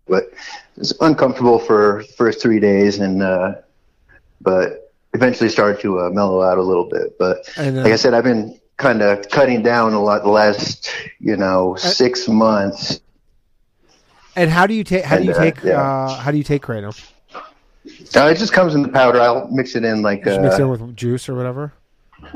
[0.07, 3.55] but it was uncomfortable for first three days, and uh,
[4.41, 7.19] but eventually started to uh, mellow out a little bit.
[7.19, 10.91] But like I said, I've been kind of cutting down a lot the last,
[11.21, 13.01] you know, six months.
[14.35, 15.81] And how do you take how do you And, uh, take yeah.
[15.83, 16.99] uh, how do you take kratom?
[18.17, 19.21] Uh, it just comes in the powder.
[19.21, 21.73] I'll mix it in like Just mix it uh, with juice or whatever.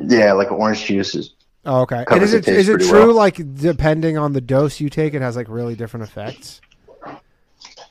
[0.06, 1.34] yeah, like orange juices.
[1.64, 2.04] Oh, okay.
[2.10, 3.14] And is the it taste it true well.
[3.14, 6.60] like depending on the dose you take, it has like really different effects?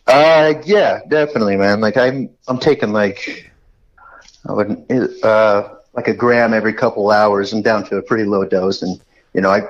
[0.08, 1.80] Uh, yeah, definitely, man.
[1.80, 3.50] Like I'm, I'm taking like,
[4.46, 8.46] I would, uh, like a gram every couple hours and down to a pretty low
[8.46, 8.82] dose.
[8.82, 9.00] And,
[9.34, 9.62] you know, I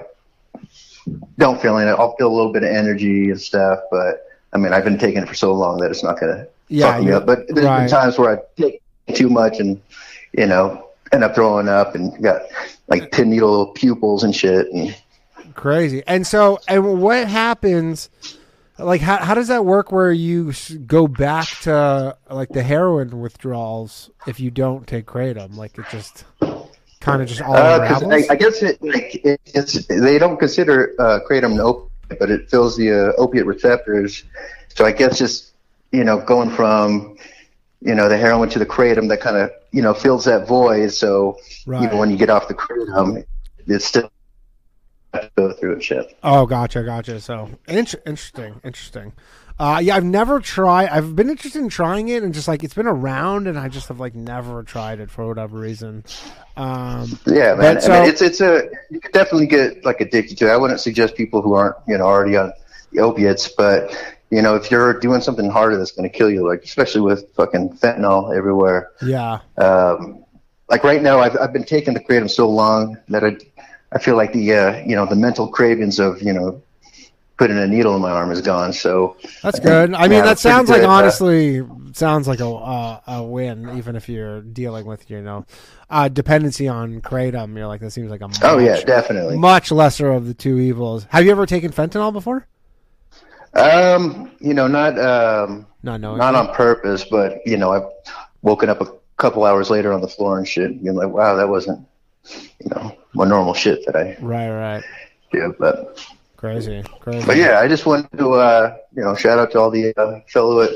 [1.37, 1.85] don't feel it.
[1.85, 5.23] I'll feel a little bit of energy and stuff, but I mean, I've been taking
[5.23, 7.25] it for so long that it's not going to Yeah, fuck me up.
[7.25, 7.79] But there's right.
[7.81, 8.81] been times where I take
[9.13, 9.81] too much and,
[10.33, 12.43] you know, end up throwing up and got
[12.87, 14.71] like pin needle pupils and shit.
[14.71, 14.95] And
[15.55, 16.03] Crazy.
[16.07, 18.09] And so, and what happens?
[18.83, 19.91] Like, how how does that work?
[19.91, 20.53] Where you
[20.85, 25.55] go back to like the heroin withdrawals if you don't take kratom?
[25.55, 26.25] Like, it just
[26.99, 27.79] kind of just all Uh.
[28.11, 32.29] I, I guess it, like, it, it's they don't consider uh, kratom an opiate, but
[32.29, 34.23] it fills the uh, opiate receptors.
[34.69, 35.51] So I guess just
[35.91, 37.17] you know going from
[37.81, 40.91] you know the heroin to the kratom that kind of you know fills that void.
[40.91, 41.91] So you Right.
[41.91, 43.25] know when you get off the kratom,
[43.67, 44.11] it's still
[45.35, 46.17] go through shit.
[46.23, 47.19] Oh, gotcha, gotcha.
[47.19, 49.13] So int- interesting, interesting.
[49.59, 50.89] Uh, yeah, I've never tried.
[50.89, 53.89] I've been interested in trying it, and just like it's been around, and I just
[53.89, 56.03] have like never tried it for whatever reason.
[56.57, 57.79] Um, Yeah, man.
[57.81, 60.51] so- I mean, it's it's a you could definitely get like addicted to it.
[60.51, 62.53] I wouldn't suggest people who aren't you know already on
[62.91, 63.95] the opiates, but
[64.31, 67.31] you know if you're doing something harder that's going to kill you, like especially with
[67.35, 68.89] fucking fentanyl everywhere.
[69.03, 70.25] yeah, Um,
[70.69, 73.35] like right now, I've I've been taking the kratom so long that I
[73.91, 76.61] I feel like the uh, you know the mental cravings of you know
[77.37, 78.71] putting a needle in my arm is gone.
[78.71, 79.93] So that's good.
[79.95, 81.61] I mean, yeah, that sounds like honestly
[81.93, 85.45] sounds like a uh, a win, even if you're dealing with you know
[85.89, 87.57] uh, dependency on kratom.
[87.57, 89.37] You're like that seems like a Oh, yeah, much- definitely.
[89.37, 91.05] much lesser of the two evils.
[91.09, 92.47] Have you ever taken fentanyl before?
[93.53, 96.17] Um, you know, not um, Not knowing.
[96.19, 97.89] not on purpose, but you know, I've
[98.41, 98.87] woken up a
[99.17, 101.85] couple hours later on the floor and shit, being like, wow, that wasn't,
[102.59, 104.83] you know, my normal shit that I Right, right.
[105.33, 106.05] yeah But
[106.37, 107.25] Crazy, crazy.
[107.25, 110.21] but yeah, I just wanted to uh, you know, shout out to all the uh,
[110.27, 110.67] fellow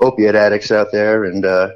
[0.00, 1.70] opiate addicts out there, and uh,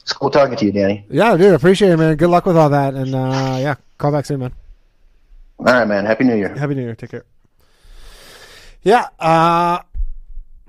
[0.00, 1.06] it's cool talking to you, Danny.
[1.08, 2.16] Yeah, dude, appreciate it, man.
[2.16, 4.52] Good luck with all that, and uh, yeah, call back soon, man.
[5.60, 6.06] All right, man.
[6.06, 6.52] Happy New Year.
[6.56, 6.96] Happy New Year.
[6.96, 7.24] Take care.
[8.82, 9.80] Yeah, uh,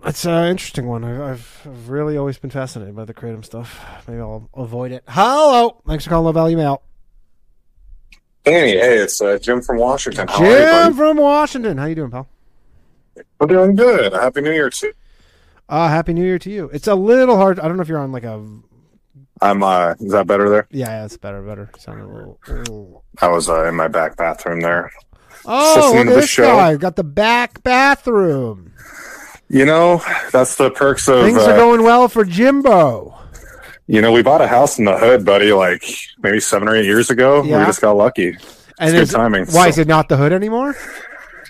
[0.05, 1.03] it's an interesting one.
[1.03, 3.79] I've, I've I've really always been fascinated by the kratom stuff.
[4.07, 5.03] Maybe I'll avoid it.
[5.07, 6.83] Hello, thanks for calling Low Value Mail.
[8.49, 10.27] Danny, hey, it's uh, Jim from Washington.
[10.27, 11.77] How are you, Jim from Washington.
[11.77, 12.27] How you doing, pal?
[13.39, 14.11] I'm doing good.
[14.13, 14.91] Happy New Year too.
[15.67, 16.67] Uh, Happy New Year to you.
[16.73, 17.59] It's a little hard.
[17.59, 18.43] I don't know if you're on like a.
[19.41, 19.61] I'm.
[19.61, 20.67] Uh, is that better there?
[20.71, 21.69] Yeah, yeah it's better, better.
[21.77, 22.39] Sounded a little.
[22.47, 24.91] little- I was uh, in my back bathroom there.
[25.45, 26.43] Oh, look at the this show.
[26.43, 26.75] guy.
[26.75, 28.73] Got the back bathroom.
[29.47, 30.01] You know,
[30.31, 31.23] that's the perks of.
[31.23, 33.18] Things uh, are going well for Jimbo.
[33.91, 35.83] You know, we bought a house in the hood, buddy, like
[36.21, 37.43] maybe seven or eight years ago.
[37.43, 37.57] Yeah.
[37.59, 38.37] We just got lucky.
[38.77, 39.45] And it's good timing.
[39.47, 40.75] Why So- is it not the hood anymore?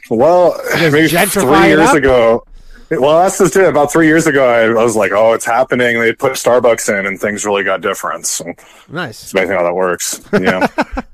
[0.10, 1.96] Well, maybe three years up?
[1.96, 2.46] ago.
[2.92, 3.68] Well, that's just it.
[3.68, 7.06] About three years ago, I, I was like, "Oh, it's happening." They put Starbucks in,
[7.06, 8.26] and things really got different.
[8.26, 8.46] So
[8.90, 9.22] Nice.
[9.22, 10.20] it's amazing how that works.
[10.34, 10.66] Yeah,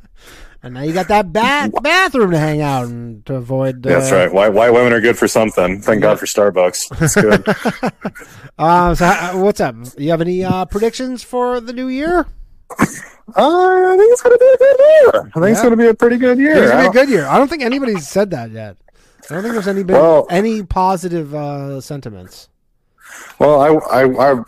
[0.65, 3.85] And now you got that ba- bathroom to hang out and to avoid.
[3.85, 4.33] Uh, that's right.
[4.33, 5.79] White white women are good for something.
[5.79, 7.01] Thank God for Starbucks.
[7.01, 8.03] It's good.
[8.57, 9.75] Uh, so how, what's up?
[9.97, 12.19] You have any uh, predictions for the new year?
[12.79, 12.85] Uh,
[13.35, 15.31] I think it's going to be a good year.
[15.35, 16.55] I think it's going to be a pretty good year.
[16.63, 17.25] It's gonna be a good year.
[17.25, 18.77] I don't think anybody's said that yet.
[19.29, 22.47] I don't think there's any been, Well- any positive uh, sentiments.
[23.39, 24.43] Well, I, I, I,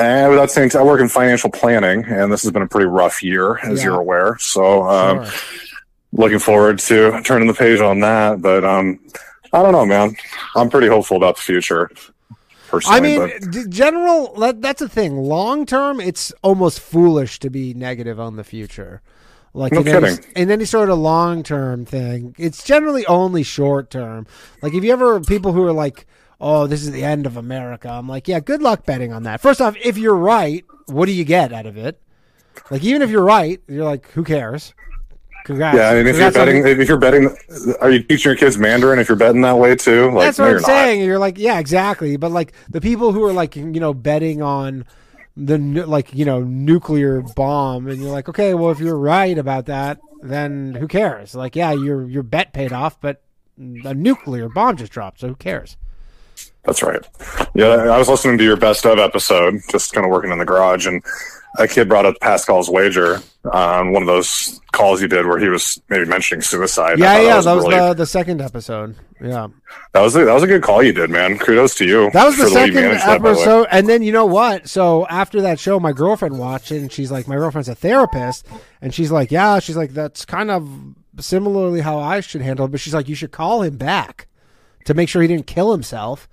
[0.00, 3.22] and without saying, I work in financial planning, and this has been a pretty rough
[3.22, 3.84] year, as Yeah.
[3.90, 4.36] you're aware.
[4.40, 5.34] So, um, Sure.
[6.12, 8.42] looking forward to turning the page on that.
[8.42, 8.98] But um,
[9.52, 10.16] I don't know, man.
[10.56, 11.90] I'm pretty hopeful about the future.
[12.68, 14.34] Personally, I mean, but- general.
[14.54, 15.16] That's the thing.
[15.16, 19.02] Long term, it's almost foolish to be negative on the future.
[19.54, 23.90] Like No in any, in any sort of long term thing, it's generally only short
[23.90, 24.26] term.
[24.62, 26.06] Like if you ever people who are like,
[26.42, 29.40] "Oh, this is the end of America," I'm like, "Yeah, good luck betting on that."
[29.40, 32.00] First off, if you're right, what do you get out of it?
[32.70, 34.74] Like even if you're right, you're like, "Who cares?"
[35.44, 35.76] Congrats.
[35.76, 37.36] yeah, and if you're betting, if you're betting,
[37.80, 40.10] are you teaching your kids Mandarin if you're betting that way too?
[40.12, 40.66] Like, That's what you're I'm not.
[40.68, 41.02] saying.
[41.04, 42.16] You're like, yeah, exactly.
[42.16, 44.84] But like the people who are like, you know, betting on
[45.36, 49.66] the like, you know, nuclear bomb, and you're like, okay, well, if you're right about
[49.66, 51.34] that, then who cares?
[51.34, 53.22] Like, yeah, your your bet paid off, but
[53.58, 55.76] a nuclear bomb just dropped, so who cares?
[56.64, 57.04] That's right.
[57.54, 60.44] Yeah, I was listening to your best of episode, just kind of working in the
[60.44, 61.02] garage, and
[61.58, 63.20] a kid brought up Pascal's wager
[63.52, 67.00] on one of those calls you did where he was maybe mentioning suicide.
[67.00, 68.96] I yeah, thought yeah, that was, really- the the second episode.
[69.20, 69.48] Yeah,
[69.92, 71.38] that was a, that was a good call you did, man.
[71.38, 72.10] Kudos to you.
[72.12, 73.66] that was the for way you second that, episode.
[73.70, 74.68] And then you know what?
[74.68, 78.46] So after that show, my girlfriend watched it, and she's like, my girlfriend's a therapist,
[78.80, 80.68] and she's like, yeah, she's like, that's kind of
[81.18, 82.70] similarly how I should handle it.
[82.70, 84.28] But she's like, you should call him back
[84.84, 86.28] to make sure he didn't kill himself.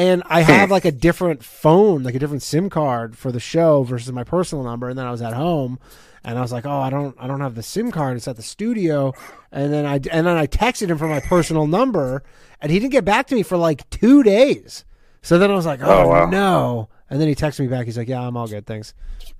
[0.00, 0.50] And I Hmm.
[0.52, 4.24] have like a different phone, like a different SIM card for the show versus my
[4.24, 4.88] personal number.
[4.88, 5.78] And then I was at home,
[6.24, 8.16] and I was like, "Oh, I don't, I don't have the SIM card.
[8.16, 9.12] It's at the studio."
[9.52, 12.22] And then I, and then I texted him from my personal number,
[12.62, 14.84] and he didn't get back to me for like two days.
[15.22, 16.26] So then I was like, "Oh, Oh, wow.
[16.30, 17.84] no!" And then he texted me back.
[17.84, 18.94] He's like, "Yeah, I'm all good, thanks."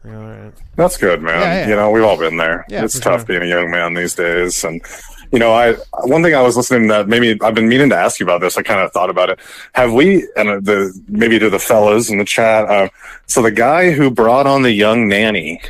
[0.04, 0.52] All right.
[0.76, 1.40] That's good, man.
[1.40, 1.68] Yeah, yeah.
[1.68, 2.66] You know, we've all been there.
[2.68, 3.26] Yeah, it's tough sure.
[3.38, 4.62] being a young man these days.
[4.64, 4.82] And,
[5.32, 5.74] you know, I,
[6.04, 8.56] one thing I was listening that maybe I've been meaning to ask you about this.
[8.56, 9.38] I kind of thought about it.
[9.74, 12.88] Have we, and uh, the, maybe to the fellas in the chat, uh,
[13.26, 15.60] so the guy who brought on the young nanny,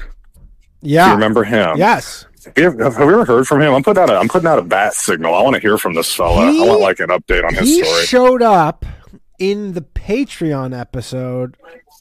[0.80, 1.04] Yeah.
[1.04, 1.76] do you remember him?
[1.76, 2.24] Yes.
[2.46, 3.74] Have you, ever, have you ever heard from him?
[3.74, 5.34] I'm putting out a, I'm putting out a bat signal.
[5.34, 6.50] I want to hear from this fella.
[6.50, 7.82] He- I want like an update on his story.
[7.82, 8.06] he story.
[8.06, 8.86] showed up
[9.38, 11.56] in the Patreon episode.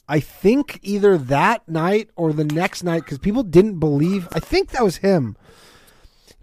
[0.08, 4.26] I think either that night or the next night because people didn't believe.
[4.32, 5.36] I think that was him.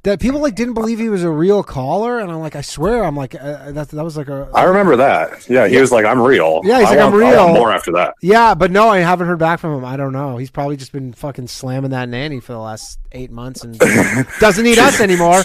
[0.08, 3.04] That people like didn't believe he was a real caller, and I'm like, I swear,
[3.04, 4.50] I'm like, uh, that that was like a.
[4.54, 5.50] I remember that.
[5.50, 6.62] Yeah, he was like, I'm real.
[6.64, 7.58] Yeah, he's I like, I'm want- I want real.
[7.60, 8.14] more after that.
[8.22, 9.84] Yeah, but no, I haven't heard back from him.
[9.84, 10.38] I don't know.
[10.38, 13.78] He's probably just been fucking slamming that nanny for the last eight months and
[14.40, 15.44] doesn't need us anymore.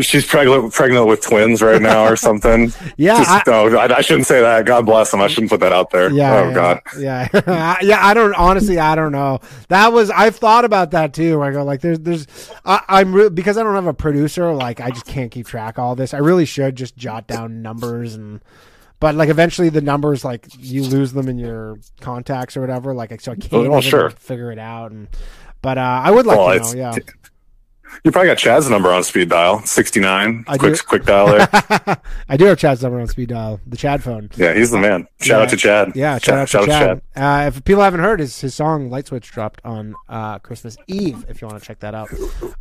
[0.00, 2.72] She's pregnant, pregnant with twins right now or something.
[2.96, 4.64] Yeah, Just, I- no, I, I shouldn't say that.
[4.64, 5.20] God bless them.
[5.20, 6.10] I shouldn't put that out there.
[6.10, 6.34] Yeah.
[6.34, 6.80] oh yeah, God.
[6.98, 7.78] Yeah.
[7.82, 7.98] yeah.
[8.06, 8.78] I don't honestly.
[8.78, 9.40] I don't know.
[9.68, 10.08] That was.
[10.10, 11.42] I've thought about that too.
[11.42, 12.26] I go like, there's, there's.
[12.64, 14.52] I, I'm re- because I don't have a producer.
[14.54, 16.14] Like, I just can't keep track of all this.
[16.14, 18.40] I really should just jot down numbers and.
[18.98, 23.20] But like eventually the numbers like you lose them in your contacts or whatever like
[23.20, 24.10] so I can't Well, even sure.
[24.10, 25.08] figure it out and
[25.60, 26.96] but uh, I would like Well, to know yeah
[28.04, 30.44] You probably got Chad's number on speed dial, 69.
[30.44, 30.76] Quick, do.
[30.86, 31.48] quick dial there.
[32.28, 35.06] I do have Chad's number on speed dial the Chad phone yeah, he's the man.
[35.20, 35.42] Shout Yeah.
[35.44, 35.92] out to Chad.
[35.94, 37.02] Yeah, shout out to shout Chad.
[37.14, 41.24] Uh, if people haven't heard, his his song "Light Switch" dropped on uh, Christmas Eve.
[41.28, 42.10] If you want to check that out,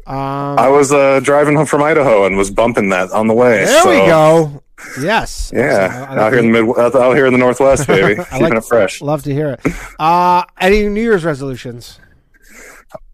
[0.05, 3.65] um, I was uh, driving home from Idaho and was bumping that on the way.
[3.65, 4.61] there we go.
[4.99, 7.85] Yes, Yeah, I like out here in the mid, out out here in the Northwest,
[7.87, 8.99] baby, keeping like it fresh.
[9.01, 9.73] Love to hear it.
[9.99, 11.99] Uh, any New Year's resolutions?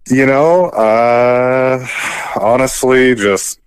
[0.10, 1.86] You know, uh,
[2.40, 3.60] honestly, just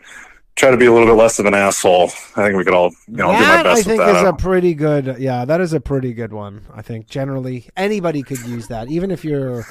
[0.57, 2.11] try to be a little bit less of an asshole.
[2.37, 4.23] I think we could all, you know, do my that best I think with is
[4.23, 5.17] a pretty good.
[5.19, 6.67] Yeah, that is a pretty good one.
[6.73, 9.67] I think generally anybody could use that, even if you're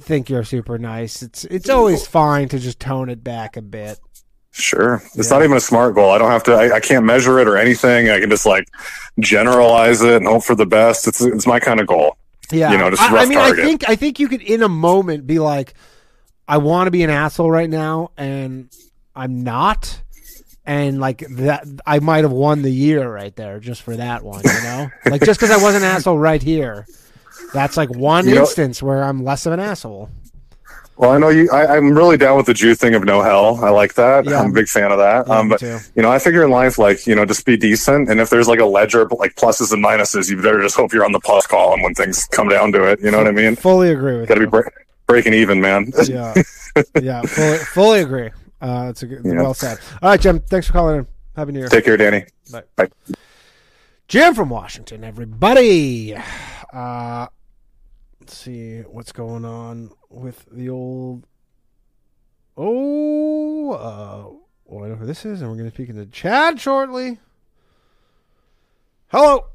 [0.00, 1.22] think you're super nice.
[1.22, 3.98] It's it's always fine to just tone it back a bit.
[4.52, 5.02] Sure.
[5.14, 6.10] It's not even a smart goal.
[6.10, 8.10] I don't have to, I, I can't measure it or anything.
[8.10, 8.68] I can just like
[9.18, 11.08] generalize it and hope for the best.
[11.08, 12.18] It's, it's my kind of goal.
[12.52, 13.58] Yeah, You know, just I, I mean, target.
[13.60, 15.74] I think I think you could in a moment be like,
[16.46, 18.68] I want to be an asshole right now, and
[19.14, 20.02] I'm not,
[20.66, 24.42] and like that, I might have won the year right there just for that one.
[24.44, 26.86] You know, like just because I was an asshole right here,
[27.54, 30.10] that's like one You know- instance where I'm less of an asshole.
[31.02, 33.56] Well, I know you, I, I'm really down with the Jew thing of no hell.
[33.64, 34.24] I like that.
[34.24, 34.40] Yeah.
[34.40, 35.26] I'm a big fan of that.
[35.26, 35.78] Yeah, um, but too.
[35.96, 38.08] you know, I figure in life, like, you know, just be decent.
[38.08, 41.04] And if there's like a ledger, like pluses and minuses, you better just hope you're
[41.04, 43.00] on the plus column when things come down to it.
[43.00, 43.56] You know what I mean?
[43.56, 44.66] Fully agree with Got to be break,
[45.08, 45.92] breaking even, man.
[46.06, 46.34] Yeah,
[47.02, 48.30] yeah, fully, fully agree.
[48.60, 49.42] Uh, that's a good, Yeah.
[49.42, 49.78] well said.
[50.02, 50.38] All right, Jim.
[50.38, 51.06] Thanks for calling in.
[51.34, 51.68] Happy New Year.
[51.68, 52.26] Take care, Danny.
[52.52, 52.62] Bye.
[52.76, 52.88] Bye.
[54.06, 56.14] Jim from Washington, everybody.
[56.72, 57.26] Uh,
[58.22, 61.26] let's see what's going on with the old.
[62.56, 64.32] Oh, uh,
[64.64, 67.18] well, I know who this is, and we're going to speak into Chad shortly.
[69.08, 69.46] Hello.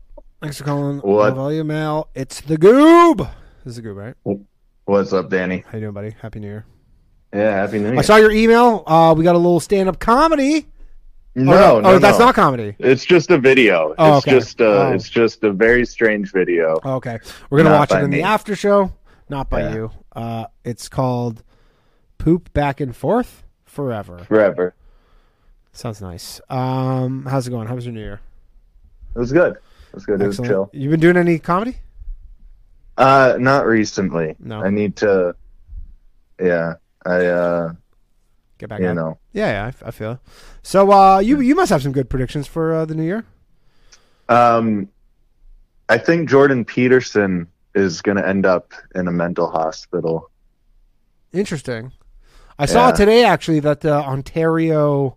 [0.41, 0.97] Thanks for calling.
[0.97, 1.35] What?
[1.35, 2.09] Value Mail.
[2.13, 3.19] It's the Goob.
[3.63, 4.37] This is the Goob, right?
[4.83, 5.63] What's up, Danny?
[5.65, 6.15] How you doing, buddy?
[6.21, 6.65] Happy New Year.
[7.33, 7.99] Yeah, happy New Year.
[7.99, 8.83] I saw your email.
[8.85, 10.67] Uh, we got a little stand-up comedy
[11.37, 12.25] No, no, no, oh, that's no.
[12.25, 12.75] not comedy.
[12.79, 13.93] It's just a video.
[13.99, 14.37] Oh, it's okay.
[14.37, 14.91] just uh, Oh.
[14.93, 16.79] it's just a very strange video.
[16.83, 17.19] Okay,
[17.49, 18.17] we're gonna Not watch it in me.
[18.17, 18.91] the after show,
[19.29, 19.73] not by Yeah.
[19.75, 19.91] you.
[20.15, 21.43] Uh, it's called
[22.17, 24.73] "Poop Back and Forth Forever." Forever.
[25.73, 26.41] Sounds nice.
[26.49, 27.67] Um, how's it going?
[27.67, 28.19] How was your New Year?
[29.15, 29.53] It was good.
[29.53, 30.19] It was good.
[30.19, 30.71] It was chill.
[30.73, 31.77] You been doing any comedy?
[32.97, 34.35] Uh, not recently.
[34.39, 34.63] No.
[34.63, 35.35] I need to.
[36.41, 36.73] Yeah,
[37.05, 37.25] I.
[37.27, 37.73] uh
[38.57, 38.93] Get back You it.
[38.95, 39.17] know.
[39.33, 40.19] Yeah, yeah, I, I feel.
[40.63, 43.25] So, uh, you you must have some good predictions for uh, the new year.
[44.29, 44.89] Um,
[45.89, 50.29] I think Jordan Peterson is going to end up in a mental hospital.
[51.31, 51.91] Interesting.
[52.59, 52.93] I saw Yeah.
[52.93, 55.15] today actually that the Ontario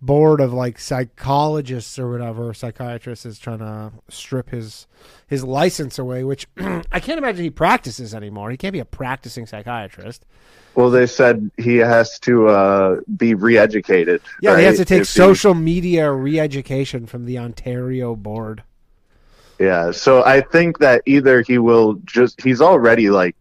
[0.00, 4.86] board of like psychologists or whatever psychiatrists is trying to strip his
[5.26, 8.50] his license away, which I can't imagine he practices anymore.
[8.50, 10.24] He can't be a practicing psychiatrist.
[10.78, 14.22] Well, they said he has to uh, be re-educated.
[14.40, 18.62] Yeah, he has to take If he- social media re-education from the Ontario board.
[19.58, 23.34] Yeah, so I think that either he will just he's already like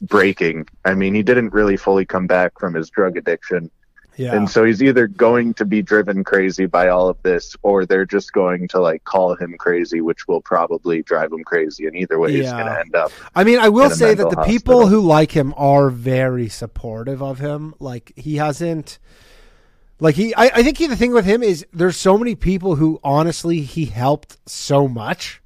[0.00, 0.66] breaking.
[0.84, 3.70] I mean, he didn't really fully come back from his drug addiction.
[4.16, 4.34] Yeah.
[4.34, 8.04] And so he's either going to be driven crazy by all of this or they're
[8.04, 12.18] just going to like call him crazy, which will probably drive him crazy and either
[12.18, 13.10] way he's going to end up.
[13.34, 17.38] I mean, I will say that the people who like him are very supportive of
[17.38, 17.74] him.
[17.78, 18.98] Like he hasn't,
[19.98, 20.34] like he.
[20.34, 23.60] I, I think he, the thing with him is there's so many people who honestly
[23.62, 25.40] he helped so much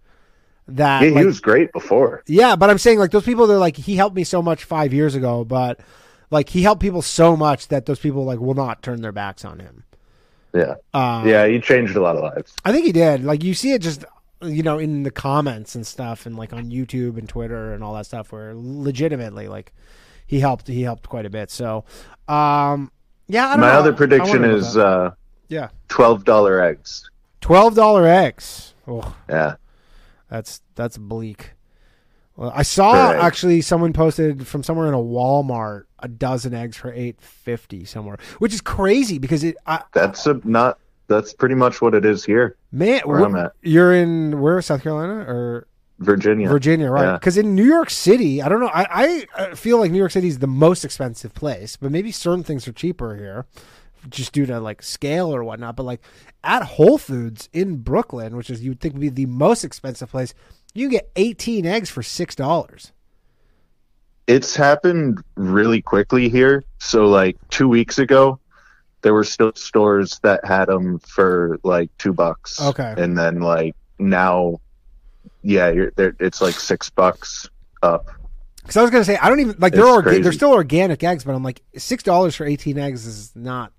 [0.68, 2.22] that Yeah, he like- was great before.
[2.26, 4.92] Yeah, but I'm saying like those people they're like he helped me so much five
[4.92, 5.78] years ago, but
[6.30, 9.44] like he helped people so much that those people like will not turn their backs
[9.44, 9.84] on him.
[10.54, 10.74] Yeah.
[10.94, 12.54] Uh, yeah, he changed a lot of lives.
[12.64, 13.24] I think he did.
[13.24, 14.04] Like you see it just
[14.42, 17.94] you know in the comments and stuff and like on YouTube and Twitter and all
[17.94, 19.72] that stuff where legitimately like
[20.26, 21.50] he helped he helped quite a bit.
[21.50, 21.84] So
[22.28, 22.90] um
[23.28, 23.78] yeah, I don't My know.
[23.78, 25.10] other prediction is uh
[25.48, 25.68] Yeah.
[25.88, 27.10] $12 eggs.
[27.40, 28.74] twelve dollar eggs.
[28.88, 29.56] Oh, Yeah.
[30.30, 31.52] that's that's bleak.
[32.36, 36.92] Well, I saw actually someone posted from somewhere in a Walmart a dozen eggs for
[36.92, 39.56] eight fifty somewhere, which is crazy because it.
[39.66, 42.56] I, That's a not that's pretty much what it is here.
[42.72, 43.52] man, where I'm at.
[43.62, 45.66] you're in where South Carolina or
[45.98, 46.48] Virginia.
[46.48, 47.04] Virginia, right?
[47.04, 47.12] Yeah.
[47.14, 48.70] Because in New York City, I don't know.
[48.72, 52.12] I, I uh, feel like New York City is the most expensive place, but maybe
[52.12, 53.46] certain things are cheaper here,
[54.10, 55.76] just due to like scale or whatnot.
[55.76, 56.02] But like
[56.44, 60.10] at Whole Foods in Brooklyn, which is you would think would be the most expensive
[60.10, 60.34] place,
[60.76, 62.92] you get 18 eggs for six dollars.
[64.26, 66.64] It's happened really quickly here.
[66.78, 68.38] So like 2 weeks ago
[69.02, 72.60] there were still stores that had them for like 2 bucks.
[72.60, 72.94] Okay.
[72.96, 74.60] And then like now
[75.42, 77.48] yeah, you're there it's like 6 bucks
[77.82, 78.06] up.
[78.56, 81.22] Because I was gonna say I don't even like they're orga- they're still organic eggs,
[81.22, 83.72] but I'm like six dollars for 18 eggs does not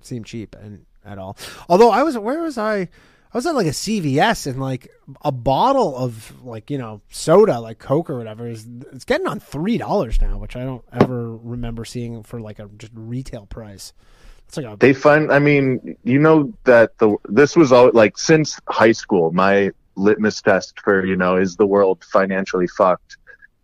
[0.00, 1.36] seem cheap and at all.
[1.68, 2.88] Although I was where was I?
[3.34, 4.90] I was at like a CVS and like
[5.22, 9.40] a bottle of like you know soda like Coke or whatever is it's getting on
[9.40, 13.92] three dollars now, which I don't ever remember seeing for like a just retail price.
[14.48, 18.18] It's like a They find I mean, you know that the this was all like
[18.18, 23.16] since high school, my litmus test for, you know, is the world financially fucked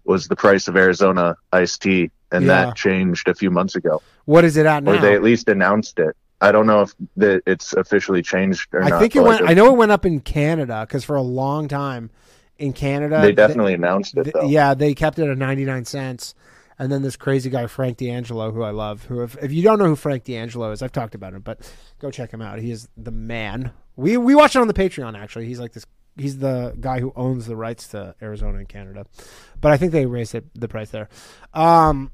[0.04, 2.64] was the price of Arizona iced tea and Yeah.
[2.66, 4.00] that changed a few months ago.
[4.24, 4.92] what is it at now?
[4.92, 6.16] Or they at least announced it.
[6.40, 9.00] I don't know if the, it's officially changed or I not.
[9.00, 9.42] think it went.
[9.42, 12.10] like, I know it went up in Canada because for a long time
[12.58, 14.36] in Canada They definitely announced it th-.
[14.46, 16.34] Yeah, they kept it at 99 cents.
[16.80, 19.80] And then this crazy guy, Frank D'Angelo, who I love, who, if, if you don't
[19.80, 21.60] know who Frank D'Angelo is, I've talked about him, but
[21.98, 22.60] go check him out.
[22.60, 23.72] He is the man.
[23.96, 25.46] We, we watch it on the Patreon, actually.
[25.46, 25.84] He's like this,
[26.16, 29.06] he's the guy who owns the rights to Arizona and Canada.
[29.60, 31.08] But I think they raised it, the price there.
[31.52, 32.12] Um,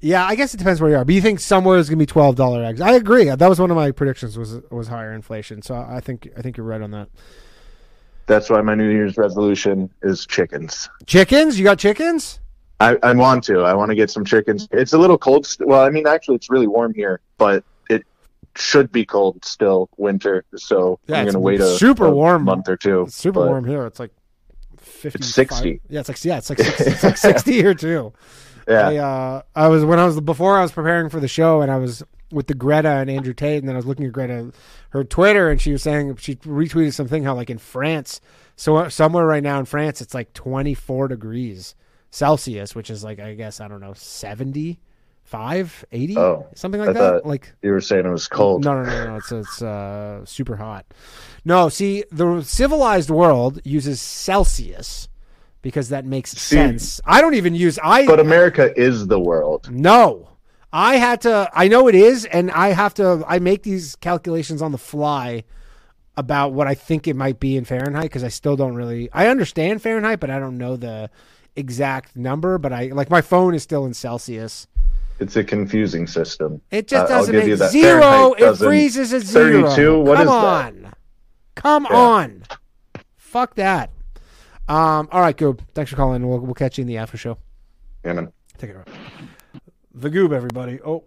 [0.00, 1.04] yeah, I guess it depends where you are.
[1.04, 2.80] But you think somewhere is going to be twelve dollar eggs?
[2.80, 3.24] I agree.
[3.24, 4.36] That was one of my predictions.
[4.38, 5.62] Was was higher inflation.
[5.62, 7.08] So I think I think you're right on that.
[8.26, 10.88] That's why my New Year's resolution is chickens.
[11.06, 11.58] Chickens?
[11.58, 12.40] You got chickens?
[12.80, 13.60] I, I want to.
[13.60, 14.68] I want to get some chickens.
[14.72, 15.46] It's a little cold.
[15.46, 18.04] St- well, I mean, actually, it's really warm here, but it
[18.56, 20.44] should be cold still, winter.
[20.56, 22.42] So Yeah, I'm going to wait a super a warm.
[22.44, 23.02] month or two.
[23.02, 23.86] It's super warm here.
[23.86, 24.10] It's like
[24.78, 25.22] fifty.
[25.22, 25.80] 60.
[25.88, 28.12] Yeah, it's like yeah, it's like 60, it's like sixty here too.
[28.68, 28.88] Yeah.
[28.88, 31.70] I, uh, I was when I was before I was preparing for the show, and
[31.70, 32.02] I was
[32.32, 34.52] with the Greta and Andrew Tate, and then I was looking at Greta
[34.90, 38.20] her Twitter, and she was saying she retweeted something how like in France,
[38.56, 41.74] so somewhere right now in France, it's like twenty four degrees
[42.10, 44.80] Celsius, which is like I guess I don't know 70,
[45.32, 47.26] 80, Oh, something like that.
[47.26, 48.64] Like you were saying it was cold.
[48.64, 49.16] no, no, no, no.
[49.16, 50.86] It's it's uh, super hot.
[51.44, 55.08] No, see, the civilized world uses Celsius
[55.66, 57.00] because that makes sense.
[57.04, 58.06] I don't even use I.
[58.06, 59.68] But America is the world.
[59.68, 60.28] no,
[60.72, 61.50] I had to.
[61.52, 63.24] I know it is, and I have to.
[63.26, 65.42] I make these calculations on the fly
[66.16, 69.10] about what I think it might be in Fahrenheit because I still don't really.
[69.12, 71.10] I understand Fahrenheit, but I don't know the
[71.56, 72.58] exact number.
[72.58, 74.68] But I like my phone is still in Celsius.
[75.18, 76.60] It's a confusing system.
[76.70, 78.00] It just Uh, doesn't give make zero.
[78.02, 79.62] Fahrenheit It freezes at zero.
[79.68, 80.00] 32.
[80.00, 80.82] What Come is on.
[80.82, 80.98] that?
[81.56, 81.96] Come Yeah.
[81.96, 82.42] on.
[83.16, 83.90] Fuck that.
[84.68, 85.08] Um.
[85.12, 85.60] All right, Goob.
[85.74, 86.26] Thanks for calling.
[86.26, 87.38] We'll we'll catch you in the after show.
[88.04, 88.32] Yeah, man.
[88.58, 88.88] Take it.
[89.94, 90.80] The Goob, everybody.
[90.80, 91.04] Oh,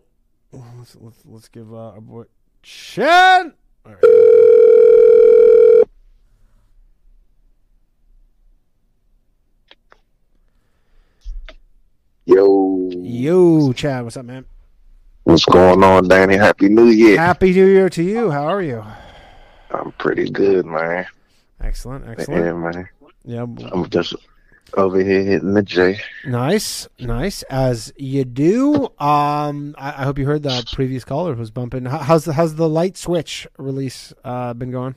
[0.52, 2.24] let's let's, let's give uh, our boy
[2.64, 3.54] Shen.
[3.86, 4.04] All right.
[12.26, 14.04] Yo, Yo, Chad.
[14.04, 14.46] What's up, man?
[15.24, 16.36] what's going on, Danny?
[16.38, 17.18] Happy New Year.
[17.18, 18.30] Happy New Year to you.
[18.30, 18.84] How are you?
[19.72, 21.08] I'm pretty good, man.
[21.62, 22.08] Excellent.
[22.08, 22.46] Excellent.
[22.46, 22.90] Yeah, man.
[23.26, 23.42] Yeah.
[23.44, 24.16] I'm just
[24.76, 26.00] over here hitting the J.
[26.26, 28.86] Nice, nice as you do.
[29.00, 31.86] Um, I, I hope you heard the previous caller who was bumping.
[31.86, 34.96] How- How's the how's the light switch release uh, been going?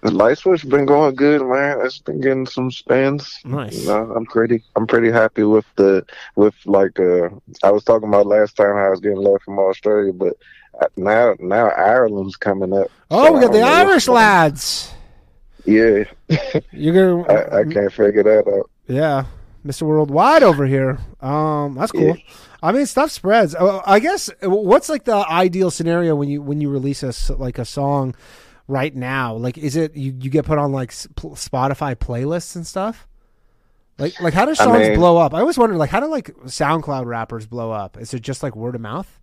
[0.00, 1.80] The light switch been going good, man.
[1.84, 3.36] It's been getting some spins.
[3.44, 3.80] Nice.
[3.80, 6.06] You know, I'm pretty, I'm pretty happy with the,
[6.36, 7.30] with like, uh,
[7.64, 10.34] I was talking about last time how I was getting love from Australia, but
[10.80, 12.86] uh, now, now Ireland's coming up.
[13.10, 14.94] Oh, So we got the don't know what's Irish lads.
[15.68, 16.04] Yeah,
[16.72, 18.70] You're gonna, I, I can't figure that out.
[18.86, 19.26] yeah,
[19.66, 19.82] Mr.
[19.82, 20.98] Worldwide over here.
[21.20, 22.16] Um, that's cool.
[22.62, 23.54] I mean, stuff spreads.
[23.54, 27.58] Uh, I guess what's like the ideal scenario when you when you release a like
[27.58, 28.14] a song
[28.66, 29.34] right now?
[29.34, 33.06] Like, is it you, you get put on like Spotify playlists and stuff?
[33.98, 35.34] Like, like how do I songs mean- blow up?
[35.34, 37.98] I always wondered, like, how do like SoundCloud rappers blow up?
[37.98, 39.20] Is it just like word of mouth?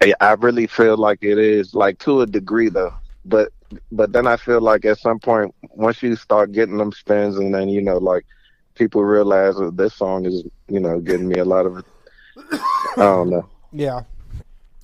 [0.00, 2.94] I I really feel like it is, like to a degree though.
[3.24, 3.52] But
[3.92, 7.54] but then I feel like at some point, once you start getting them spins, and
[7.54, 8.24] then you know, like
[8.74, 11.84] people realize that this song is, you know, getting me a lot of.
[12.96, 13.48] I don't know.
[13.72, 14.02] Yeah.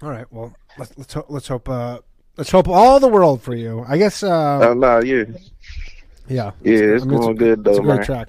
[0.03, 0.27] All right.
[0.31, 1.99] Well, let's let's hope let's hope uh,
[2.37, 3.85] let's hope all the world for you.
[3.87, 4.23] I guess.
[4.23, 5.25] Uh, Oh no, yeah,
[6.29, 6.53] yeah.
[6.63, 7.71] yeah, it's I mean, going good though.
[7.71, 8.05] It's a great man.
[8.07, 8.29] track.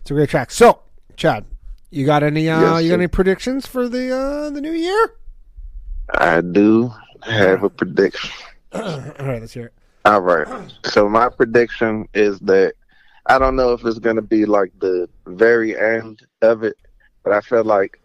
[0.00, 0.50] It's a great track.
[0.50, 0.80] So,
[1.16, 1.44] Chad,
[1.90, 5.14] you got any uh, Yes, you got any predictions for the uh, the new year?
[6.10, 8.30] I do have a prediction.
[8.72, 9.74] all right, let's hear it.
[10.04, 10.46] All right.
[10.84, 12.74] So my prediction is that
[13.26, 16.76] I don't know if it's going to be like the very end of it,
[17.22, 18.00] but I feel like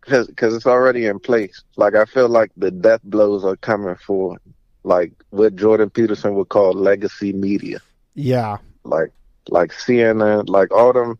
[0.00, 1.62] because it's already in place.
[1.76, 4.38] Like I feel like the death blows are coming for
[4.84, 7.78] like what Jordan Peterson would call legacy media,
[8.14, 8.58] Yeah.
[8.84, 9.10] like
[9.48, 11.18] like CNN, like all them.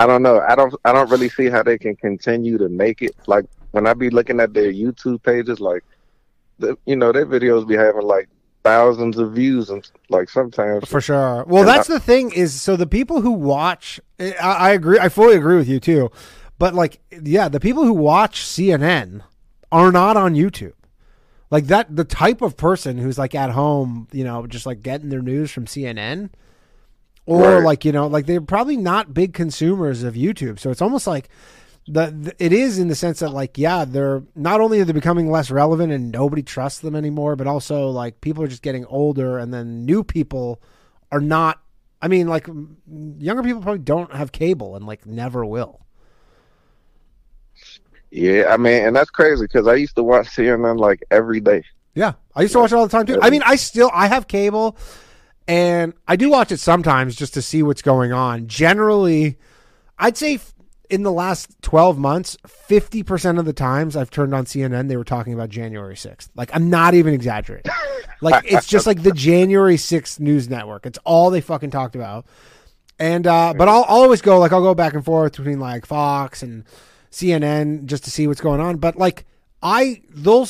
[0.00, 0.40] I don't know.
[0.40, 0.74] I don't.
[0.84, 3.14] I don't really see how they can continue to make it.
[3.26, 5.84] Like when I be looking at their YouTube pages, like
[6.58, 8.28] the, you know their videos be having like
[8.66, 11.44] thousands of views and like sometimes For sure.
[11.46, 15.08] Well, that's I- the thing is, so the people who watch, I, I agree, I
[15.08, 16.10] fully agree with you too.
[16.58, 19.20] But like, yeah, the people who watch CNN
[19.70, 20.72] are not on YouTube.
[21.50, 25.10] Like that, the type of person who's like at home, you know, just like getting
[25.10, 26.30] their news from CNN,
[27.24, 27.62] or Right.
[27.64, 30.58] like you know, like they're probably not big consumers of YouTube.
[30.58, 31.28] So it's almost like
[31.88, 34.92] the, the it is in the sense that like yeah, they're not only are they
[34.92, 38.84] becoming less relevant and nobody trusts them anymore, but also like people are just getting
[38.86, 40.60] older, and then new people
[41.12, 41.60] are not.
[42.02, 42.48] I mean, like
[43.18, 45.86] younger people probably don't have cable and like never will.
[48.10, 51.62] Yeah, I mean, and that's crazy because I used to watch CNN like every day.
[51.94, 53.18] Yeah, I used to watch it all the time too.
[53.22, 54.76] I mean, I still I have cable,
[55.46, 58.48] and I do watch it sometimes just to see what's going on.
[58.48, 59.38] Generally,
[59.98, 60.38] I'd say
[60.90, 64.96] in the last twelve months, fifty percent of the times I've turned on CNN, they
[64.96, 66.30] were talking about January sixth.
[66.34, 67.72] Like I'm not even exaggerating.
[68.20, 70.86] like it's just like the January sixth news network.
[70.86, 72.26] It's all they fucking talked about.
[72.98, 75.86] And uh, but I'll, I'll always go like I'll go back and forth between like
[75.86, 76.64] Fox and
[77.10, 78.76] CNN just to see what's going on.
[78.76, 79.26] But like
[79.62, 80.48] I they'll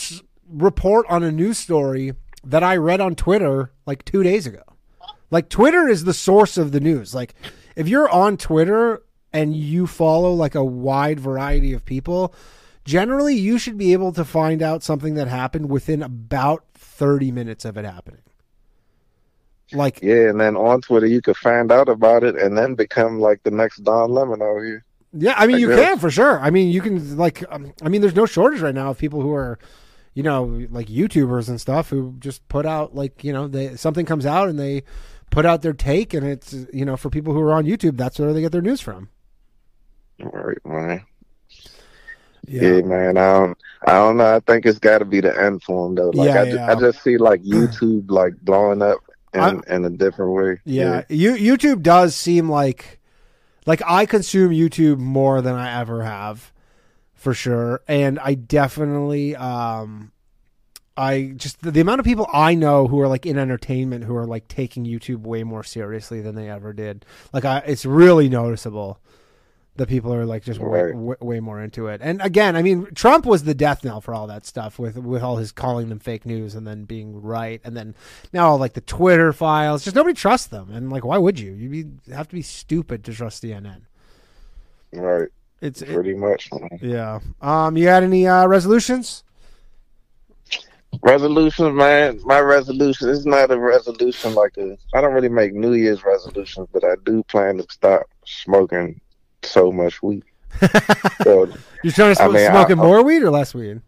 [0.49, 2.13] report on a news story
[2.45, 4.63] that I read on Twitter like two days ago.
[5.31, 7.15] Like Twitter is the source of the news.
[7.15, 7.35] Like
[7.75, 9.03] if you're on Twitter
[9.37, 12.35] and you follow like a wide variety of people,
[12.87, 17.67] generally you should be able to find out something that happened within about 30 minutes
[17.67, 18.23] of it happening.
[19.73, 23.21] Like Yeah, and then on Twitter you could find out about it and then become
[23.21, 24.85] like the next Don Lemon out here.
[25.13, 25.81] Yeah, I mean, I you guess.
[25.81, 26.41] can for sure.
[26.41, 29.21] I mean, you can like, um, I mean, there's no shortage right now of people
[29.21, 29.59] who are,
[30.15, 34.07] you know, like YouTubers and stuff who just put out like, you know, they something
[34.07, 34.83] comes out and they
[35.31, 38.19] put out their take, and it's you know, for people who are on YouTube, that's
[38.19, 39.11] where they get their news from.
[40.19, 41.05] Right, man.
[42.47, 42.81] Yeah.
[42.83, 43.17] man.
[43.17, 43.59] I don't.
[43.87, 44.37] I don't know.
[44.37, 46.11] I think it's got to be the end for him though.
[46.11, 48.99] Like Yeah, I, ju- I just see like YouTube like blowing up
[49.35, 50.61] in, in a different way.
[50.65, 52.99] Yeah, you, YouTube does seem like,
[53.67, 56.53] like I consume YouTube more than I ever have.
[57.15, 57.83] for sure.
[57.89, 60.13] And I definitely, um,
[60.97, 64.17] I just the, the amount of people I know who are like in entertainment who
[64.17, 67.05] are like taking YouTube way more seriously than they ever did.
[67.33, 69.01] Like, I, it's really noticeable
[69.77, 72.01] that people are like just way, way, way more into it.
[72.03, 75.23] And again, I mean, Trump was the death knell for all that stuff with with
[75.23, 77.95] all his calling them fake news and then being right, and then
[78.33, 79.85] now all like the Twitter files.
[79.85, 81.53] Just nobody trusts them, and like, why would you?
[81.53, 83.83] You be, have to be stupid to trust CNN.
[84.93, 85.29] Right.
[85.61, 86.51] It's pretty much.
[86.81, 87.21] Yeah.
[87.41, 87.77] Um.
[87.77, 89.25] You had any uh, resolutions?
[91.03, 92.21] Resolutions, man.
[92.25, 94.77] My resolution is not a resolution like a.
[94.95, 99.01] I don't really make New Year's resolutions, but I do plan to stop smoking
[99.47, 100.23] so much weed.
[101.23, 101.47] so,
[101.83, 103.81] You're trying to I sm- mean, I- smoking I- more weed or less weed?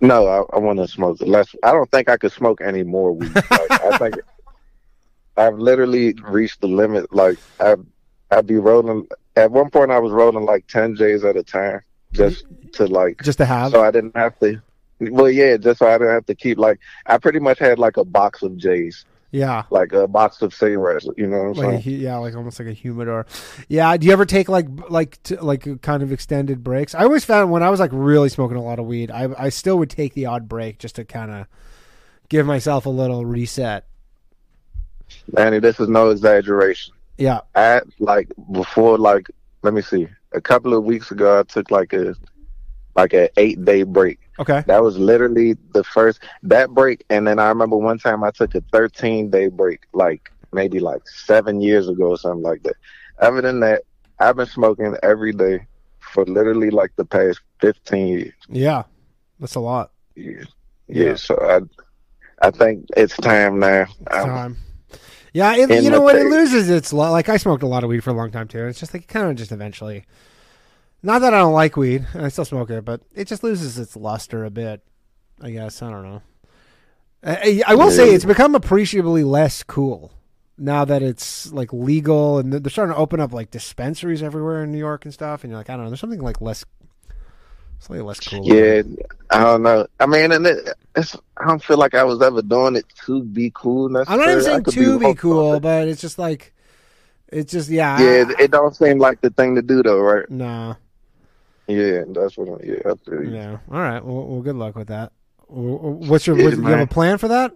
[0.00, 1.54] No, I, I want to smoke less.
[1.64, 3.32] I don't think I could smoke any more weed.
[3.50, 4.14] Like, I think
[5.36, 7.12] I've literally reached the limit.
[7.12, 7.74] Like I,
[8.30, 9.08] I'd be rolling.
[9.36, 11.80] At one point, I was rolling like ten J's at a time,
[12.12, 12.44] just
[12.74, 13.72] to like, just to have.
[13.72, 14.60] So I didn't have to.
[15.00, 16.78] Well, yeah, just so I didn't have to keep like.
[17.06, 19.64] I pretty much had like a box of J's, Yeah.
[19.70, 21.06] like a box of cigarettes.
[21.16, 21.82] You know what I'm Like saying?
[21.82, 23.26] hu- yeah, like almost like a humidor.
[23.68, 23.94] Yeah.
[23.96, 26.94] Do you ever take like like t- like kind of extended breaks?
[26.94, 29.48] I always found when I was like really smoking a lot of weed, I I
[29.50, 31.46] still would take the odd break just to kind of
[32.30, 33.84] give myself a little reset.
[35.32, 36.94] Manny, this is no exaggeration.
[37.18, 37.40] Yeah.
[37.54, 39.26] I like before like
[39.62, 40.08] let me see.
[40.32, 42.14] A couple of weeks ago I took like a
[42.98, 44.18] like an eight day break.
[44.38, 44.62] Okay.
[44.66, 48.54] That was literally the first that break and then I remember one time I took
[48.54, 52.76] a thirteen day break, like maybe like seven years ago or something like that.
[53.18, 53.82] Other than that,
[54.18, 55.66] I've been smoking every day
[55.98, 58.34] for literally like the past fifteen years.
[58.48, 58.84] Yeah.
[59.40, 59.92] That's a lot.
[60.14, 60.44] Yeah.
[60.88, 63.82] Yeah, so I I think it's time now.
[63.82, 64.56] It's time.
[65.34, 66.16] Yeah, it, you know what?
[66.16, 68.48] It loses its lo- like I smoked a lot of weed for a long time
[68.48, 68.66] too.
[68.66, 70.04] It's just like kind of just eventually.
[71.02, 73.96] Not that I don't like weed, I still smoke it, but it just loses its
[73.96, 74.82] luster a bit.
[75.40, 76.22] I guess I don't know.
[77.22, 80.12] I, I will say it's become appreciably less cool
[80.56, 84.72] now that it's like legal, and they're starting to open up like dispensaries everywhere in
[84.72, 85.44] New York and stuff.
[85.44, 86.64] And you're like, I don't know, there's something like less,
[87.78, 88.44] slightly less cool.
[88.44, 88.82] Yeah,
[89.30, 89.86] I don't know.
[90.00, 93.22] I mean, and it, it's, I don't feel like I was ever doing it to
[93.22, 93.86] be cool.
[93.86, 95.14] I'm not even saying to be wrong.
[95.16, 96.52] cool, but it's just like,
[97.28, 100.28] it's just yeah, Yeah, it, it don't seem like the thing to do though, right?
[100.30, 100.74] Nah.
[101.68, 102.48] Yeah, that's what.
[102.48, 103.34] I'm, yeah, I feel you.
[103.34, 103.58] Yeah.
[103.70, 104.04] All right.
[104.04, 105.12] Well, well good luck with that.
[105.48, 106.36] What's your?
[106.38, 107.52] Yeah, what, you have a plan for that,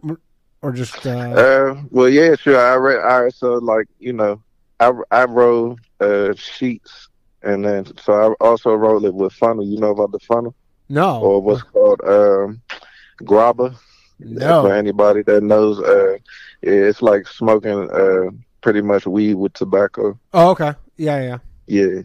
[0.62, 1.06] or just?
[1.06, 2.58] Uh, Uh, well, yeah, sure.
[2.58, 3.00] I read.
[3.02, 4.42] All right, so like you know,
[4.80, 7.08] I I roll uh sheets,
[7.42, 9.66] and then so I also roll it with funnel.
[9.66, 10.54] You know about the funnel?
[10.88, 11.20] No.
[11.20, 12.60] Or what's called um
[13.22, 13.76] grabba?
[14.18, 14.62] No.
[14.62, 16.18] For anybody that knows, uh,
[16.62, 18.30] it's like smoking uh
[18.60, 20.18] pretty much weed with tobacco.
[20.32, 20.74] oh, okay.
[20.96, 21.38] Yeah, yeah.
[21.66, 22.02] Yeah.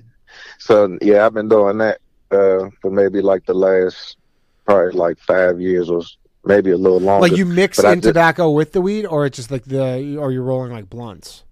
[0.60, 2.00] So yeah, I've been doing that
[2.32, 4.18] uh for maybe like the last
[4.66, 6.02] probably like five years or
[6.46, 7.28] maybe a little longer.
[7.28, 10.18] Like you mix But in just- tobacco with the weed, or it's just like the,
[10.18, 11.44] or you're rolling like blunts.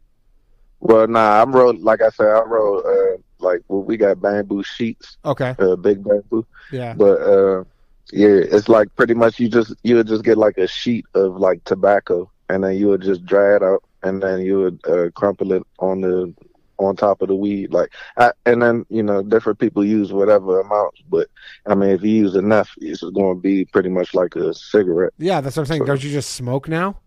[0.80, 4.64] Well, nah, I'm roll like I said, I roll uh like well, we got bamboo
[4.64, 5.18] sheets.
[5.26, 5.56] Okay.
[5.60, 6.46] Uh, big bamboo.
[6.72, 6.94] Yeah.
[6.94, 7.64] But uh,
[8.12, 11.38] yeah, it's like pretty much you just you would just get like a sheet of
[11.38, 15.10] like tobacco, and then you would just dry it out, and then you would uh,
[15.12, 16.34] crumple it on the
[16.78, 20.60] on top of the weed, like, I, and then you know different people use whatever
[20.60, 21.28] amounts, but
[21.66, 25.14] I mean if you use enough, it's going to be pretty much like a cigarette.
[25.18, 25.86] Yeah, that's what I'm saying.
[25.86, 26.98] Don't you just smoke now?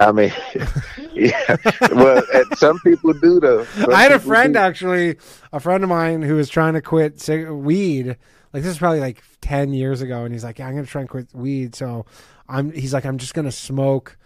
[0.00, 0.32] I mean,
[1.12, 1.56] yeah.
[1.92, 3.64] Well, and some people do though.
[3.64, 4.58] Some I had a friend do.
[4.58, 5.18] actually,
[5.52, 8.16] a friend of mine who was trying to quit cig- weed.
[8.52, 11.02] Like this is probably like ten years ago, and he's like, "Yeah, I'm gonna try
[11.02, 12.06] and quit weed." So
[12.48, 12.72] I'm.
[12.72, 14.16] He's like, "I'm just gonna smoke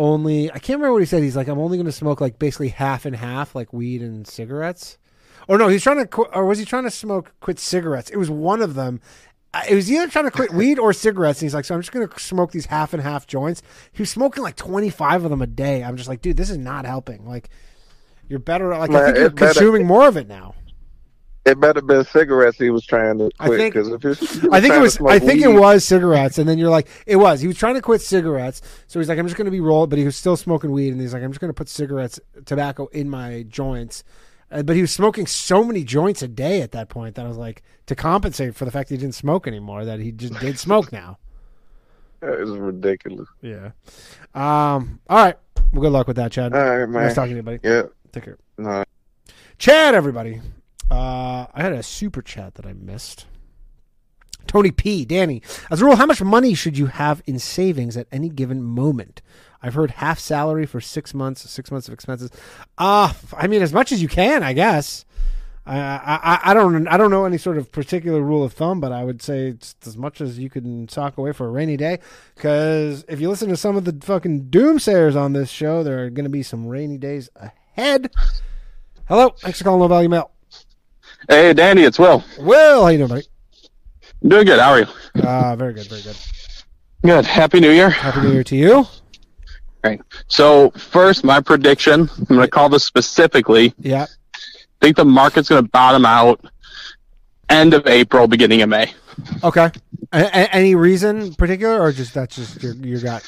[0.00, 1.22] only." I can't remember what he said.
[1.22, 4.98] He's like, "I'm only gonna smoke like basically half and half, like weed and cigarettes."
[5.48, 8.10] Or no, he's trying to, qu- or was he trying to smoke quit cigarettes?
[8.10, 9.00] It was one of them.
[9.52, 11.40] Uh, It was either trying to quit weed or cigarettes.
[11.40, 13.62] And he's like, so I'm just gonna smoke these half and half joints.
[13.92, 15.82] He was smoking like 25 of them a day.
[15.82, 17.26] I'm just like, dude, this is not helping.
[17.26, 17.48] Like,
[18.28, 18.68] you're better.
[18.76, 20.54] Like, I think you're consuming more of it now.
[21.46, 24.74] It better been cigarettes he was trying to I quit think- if it's, I think
[24.74, 25.00] it was.
[25.00, 25.84] I think it was.
[25.84, 27.40] cigarettes, and then you're like, it was.
[27.40, 29.88] He was trying to quit cigarettes, so he's like, I'm just going to be rolled,
[29.88, 32.20] but he was still smoking weed, and he's like, I'm just going to put cigarettes,
[32.44, 34.04] tobacco in my joints,
[34.52, 37.28] uh, but he was smoking so many joints a day at that point that I
[37.28, 40.34] was like, to compensate for the fact that he didn't smoke anymore, that he just
[40.40, 41.18] did smoke now.
[42.22, 43.28] It's ridiculous.
[43.40, 43.70] Yeah.
[44.34, 45.00] Um.
[45.08, 45.36] All right.
[45.72, 46.52] Well, good luck with that, Chad.
[46.52, 47.04] All right, man.
[47.04, 47.60] Nice talking to you, buddy.
[47.64, 47.84] Yeah.
[48.12, 48.36] Take care.
[48.58, 48.84] No.
[49.56, 50.40] Chad, everybody.
[50.90, 53.26] Uh, I had a super chat that I missed.
[54.46, 55.04] Tony P.
[55.04, 58.62] Danny, as a rule, how much money should you have in savings at any given
[58.62, 59.22] moment?
[59.62, 62.30] I've heard half salary for six months, six months of expenses.
[62.78, 65.04] Uh, I mean, as much as you can, I guess.
[65.66, 68.92] I, I I don't I don't know any sort of particular rule of thumb, but
[68.92, 71.98] I would say it's as much as you can sock away for a rainy day.
[72.34, 76.10] Because if you listen to some of the fucking doomsayers on this show, there are
[76.10, 78.10] going to be some rainy days ahead.
[79.06, 80.32] Hello, thanks for calling Low Value Mail.
[81.28, 82.24] Hey, Danny, it's Will.
[82.38, 83.26] Will, how you doing, buddy?
[84.26, 84.58] Doing good.
[84.60, 84.86] How are you?
[85.22, 86.16] Uh, very good, very good.
[87.02, 87.24] Good.
[87.24, 87.88] Happy New Year.
[87.90, 88.86] Happy New Year to you.
[89.82, 90.00] Right.
[90.28, 92.10] So first, my prediction.
[92.18, 93.72] I'm going to call this specifically.
[93.78, 94.04] Yeah.
[94.34, 94.36] I
[94.86, 96.44] think the market's going to bottom out
[97.48, 98.92] end of April, beginning of May.
[99.42, 99.70] Okay.
[100.12, 103.24] A- a- any reason particular, or just that's just your your gut?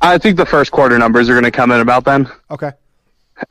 [0.00, 2.30] I think the first quarter numbers are going to come in about then.
[2.50, 2.72] Okay.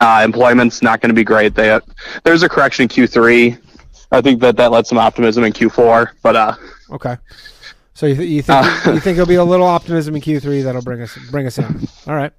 [0.00, 1.54] Uh, employment's not going to be great.
[1.54, 1.78] They,
[2.24, 3.58] there's a correction in Q3.
[4.14, 6.54] I think that that led some optimism in Q4, but uh,
[6.92, 7.16] Okay.
[7.94, 10.64] So you, th- you think Uh, you think there'll be a little optimism in Q3
[10.64, 11.86] that'll bring us bring us in.
[12.06, 12.32] All right.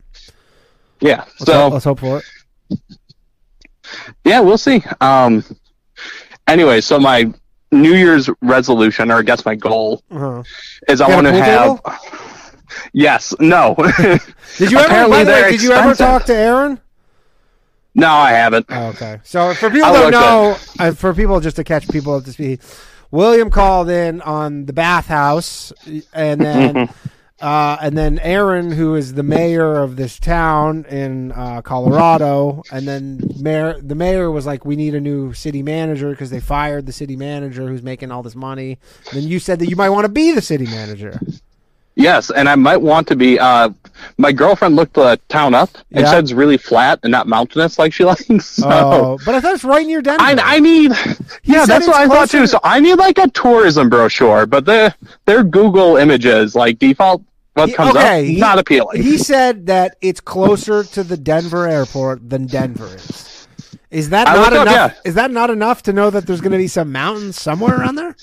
[0.99, 1.19] yeah.
[1.39, 2.21] Let's, so hope, let's hope for
[2.69, 2.79] it.
[4.23, 4.83] Yeah, we'll see.
[5.01, 5.43] Um,
[6.47, 7.31] anyway, so my
[7.71, 10.43] New Year's resolution, or I guess my goal, Uh-huh.
[10.89, 11.77] is I want to have.
[11.83, 11.93] table?
[12.93, 13.33] Yes.
[13.39, 13.75] No.
[14.57, 15.09] Did you ever?
[15.09, 16.79] By the way, did you ever talk to Aaron?
[17.95, 18.65] No, I haven't.
[18.69, 19.19] Oh, okay.
[19.23, 22.33] So for people who don't know, uh, for people just to catch people up to
[22.33, 22.59] speed,
[23.09, 25.71] William called in on the bathhouse,
[26.13, 26.89] and then
[27.41, 32.85] uh, and then Aaron, who is the mayor of this town in uh, Colorado, and
[32.85, 36.85] then mayor the mayor was like, "We need a new city manager because they fired
[36.85, 38.77] the city manager who's making all this money."
[39.11, 41.19] And then you said that you might want to be the city manager.
[41.95, 43.39] Yes, and I might want to be.
[43.39, 43.69] Uh,
[44.17, 46.11] my girlfriend looked the town up and Yeah.
[46.11, 48.25] said it's really flat and not mountainous like she likes.
[48.45, 50.21] So Oh, but I thought it's right near Denver.
[50.21, 50.91] I, I need.
[51.43, 52.41] Yeah, that's what I thought too.
[52.41, 54.93] to- So I need like a tourism brochure, but the
[55.25, 57.23] their Google images like default
[57.53, 59.01] what comes okay, up he- not appealing.
[59.01, 63.47] He said that it's closer to the Denver airport than Denver is.
[63.91, 64.97] Is that I not looked up, enough?
[65.05, 67.95] Is that not enough to know that there's going to be some mountains somewhere around
[67.95, 68.13] there?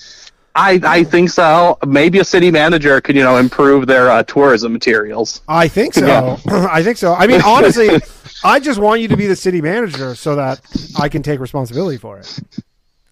[0.55, 1.77] I I think so.
[1.85, 5.41] Maybe a city manager could you know improve their uh, tourism materials.
[5.47, 6.05] I think so.
[6.05, 6.37] Yeah.
[6.71, 7.13] I think so.
[7.13, 7.89] I mean, honestly,
[8.43, 10.61] I just want you to be the city manager so that
[10.99, 12.39] I can take responsibility for it.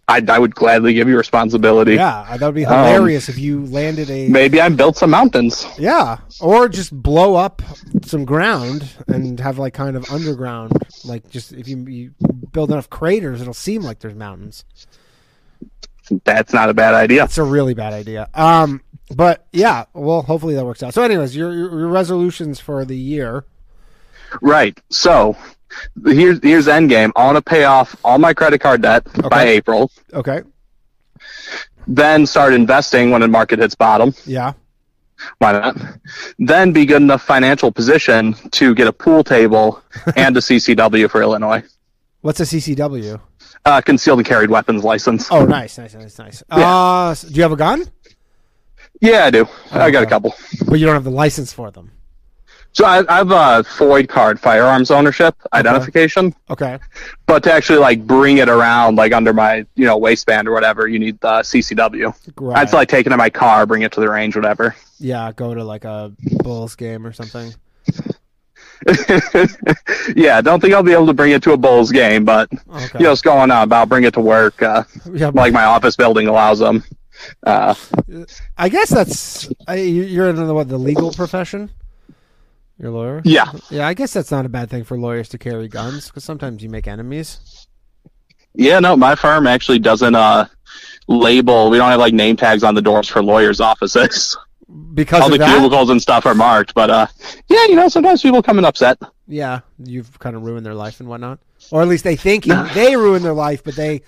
[0.07, 1.95] I I would gladly give you responsibility.
[1.95, 5.65] Yeah, that would be Um, hilarious if you landed a Maybe I built some mountains.
[5.79, 7.61] yeah, or just blow up
[8.03, 10.73] some ground and have like kind of underground,
[11.05, 12.11] like just if you, you
[12.51, 14.63] build enough craters, it'll seem like there's mountains.
[16.23, 17.23] That's not a bad idea.
[17.23, 18.29] It's a really bad idea.
[18.33, 18.81] Um,
[19.15, 20.93] but yeah, well, hopefully that works out.
[20.93, 23.45] So, anyways, your your, your resolutions for the year.
[24.41, 24.79] Right.
[24.89, 25.35] So
[26.05, 27.11] here's here's end game.
[27.15, 29.91] I want to pay off all my credit card debt by April.
[30.13, 30.41] Okay.
[31.87, 34.13] Then start investing when the market hits bottom.
[34.25, 34.53] Yeah.
[35.37, 35.77] Why not?
[36.39, 39.81] Then be good enough financial position to get a pool table
[40.15, 41.63] and a CCW for Illinois.
[42.21, 43.19] What's a CCW?
[43.63, 45.27] Uh, concealed and carried weapons license.
[45.31, 46.43] Oh, nice, nice, nice, nice.
[46.49, 47.85] Uh, s- do you have a gun?
[49.01, 49.47] Yeah, I do.
[49.71, 50.33] I got a couple.
[50.67, 51.91] But you don't have the license for them.
[52.73, 56.33] So I, I have a FOID card, firearms ownership identification.
[56.49, 56.79] Okay.
[57.25, 60.87] But to actually like bring it around, like under my you know waistband or whatever,
[60.87, 62.15] you need the CCW.
[62.37, 62.57] Right.
[62.57, 64.75] I'd like take it in my car, bring it to the range, whatever.
[64.99, 66.13] Yeah, go to like a
[66.43, 67.53] Bulls game or something.
[70.15, 72.49] yeah, I don't think I'll be able to bring it to a Bulls game, but
[72.69, 72.99] Okay.
[72.99, 74.61] you know, it's going on about bring it to work.
[74.61, 76.83] Uh, Yeah, like my office building allows them.
[77.45, 77.75] Uh,
[78.57, 81.69] I guess that's I, you- you're in the what the legal profession.
[82.79, 83.21] You're lawyer.
[83.23, 83.51] Yeah.
[83.69, 86.63] Yeah, I guess that's not a bad thing for lawyers to carry guns because sometimes
[86.63, 87.67] you make enemies.
[88.55, 90.47] yeah, no, my firm actually doesn't uh,
[91.07, 91.69] label.
[91.69, 94.35] We don't have like name tags on the doors for lawyers' offices.
[94.93, 95.53] Because all the that?
[95.57, 96.73] cubicles and stuff are marked.
[96.73, 97.07] But uh,
[97.47, 98.97] yeah, you know, sometimes people come in upset.
[99.27, 101.39] Yeah, you've kind of ruined their life and whatnot,
[101.71, 104.01] or at least they think you, they ruin their life, but they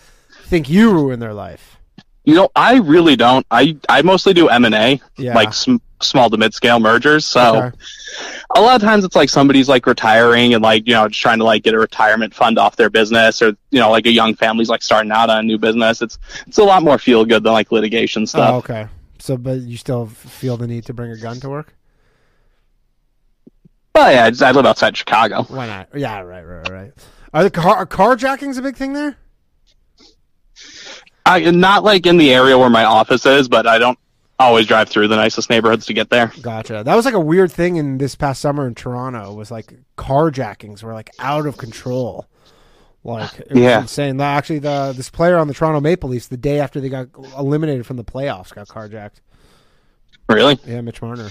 [0.46, 1.78] think you ruin their life.
[2.26, 3.46] You know, I really don't.
[3.52, 7.26] I I mostly do M and A, like sm- small to mid scale mergers.
[7.26, 7.78] So Okay.
[8.56, 11.40] a lot of times it's like somebody's like retiring and like you know just trying
[11.40, 14.36] to like get a retirement fund off their business, or you know like a young
[14.36, 16.02] family's like starting out on a new business.
[16.02, 16.18] It's
[16.48, 18.56] it's a lot more feel good than like litigation Oh, stuff.
[18.64, 18.88] okay.
[19.24, 21.74] So, but you still feel the need to bring a gun to work?
[23.94, 25.44] But yeah, I, I live outside Chicago.
[25.44, 25.88] Why not?
[25.96, 26.92] Yeah, right, right, right.
[27.34, 29.16] Are the car are carjackings a big thing there?
[31.26, 33.98] I not like in the area where my office is, but I don't
[34.40, 36.34] always drive through the nicest neighborhoods to get there.
[36.42, 36.84] Gotcha.
[36.84, 39.34] That was like a weird thing in this past summer in Toronto.
[39.34, 42.28] Was like carjackings were like out of control.
[43.06, 43.82] Like it was Yeah.
[43.82, 44.18] insane.
[44.18, 47.08] The- Actually, the this player on the Toronto Maple Leafs, the day after they got
[47.38, 49.20] eliminated from the playoffs, got carjacked.
[50.30, 50.58] Really?
[50.66, 51.30] Yeah, Mitch Marner.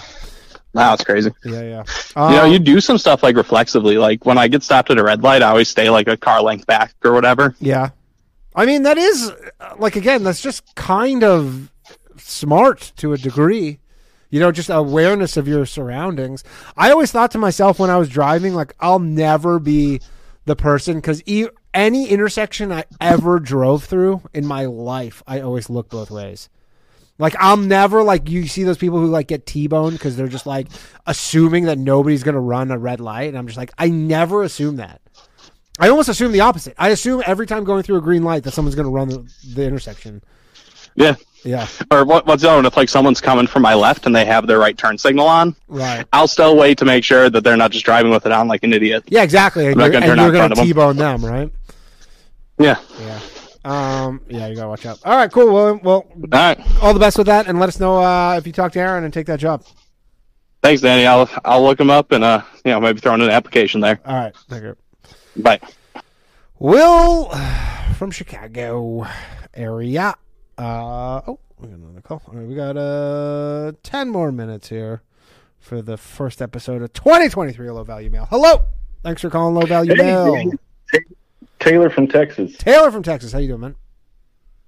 [0.74, 1.30] Wow, that's crazy.
[1.44, 1.82] Yeah, yeah.
[2.16, 3.96] you know, Um, you do some stuff like reflexively.
[3.98, 6.42] Like when I get stopped at a red light, I always stay like a car
[6.42, 7.54] length back or whatever.
[7.60, 7.90] Yeah.
[8.54, 9.32] I mean, that is
[9.78, 11.70] like again, that's just kind of
[12.18, 13.78] smart to a degree.
[14.30, 16.42] You know, just awareness of your surroundings.
[16.76, 20.00] I always thought to myself when I was driving, like, I'll never be
[20.46, 25.70] the person because e- any intersection I ever drove through in my life, I always
[25.70, 26.48] look both ways.
[27.18, 30.46] Like I'm never like you see those people who like get T-boned because they're just
[30.46, 30.68] like
[31.06, 34.76] assuming that nobody's gonna run a red light, and I'm just like I never assume
[34.76, 35.00] that.
[35.78, 36.74] I almost assume the opposite.
[36.78, 39.64] I assume every time going through a green light that someone's gonna run the, the
[39.64, 40.22] intersection.
[40.94, 41.14] Yeah.
[41.44, 41.66] Yeah.
[41.90, 44.58] Or what, what's known if like someone's coming from my left and they have their
[44.58, 46.06] right turn signal on, Right.
[46.12, 48.62] I'll still wait to make sure that they're not just driving with it on like
[48.62, 49.04] an idiot.
[49.08, 49.66] Yeah, exactly.
[49.66, 50.54] And I'm not you're, gonna and turn you're gonna.
[50.54, 51.50] T-bone them, right?
[52.62, 52.78] Yeah.
[53.00, 53.20] Yeah.
[53.64, 54.20] Um.
[54.28, 54.98] Yeah, you gotta watch out.
[55.04, 55.30] All right.
[55.30, 55.52] Cool.
[55.52, 56.06] Well, well.
[56.14, 56.58] All right.
[56.82, 59.04] All the best with that, and let us know uh, if you talk to Aaron
[59.04, 59.64] and take that job.
[60.62, 61.06] Thanks, Danny.
[61.06, 64.00] I'll I'll look them up and uh you know maybe throw in an application there.
[64.04, 64.34] All right.
[64.48, 64.76] Thank you.
[65.36, 65.60] Bye.
[66.58, 67.28] Will
[67.96, 69.06] from Chicago
[69.54, 70.14] area.
[70.58, 72.22] Uh oh, we got another call.
[72.28, 75.02] All right, we got uh ten more minutes here
[75.58, 78.26] for the first episode of 2023 Low Value Mail.
[78.30, 78.64] Hello,
[79.02, 80.34] thanks for calling Low Value Hey, Mail.
[80.34, 80.52] Danny.
[81.62, 82.56] Taylor from Texas.
[82.56, 83.74] Taylor from Texas, how you doing, man?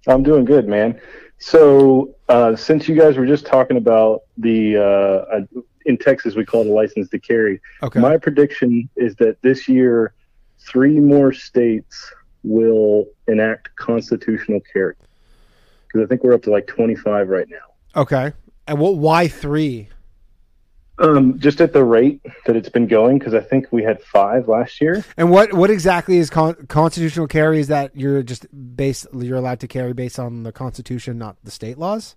[0.06, 1.00] I'm doing good, man.
[1.38, 6.44] So, uh, since you guys were just talking about the uh, uh, in Texas, we
[6.44, 7.60] call it a license to carry.
[7.82, 7.98] Okay.
[7.98, 10.14] My prediction is that this year,
[10.60, 12.12] three more states
[12.44, 14.94] will enact constitutional carry.
[15.86, 18.00] Because I think we're up to like 25 right now.
[18.00, 18.32] Okay,
[18.68, 18.96] and what?
[18.96, 19.88] Why three?
[20.98, 24.46] Um, just at the rate that it's been going, because I think we had five
[24.46, 25.04] last year.
[25.16, 27.58] And what what exactly is con- constitutional carry?
[27.58, 28.46] Is that you're just
[28.76, 32.14] based you're allowed to carry based on the Constitution, not the state laws?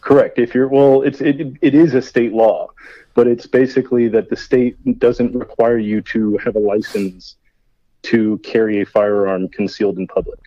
[0.00, 0.38] Correct.
[0.38, 2.68] If you're well, it's it, it is a state law,
[3.12, 7.36] but it's basically that the state doesn't require you to have a license
[8.04, 10.40] to carry a firearm concealed in public.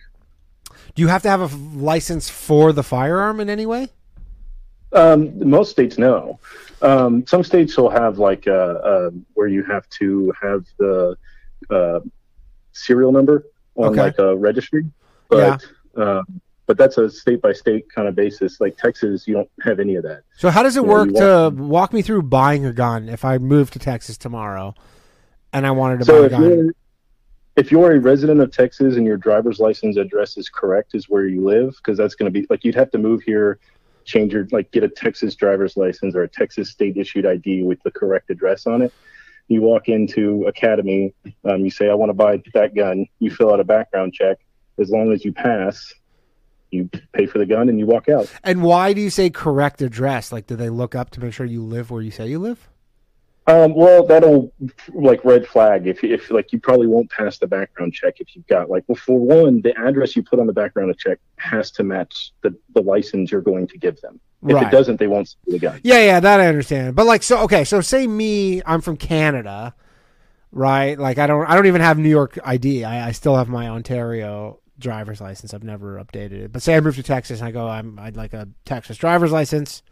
[0.94, 3.90] Do you have to have a f- license for the firearm in any way?
[4.92, 6.38] Um, most states no.
[6.82, 11.16] Um, some states will have like uh, uh, where you have to have the
[11.70, 12.00] uh,
[12.72, 13.44] serial number
[13.76, 14.02] on Okay.
[14.02, 14.84] like a registry,
[15.28, 15.64] but
[15.96, 16.22] uh,
[16.66, 18.60] but that's a state by state kind of basis.
[18.60, 20.22] Like Texas, you don't have any of that.
[20.36, 23.24] So how does it You work you to walk me through buying a gun if
[23.24, 24.74] I move to Texas tomorrow
[25.52, 26.42] and I wanted to So buy a gun?
[26.42, 26.72] you're
[27.56, 31.24] if you're a resident of Texas and your driver's license address is correct, is where
[31.26, 33.58] you live, because that's going to be like you'd have to move here,
[34.06, 37.82] change your like get a Texas driver's license or a Texas state issued ID with
[37.82, 38.92] the correct address on it.
[39.48, 41.14] You walk into Academy,
[41.44, 43.06] um, you say I want to buy that gun.
[43.18, 44.38] You fill out a background check.
[44.78, 45.94] As long as you pass,
[46.70, 48.30] you pay for the gun and you walk out.
[48.42, 50.32] And why do you say correct address?
[50.32, 52.68] Like, do they look up to make sure you live where you say you live?
[53.48, 54.52] Um, well, that'll
[54.92, 58.46] like red flag if if like you probably won't pass the background check if you've
[58.48, 61.84] got like well for one the address you put on the background check has to
[61.84, 64.18] match the the license you're going to give them.
[64.46, 64.66] If Right.
[64.66, 65.80] it doesn't, they won't see the gun.
[65.82, 66.94] Yeah, yeah, that I understand.
[66.94, 69.74] But like, so okay, so say me, I'm from Canada,
[70.52, 70.96] right?
[70.98, 72.84] Like, I don't, I don't even have New York ID.
[72.84, 75.54] I, I still have my Ontario driver's license.
[75.54, 76.52] I've never updated it.
[76.52, 79.32] But say I move to Texas, and I go, I'm, I'd like a Texas driver's
[79.32, 79.82] license,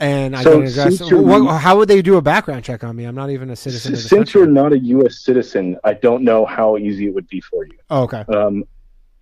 [0.00, 1.12] and I So get an address.
[1.12, 3.04] What, how would they do a background check on me?
[3.04, 4.40] I'm not even a citizen of the Since country.
[4.40, 5.20] you're not a U.S.
[5.20, 7.78] citizen, I don't know how easy it would be for you.
[7.90, 8.24] Oh, okay.
[8.28, 8.64] Um,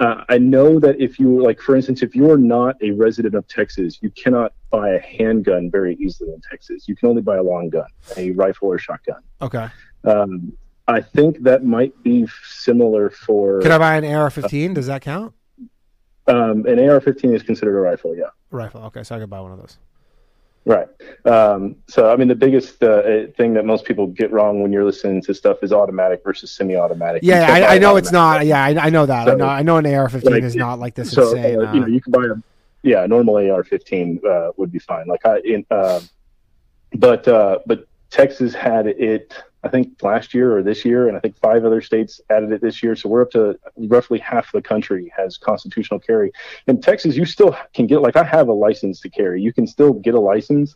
[0.01, 3.47] uh, I know that if you like, for instance, if you're not a resident of
[3.47, 6.89] Texas, you cannot buy a handgun very easily in Texas.
[6.89, 7.87] You can only buy a long gun,
[8.17, 9.21] a rifle or shotgun.
[9.41, 9.69] Okay.
[10.05, 10.53] Um,
[10.89, 13.61] I think that might be similar for.
[13.61, 14.75] Can I buy an AR-15?
[14.75, 15.33] Does that count?
[16.27, 18.17] Um, an AR-15 is considered a rifle.
[18.17, 18.25] Yeah.
[18.51, 18.83] Rifle.
[18.87, 19.79] Okay, so I could buy one of those.
[20.65, 20.87] Right.
[21.25, 24.85] Um, so, I mean, the biggest uh, thing that most people get wrong when you're
[24.85, 27.23] listening to stuff is automatic versus semi-automatic.
[27.25, 28.47] Yeah, I, I know it's not.
[28.47, 29.29] Yeah, I, I know that.
[29.29, 29.47] I know.
[29.47, 31.59] I know an AR-15 like, is not like this so, insane.
[31.61, 32.35] uh, you know, uh, you can buy a
[32.83, 35.07] yeah, a normal AR-15 uh, would be fine.
[35.07, 36.01] Like I, in, uh,
[36.95, 39.35] but uh, but Texas had it,
[39.65, 42.61] I think last year or this year, and I think five other states added it
[42.61, 42.97] this year.
[42.97, 46.33] So we're up to roughly half the country has constitutional carry.
[46.67, 49.41] In Texas, you still can get like I have a license to carry.
[49.41, 50.75] You can still get a license,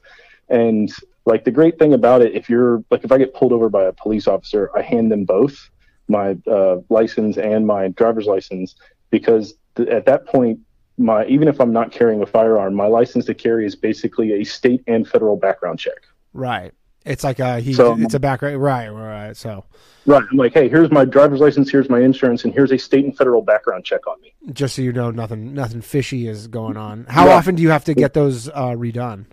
[0.48, 0.92] and
[1.24, 3.84] like the great thing about it, if you're like if I get pulled over by
[3.84, 5.70] a police officer, I hand them both
[6.08, 8.76] my uh, license and my driver's license
[9.10, 10.60] because th- at that point
[10.98, 14.44] my even if I'm not carrying a firearm, my license to carry is basically a
[14.44, 15.98] state and federal background check.
[16.32, 16.72] Right.
[17.07, 17.73] It's like a he.
[17.73, 18.61] So- it's a background.
[18.61, 18.89] Right.
[18.89, 19.37] Right.
[19.37, 19.65] So
[20.07, 20.23] Right.
[20.31, 23.16] I'm like, hey, here's my driver's license, here's my insurance, and here's a state and
[23.16, 24.33] federal background check on me.
[24.53, 27.07] just so you know, nothing nothing fishy is going on.
[27.09, 27.35] How Yeah.
[27.35, 29.24] often do you have to get those uh, redone?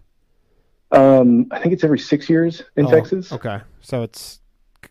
[0.92, 3.32] Um, I think it's every six years in Oh, Texas.
[3.34, 3.60] Okay.
[3.82, 4.40] So it's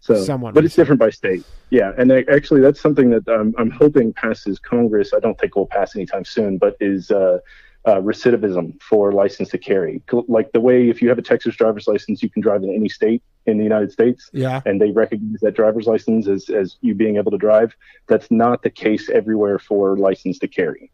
[0.01, 1.45] So, somewhat but it's different by state.
[1.71, 5.13] Yeah, and I, actually, that's something that I'm, I'm hoping passes Congress.
[5.15, 7.39] I don't think it will pass anytime soon, but is uh,
[7.85, 10.03] uh, recidivism for license to carry.
[10.29, 12.89] Like the way if you have a Texas driver's license, you can drive in any
[12.89, 14.31] state in the United States.
[14.33, 14.61] Yeah.
[14.67, 17.75] and they recognize that driver's license as, as you being able to drive.
[18.07, 20.93] That's not the case everywhere for license to carry.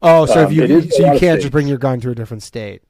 [0.00, 2.10] Oh, so if Um, you it is so you can't just bring your gun to
[2.10, 2.82] a different state.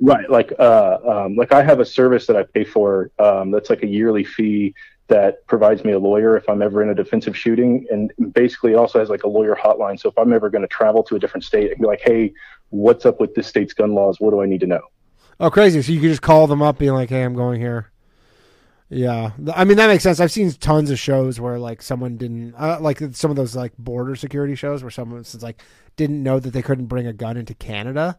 [0.00, 3.68] Right, like uh, um, like I have a service that I pay for um, that's
[3.68, 4.74] like a yearly fee
[5.08, 8.98] that provides me a lawyer if I'm ever in a defensive shooting, and basically also
[8.98, 9.98] has like a lawyer hotline.
[9.98, 12.32] So if I'm ever going to travel to a different state, and be like, hey,
[12.70, 14.20] what's up with this state's gun laws?
[14.20, 14.82] What do I need to know?
[15.40, 15.80] Oh, crazy!
[15.82, 17.92] So you could just call them up, being like, "Hey, I'm going here."
[18.90, 20.18] Yeah, I mean that makes sense.
[20.18, 23.76] I've seen tons of shows where like someone didn't, uh, like some of those like
[23.78, 25.62] border security shows where someone like
[25.96, 28.18] didn't know that they couldn't bring a gun into Canada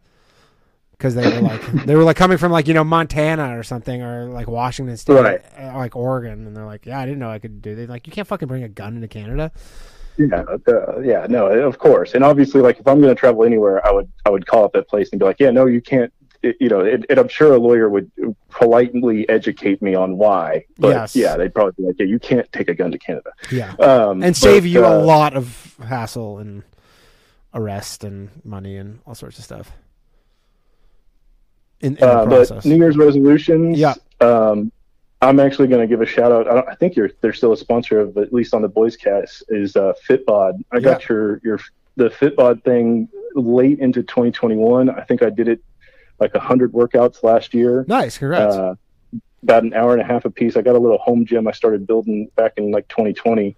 [0.99, 4.03] because they were like they were like coming from like you know Montana or something
[4.03, 5.41] or like Washington State, Right.
[5.57, 8.05] uh, like Oregon, and they're like, "Yeah, I didn't know I could do." They like,
[8.05, 9.51] "You can't fucking bring a gun into Canada."
[10.17, 13.85] Yeah, uh, yeah, no, of course, and obviously, like if I'm going to travel anywhere,
[13.87, 16.11] I would I would call up that place and be like, yeah, no, you can't.
[16.43, 18.11] It, you know, it, and I'm sure a lawyer would
[18.49, 20.65] politely educate me on why.
[20.77, 21.15] But Yes.
[21.15, 23.31] yeah, they'd probably be like, yeah, you can't take a gun to Canada.
[23.51, 26.63] Yeah, um, and save but, you a uh, lot of hassle and
[27.53, 29.71] arrest and money and all sorts of stuff.
[31.81, 33.77] In, in Uh, but New Year's resolutions.
[33.77, 33.95] Yeah.
[34.19, 34.71] Um,
[35.21, 36.47] I'm actually going to give a shout out.
[36.47, 39.43] I, don't, I think you're they're still a sponsor of at least on the Boyscast
[39.49, 40.63] is uh, Fitbod.
[40.71, 41.59] I got your your
[41.97, 44.89] the Fitbod thing late into 2021.
[44.89, 45.61] I think I did it
[46.19, 47.85] like hundred workouts last year.
[47.87, 48.55] Nice, congrats.
[48.55, 48.75] Uh,
[49.43, 50.55] about an hour and a half a piece.
[50.57, 53.55] I got a little home gym I started building back in like 2020.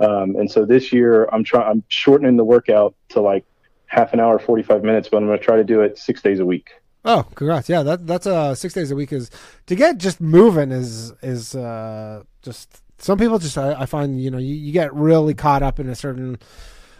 [0.00, 3.44] Um, and so this year I'm trying I'm shortening the workout to like
[3.86, 6.40] half an hour, 45 minutes, but I'm going to try to do it six days
[6.40, 6.70] a week.
[7.04, 7.68] Oh, congrats!
[7.68, 9.30] Yeah, that that's uh six days a week is
[9.66, 14.30] to get just moving is is uh just some people just I, I find you
[14.30, 16.38] know you, you get really caught up in a certain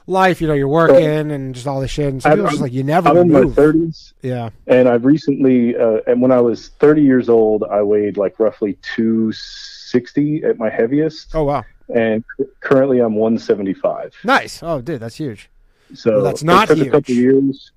[0.07, 0.43] life.
[0.43, 2.73] You know, you're working and just all this shit, and some I'm- people just like
[2.73, 3.57] you never I'm in move.
[3.57, 4.13] my 30s.
[4.21, 4.51] Yeah.
[4.67, 8.77] And I've recently, uh, and when I was 30 years old, I weighed like roughly
[8.95, 11.35] 260 at my heaviest.
[11.35, 11.65] Oh wow!
[11.95, 12.25] And
[12.61, 14.15] currently, I'm 175.
[14.25, 14.63] Nice.
[14.63, 15.49] Oh, dude, that's huge.
[15.95, 16.89] So Well, that's not it took huge.
[16.89, 17.73] a couple years.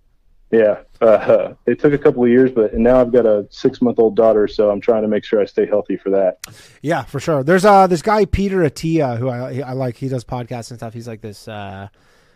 [0.52, 3.82] Yeah, uh, it took a couple of years, but and now I've got a six
[3.82, 6.40] month old daughter, so I'm trying to make sure I stay healthy for that.
[6.82, 7.44] Yeah, for sure.
[7.44, 9.98] There's uh this guy Peter Attia who I I like.
[9.98, 10.94] He does podcasts and stuff.
[10.94, 11.48] He's like this.
[11.48, 11.90] uh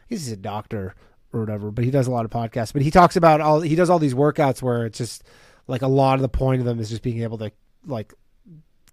[0.07, 0.93] He's a doctor
[1.31, 2.73] or whatever, but he does a lot of podcasts.
[2.73, 3.61] But he talks about all.
[3.61, 5.23] He does all these workouts where it's just
[5.67, 7.51] like a lot of the point of them is just being able to
[7.85, 8.13] like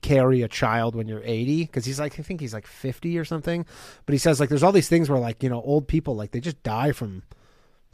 [0.01, 3.25] carry a child when you're 80 because he's like i think he's like 50 or
[3.25, 3.67] something
[4.07, 6.31] but he says like there's all these things where like you know old people like
[6.31, 7.25] they just die from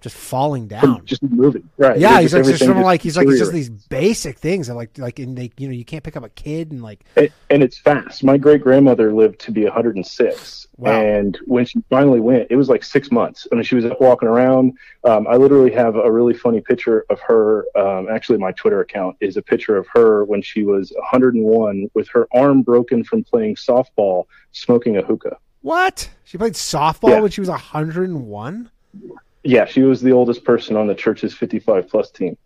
[0.04, 1.98] just falling down Just moving, right?
[1.98, 4.96] yeah he's like just from like he's like it's just these basic things that like
[4.98, 7.62] like in like you know you can't pick up a kid and like and, and
[7.62, 8.22] it's fast.
[8.22, 10.90] My great grandmother lived to be 106, Wow.
[10.92, 13.46] and when she finally went, it was like six months.
[13.50, 14.72] I mean, she was walking around.
[15.04, 17.64] Um, I literally have a really funny picture of her.
[17.76, 22.08] Um, actually, my Twitter account is a picture of her when she was 101, with
[22.08, 25.36] her arm broken from playing softball, smoking a hookah.
[25.62, 27.20] what she played softball Yeah.
[27.20, 28.70] when she was 101
[29.44, 32.36] Yeah, she was the oldest person on the church's 55 plus team.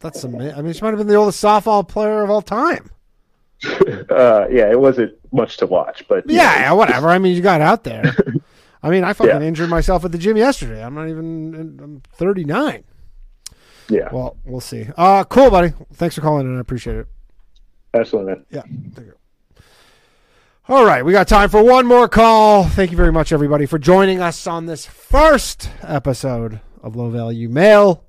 [0.00, 2.90] that's amazing i mean she might have been the oldest softball player of all time
[4.10, 7.08] Uh, yeah, it wasn't much to watch, but yeah, know, yeah, whatever.
[7.08, 8.14] I mean, you got out there.
[8.82, 9.46] I mean, I fucking Yeah.
[9.46, 10.82] injured myself at the gym yesterday.
[10.82, 11.78] I'm not even.
[11.82, 12.84] I'm 39.
[13.88, 14.08] Yeah.
[14.12, 14.86] Well, we'll see.
[14.96, 15.72] Uh, cool, buddy.
[15.94, 16.56] Thanks for calling in.
[16.56, 17.06] I appreciate it.
[17.94, 18.44] Absolutely, man.
[18.50, 18.62] Yeah.
[20.70, 22.64] All right, we got time for one more call.
[22.64, 27.48] Thank you very much, everybody, for joining us on this first episode of Low Value
[27.48, 28.04] Mail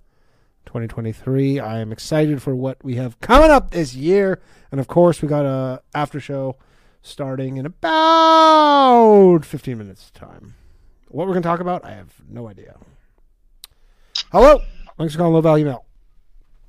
[0.65, 1.57] 2023.
[1.57, 4.41] I am excited for what we have coming up this year,
[4.73, 6.57] and of course, we got a after show
[7.02, 10.56] starting in about 15 minutes time.
[11.07, 12.76] What we're going to talk about, I have no idea.
[14.34, 14.60] Hello,
[14.98, 15.86] thanks for calling Low Value Mail.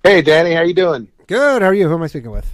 [0.05, 1.09] Hey, Danny, how you doing?
[1.27, 1.62] Good.
[1.62, 1.89] How are you?
[1.89, 2.49] Who am I speaking with?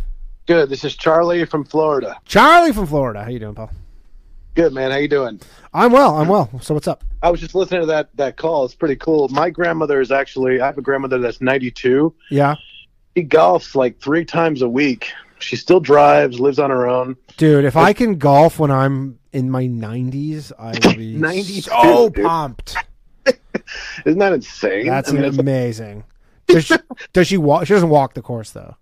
[0.46, 0.68] Good.
[0.70, 2.16] This is Charlie from Florida.
[2.24, 3.22] Charlie from Florida.
[3.24, 3.70] How you doing, Paul?
[4.54, 4.90] Good, man.
[4.90, 5.40] How you doing?
[5.74, 6.16] I'm well.
[6.16, 6.48] I'm well.
[6.62, 7.04] So what's up?
[7.22, 8.64] I was just listening to that that call.
[8.64, 9.28] It's pretty cool.
[9.28, 10.60] My grandmother is actually.
[10.60, 12.14] I have a grandmother that's 92.
[12.30, 12.54] Yeah.
[13.16, 15.10] She golfs like three times a week.
[15.38, 17.16] She still drives, lives on her own.
[17.36, 22.08] Dude, if I can golf when I'm in my 90s, I will be 92, so
[22.08, 22.24] dude.
[22.24, 22.76] pumped.
[24.06, 24.86] Isn't that insane?
[24.86, 26.04] That's I mean, it's- amazing.
[26.46, 26.76] Does she,
[27.12, 27.66] does she walk?
[27.66, 28.76] She doesn't walk the course though.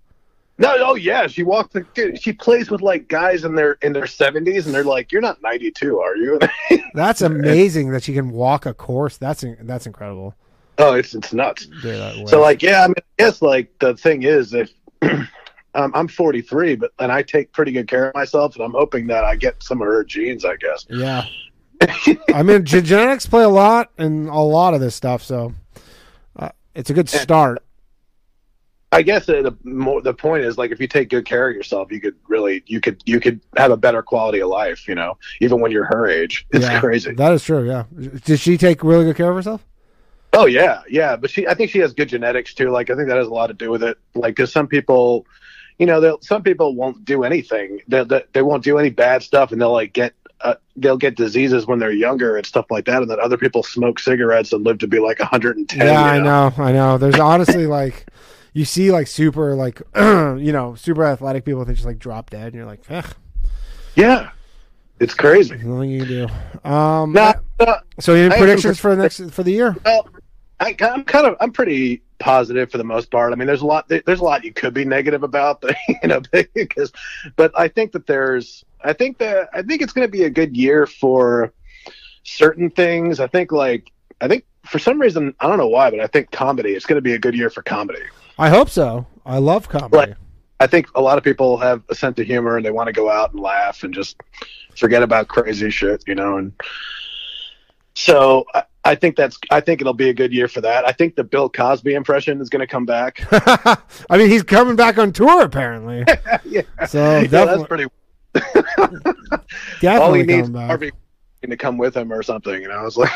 [0.59, 1.73] No, oh yeah, she walks.
[1.73, 5.11] The, dude, she plays with like guys in their in their 70s, and they're like,
[5.11, 6.39] "You're not 92, are you?"
[6.95, 9.17] That's amazing that she can walk a course.
[9.17, 10.35] That's that's incredible.
[10.79, 11.67] oh, it's it's nuts.
[11.67, 14.71] Dude, So like, yeah, I mean, I guess like the thing is, if
[15.03, 15.29] um,
[15.75, 19.25] I'm 43, but and I take pretty good care of myself, and I'm hoping that
[19.25, 20.45] I get some of her genes.
[20.45, 20.87] I guess.
[20.89, 21.27] Yeah.
[22.33, 25.53] I mean, genetics play a lot in a lot of this stuff, so
[26.37, 27.65] uh, it's a good start.
[28.95, 31.91] I guess the more the point is like if you take good care of yourself,
[31.93, 34.87] you could really you could you could have a better quality of life.
[34.89, 37.15] You know, even when you're her age, it's Yeah, crazy.
[37.17, 37.67] That is true.
[37.67, 37.85] Yeah.
[38.25, 39.67] Did she take really good care of herself?
[40.33, 42.71] Oh yeah, yeah, but she I think she has good genetics too.
[42.71, 43.99] Like I think that has a lot to do with it.
[44.15, 45.27] Like because some people,
[45.79, 47.81] you know, they'll some people won't do anything.
[47.89, 50.15] They they, they won't do any bad stuff, and they'll like get.
[50.41, 53.63] Uh, they'll get diseases when they're younger and stuff like that, and then other people
[53.63, 55.79] smoke cigarettes and live to be like 110.
[55.81, 56.53] yeah, you I know.
[56.59, 56.99] I know.
[56.99, 58.07] There's honestly like
[58.55, 62.47] you see like super like you know super athletic people that just like drop dead,
[62.47, 63.05] and you're like, Ugh,
[63.97, 64.31] Yeah,
[65.01, 65.57] it's crazy.
[65.57, 66.69] nothing you can do.
[66.69, 69.77] Um, No, no, so any I predictions for the next for the year?
[69.85, 70.09] Well,
[70.61, 73.33] I, I'm kind of I'm pretty positive for the most part.
[73.33, 76.09] I mean, there's a lot there's a lot you could be negative about, but you
[76.09, 76.23] know,
[76.55, 76.93] because
[77.37, 80.31] but I think that there's I think that I think it's going to be a
[80.31, 81.53] good year for
[82.23, 83.19] certain things.
[83.19, 83.91] I think like
[84.21, 86.99] I think for some reason I don't know why, but I think comedy it's going
[86.99, 88.01] to be a good year for comedy.
[88.39, 89.07] I hope so.
[89.25, 89.97] I love comedy.
[89.97, 90.17] Like,
[90.61, 92.93] I think a lot of people have a sense of humor and they want to
[92.93, 94.17] go out and laugh and just
[94.77, 96.39] forget about crazy shit, you know.
[96.39, 96.53] And
[97.95, 100.87] so I, I think that's I think it'll be a good year for that.
[100.87, 103.27] I think the Bill Cosby impression is going to come back.
[104.11, 106.05] I mean, he's coming back on tour apparently.
[106.45, 106.63] yeah.
[106.87, 107.87] So Yeah, definitely, that's pretty.
[109.81, 110.67] definitely All he needs is back.
[110.67, 110.93] Harvey
[111.43, 112.65] to come with him or something.
[112.65, 113.11] And I was like.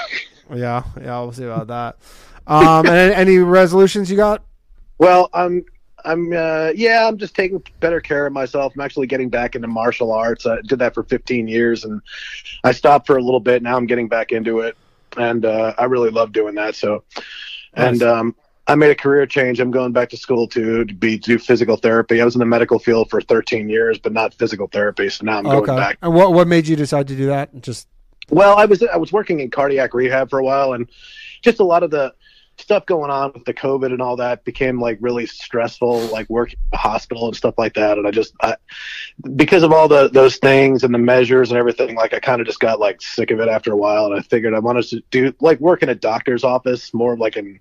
[0.55, 1.99] Yeah, yeah, we'll see about that.
[2.47, 4.43] Um, and any resolutions you got?
[4.99, 5.65] Well, I'm
[6.05, 8.73] I'm uh, yeah, I'm just taking better care of myself.
[8.75, 10.47] I'm actually getting back into martial arts.
[10.47, 12.01] I did that for 15 years, and
[12.65, 13.63] I stopped for a little bit.
[13.63, 14.77] Now I'm getting back into it,
[15.17, 16.75] and uh, I really love doing that.
[16.77, 17.05] So,
[17.75, 18.35] and um,
[18.67, 19.61] I made a career change.
[19.61, 22.21] I'm going back to school to, to be do physical therapy.
[22.21, 25.09] I was in the medical field for 13 years, but not physical therapy.
[25.09, 25.77] So now I'm going okay.
[25.77, 25.99] back.
[26.03, 27.61] And what what made you decide to do that?
[27.61, 27.89] Just
[28.31, 30.89] Well, I was I was working in cardiac rehab for a while, and
[31.43, 32.15] just a lot of the
[32.61, 36.59] stuff going on with the COVID and all that became like really stressful, like working
[36.65, 37.99] in the hospital and stuff like that.
[37.99, 38.57] And I just I,
[39.37, 42.47] because of all the those things and the measures and everything, like I kind of
[42.47, 45.03] just got like sick of it after a while, and I figured I wanted to
[45.11, 47.61] do like work in a doctor's office, more of like an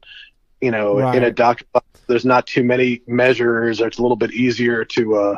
[0.61, 1.35] you know in a Right.
[1.35, 1.65] doctor.
[2.07, 3.81] There's not too many measures.
[3.81, 5.15] It's a little bit easier to.
[5.15, 5.37] uh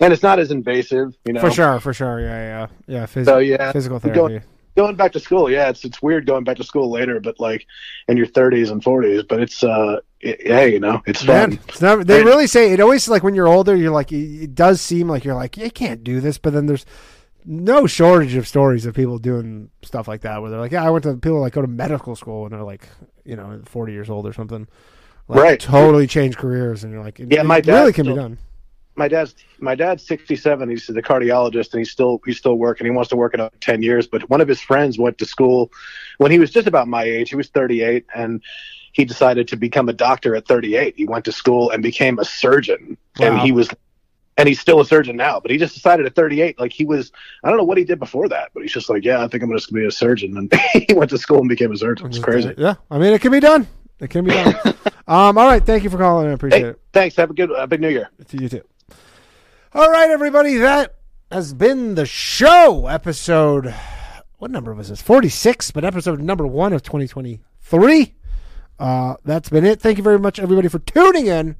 [0.00, 1.40] and it's not as invasive, you know.
[1.40, 3.04] for sure, for sure, yeah, yeah, yeah.
[3.06, 4.16] Phys- So yeah, physical therapy.
[4.16, 4.42] Going,
[4.96, 7.66] back to school, yeah, it's it's weird going back to school later, but like
[8.08, 9.26] in your 30s and 40s.
[9.28, 11.50] But it's uh, it, hey, you know, it's fun.
[11.50, 14.80] Man, it's they really say it always like when you're older, you're like it, does
[14.80, 16.86] seem like you're like you can't do this, but then there's
[17.44, 20.90] no shortage of stories of people doing stuff like that where they're like, yeah, I
[20.90, 22.88] went to people like go to medical school and they're like,
[23.24, 24.68] you know, 40 years old or something,
[25.28, 25.60] like, Right.
[25.60, 28.38] Totally change careers, and you're like, it, Yeah, my it dad really can be done.
[28.98, 32.86] My dad's my dad's 67 he's a cardiologist and he's still he's still working.
[32.86, 35.70] He wants to work another 10 years but one of his friends went to school
[36.18, 37.30] when he was just about my age.
[37.30, 38.42] He was 38 and
[38.92, 42.24] he decided to become a doctor at 38 he went to school and became a
[42.24, 42.98] surgeon.
[43.20, 43.70] And he was
[44.36, 47.10] and he's still a surgeon now but he just decided at 38 like he was
[47.42, 49.42] i don't know what he did before that but he's just like yeah i think
[49.42, 50.36] i'm just going to be a surgeon.
[50.36, 50.52] And
[50.88, 52.06] he went to school and became a surgeon.
[52.06, 52.54] It's crazy.
[52.56, 53.66] Yeah, I mean, it can be done.
[54.00, 54.54] It can be done.
[55.08, 56.28] um, all right, thank you for calling.
[56.28, 56.80] I appreciate hey it.
[56.92, 57.16] thanks.
[57.16, 58.10] Have a good uh, big new year.
[58.28, 58.62] To you too.
[59.78, 60.96] All right, everybody, that
[61.30, 62.88] has been the show.
[62.88, 63.72] Episode,
[64.38, 65.00] what number was this?
[65.00, 68.14] 46, but episode number one of 2023.
[68.76, 69.80] Uh, that's been it.
[69.80, 71.54] Thank you very much, everybody, for tuning in.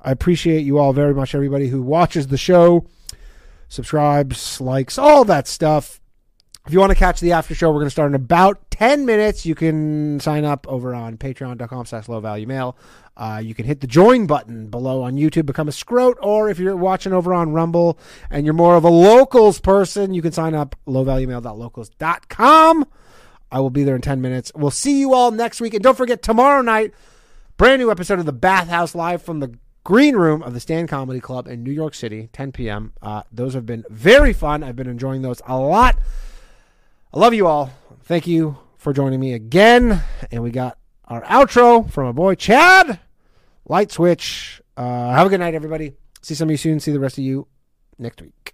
[0.00, 2.88] I appreciate you all very much, everybody who watches the show,
[3.68, 6.00] subscribes, likes, all that stuff.
[6.66, 9.06] If you want to catch the after show, we're going to start in about 10
[9.06, 9.46] minutes.
[9.46, 12.76] You can sign up over on patreon.com slash low value mail.
[13.16, 16.58] Uh, you can hit the join button below on YouTube, become a scrote, or if
[16.58, 17.98] you're watching over on Rumble
[18.30, 22.86] and you're more of a locals person, you can sign up lowvaluemail.locals.com.
[23.52, 24.50] I will be there in 10 minutes.
[24.56, 25.74] We'll see you all next week.
[25.74, 26.92] And don't forget, tomorrow night,
[27.56, 31.20] brand new episode of the Bathhouse live from the green room of the Stand Comedy
[31.20, 32.94] Club in New York City, 10 p.m.
[33.00, 34.64] Uh, those have been very fun.
[34.64, 35.96] I've been enjoying those a lot.
[37.12, 37.70] I love you all.
[38.02, 40.02] Thank you for joining me again.
[40.32, 42.98] And we got our outro from a boy, Chad.
[43.66, 44.60] Light switch.
[44.76, 45.92] Uh, have a good night, everybody.
[46.22, 46.80] See some of you soon.
[46.80, 47.46] See the rest of you
[47.98, 48.53] next week.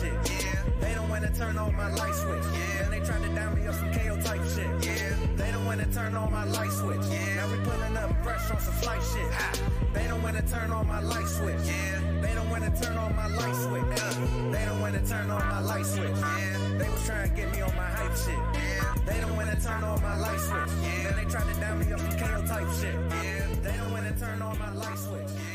[0.03, 0.63] Yeah.
[0.79, 2.43] They don't wanna turn on my light switch.
[2.53, 2.83] Yeah.
[2.83, 4.67] And they tried to down me on some KO type shit.
[4.81, 5.15] Yeah.
[5.35, 7.05] They don't wanna turn on my light switch.
[7.09, 7.35] Yeah.
[7.35, 9.31] Now we pulling up fresh on some flight shit.
[9.31, 9.53] Ha.
[9.93, 11.61] They don't wanna turn on my light switch.
[11.65, 11.99] Yeah.
[12.21, 14.01] They don't wanna turn on my light switch.
[14.01, 14.51] Uh.
[14.51, 16.17] They don't wanna turn on my light switch.
[16.17, 16.77] Yeah.
[16.79, 18.41] They was trying to get me on my hype shit.
[18.53, 18.95] Yeah.
[19.05, 20.73] They don't wanna turn on my light switch.
[20.81, 21.03] Yeah.
[21.03, 22.95] Then they tried to down me up some KO type shit.
[23.21, 23.45] Yeah.
[23.61, 25.29] They don't wanna turn on my light switch.
[25.29, 25.50] Yeah.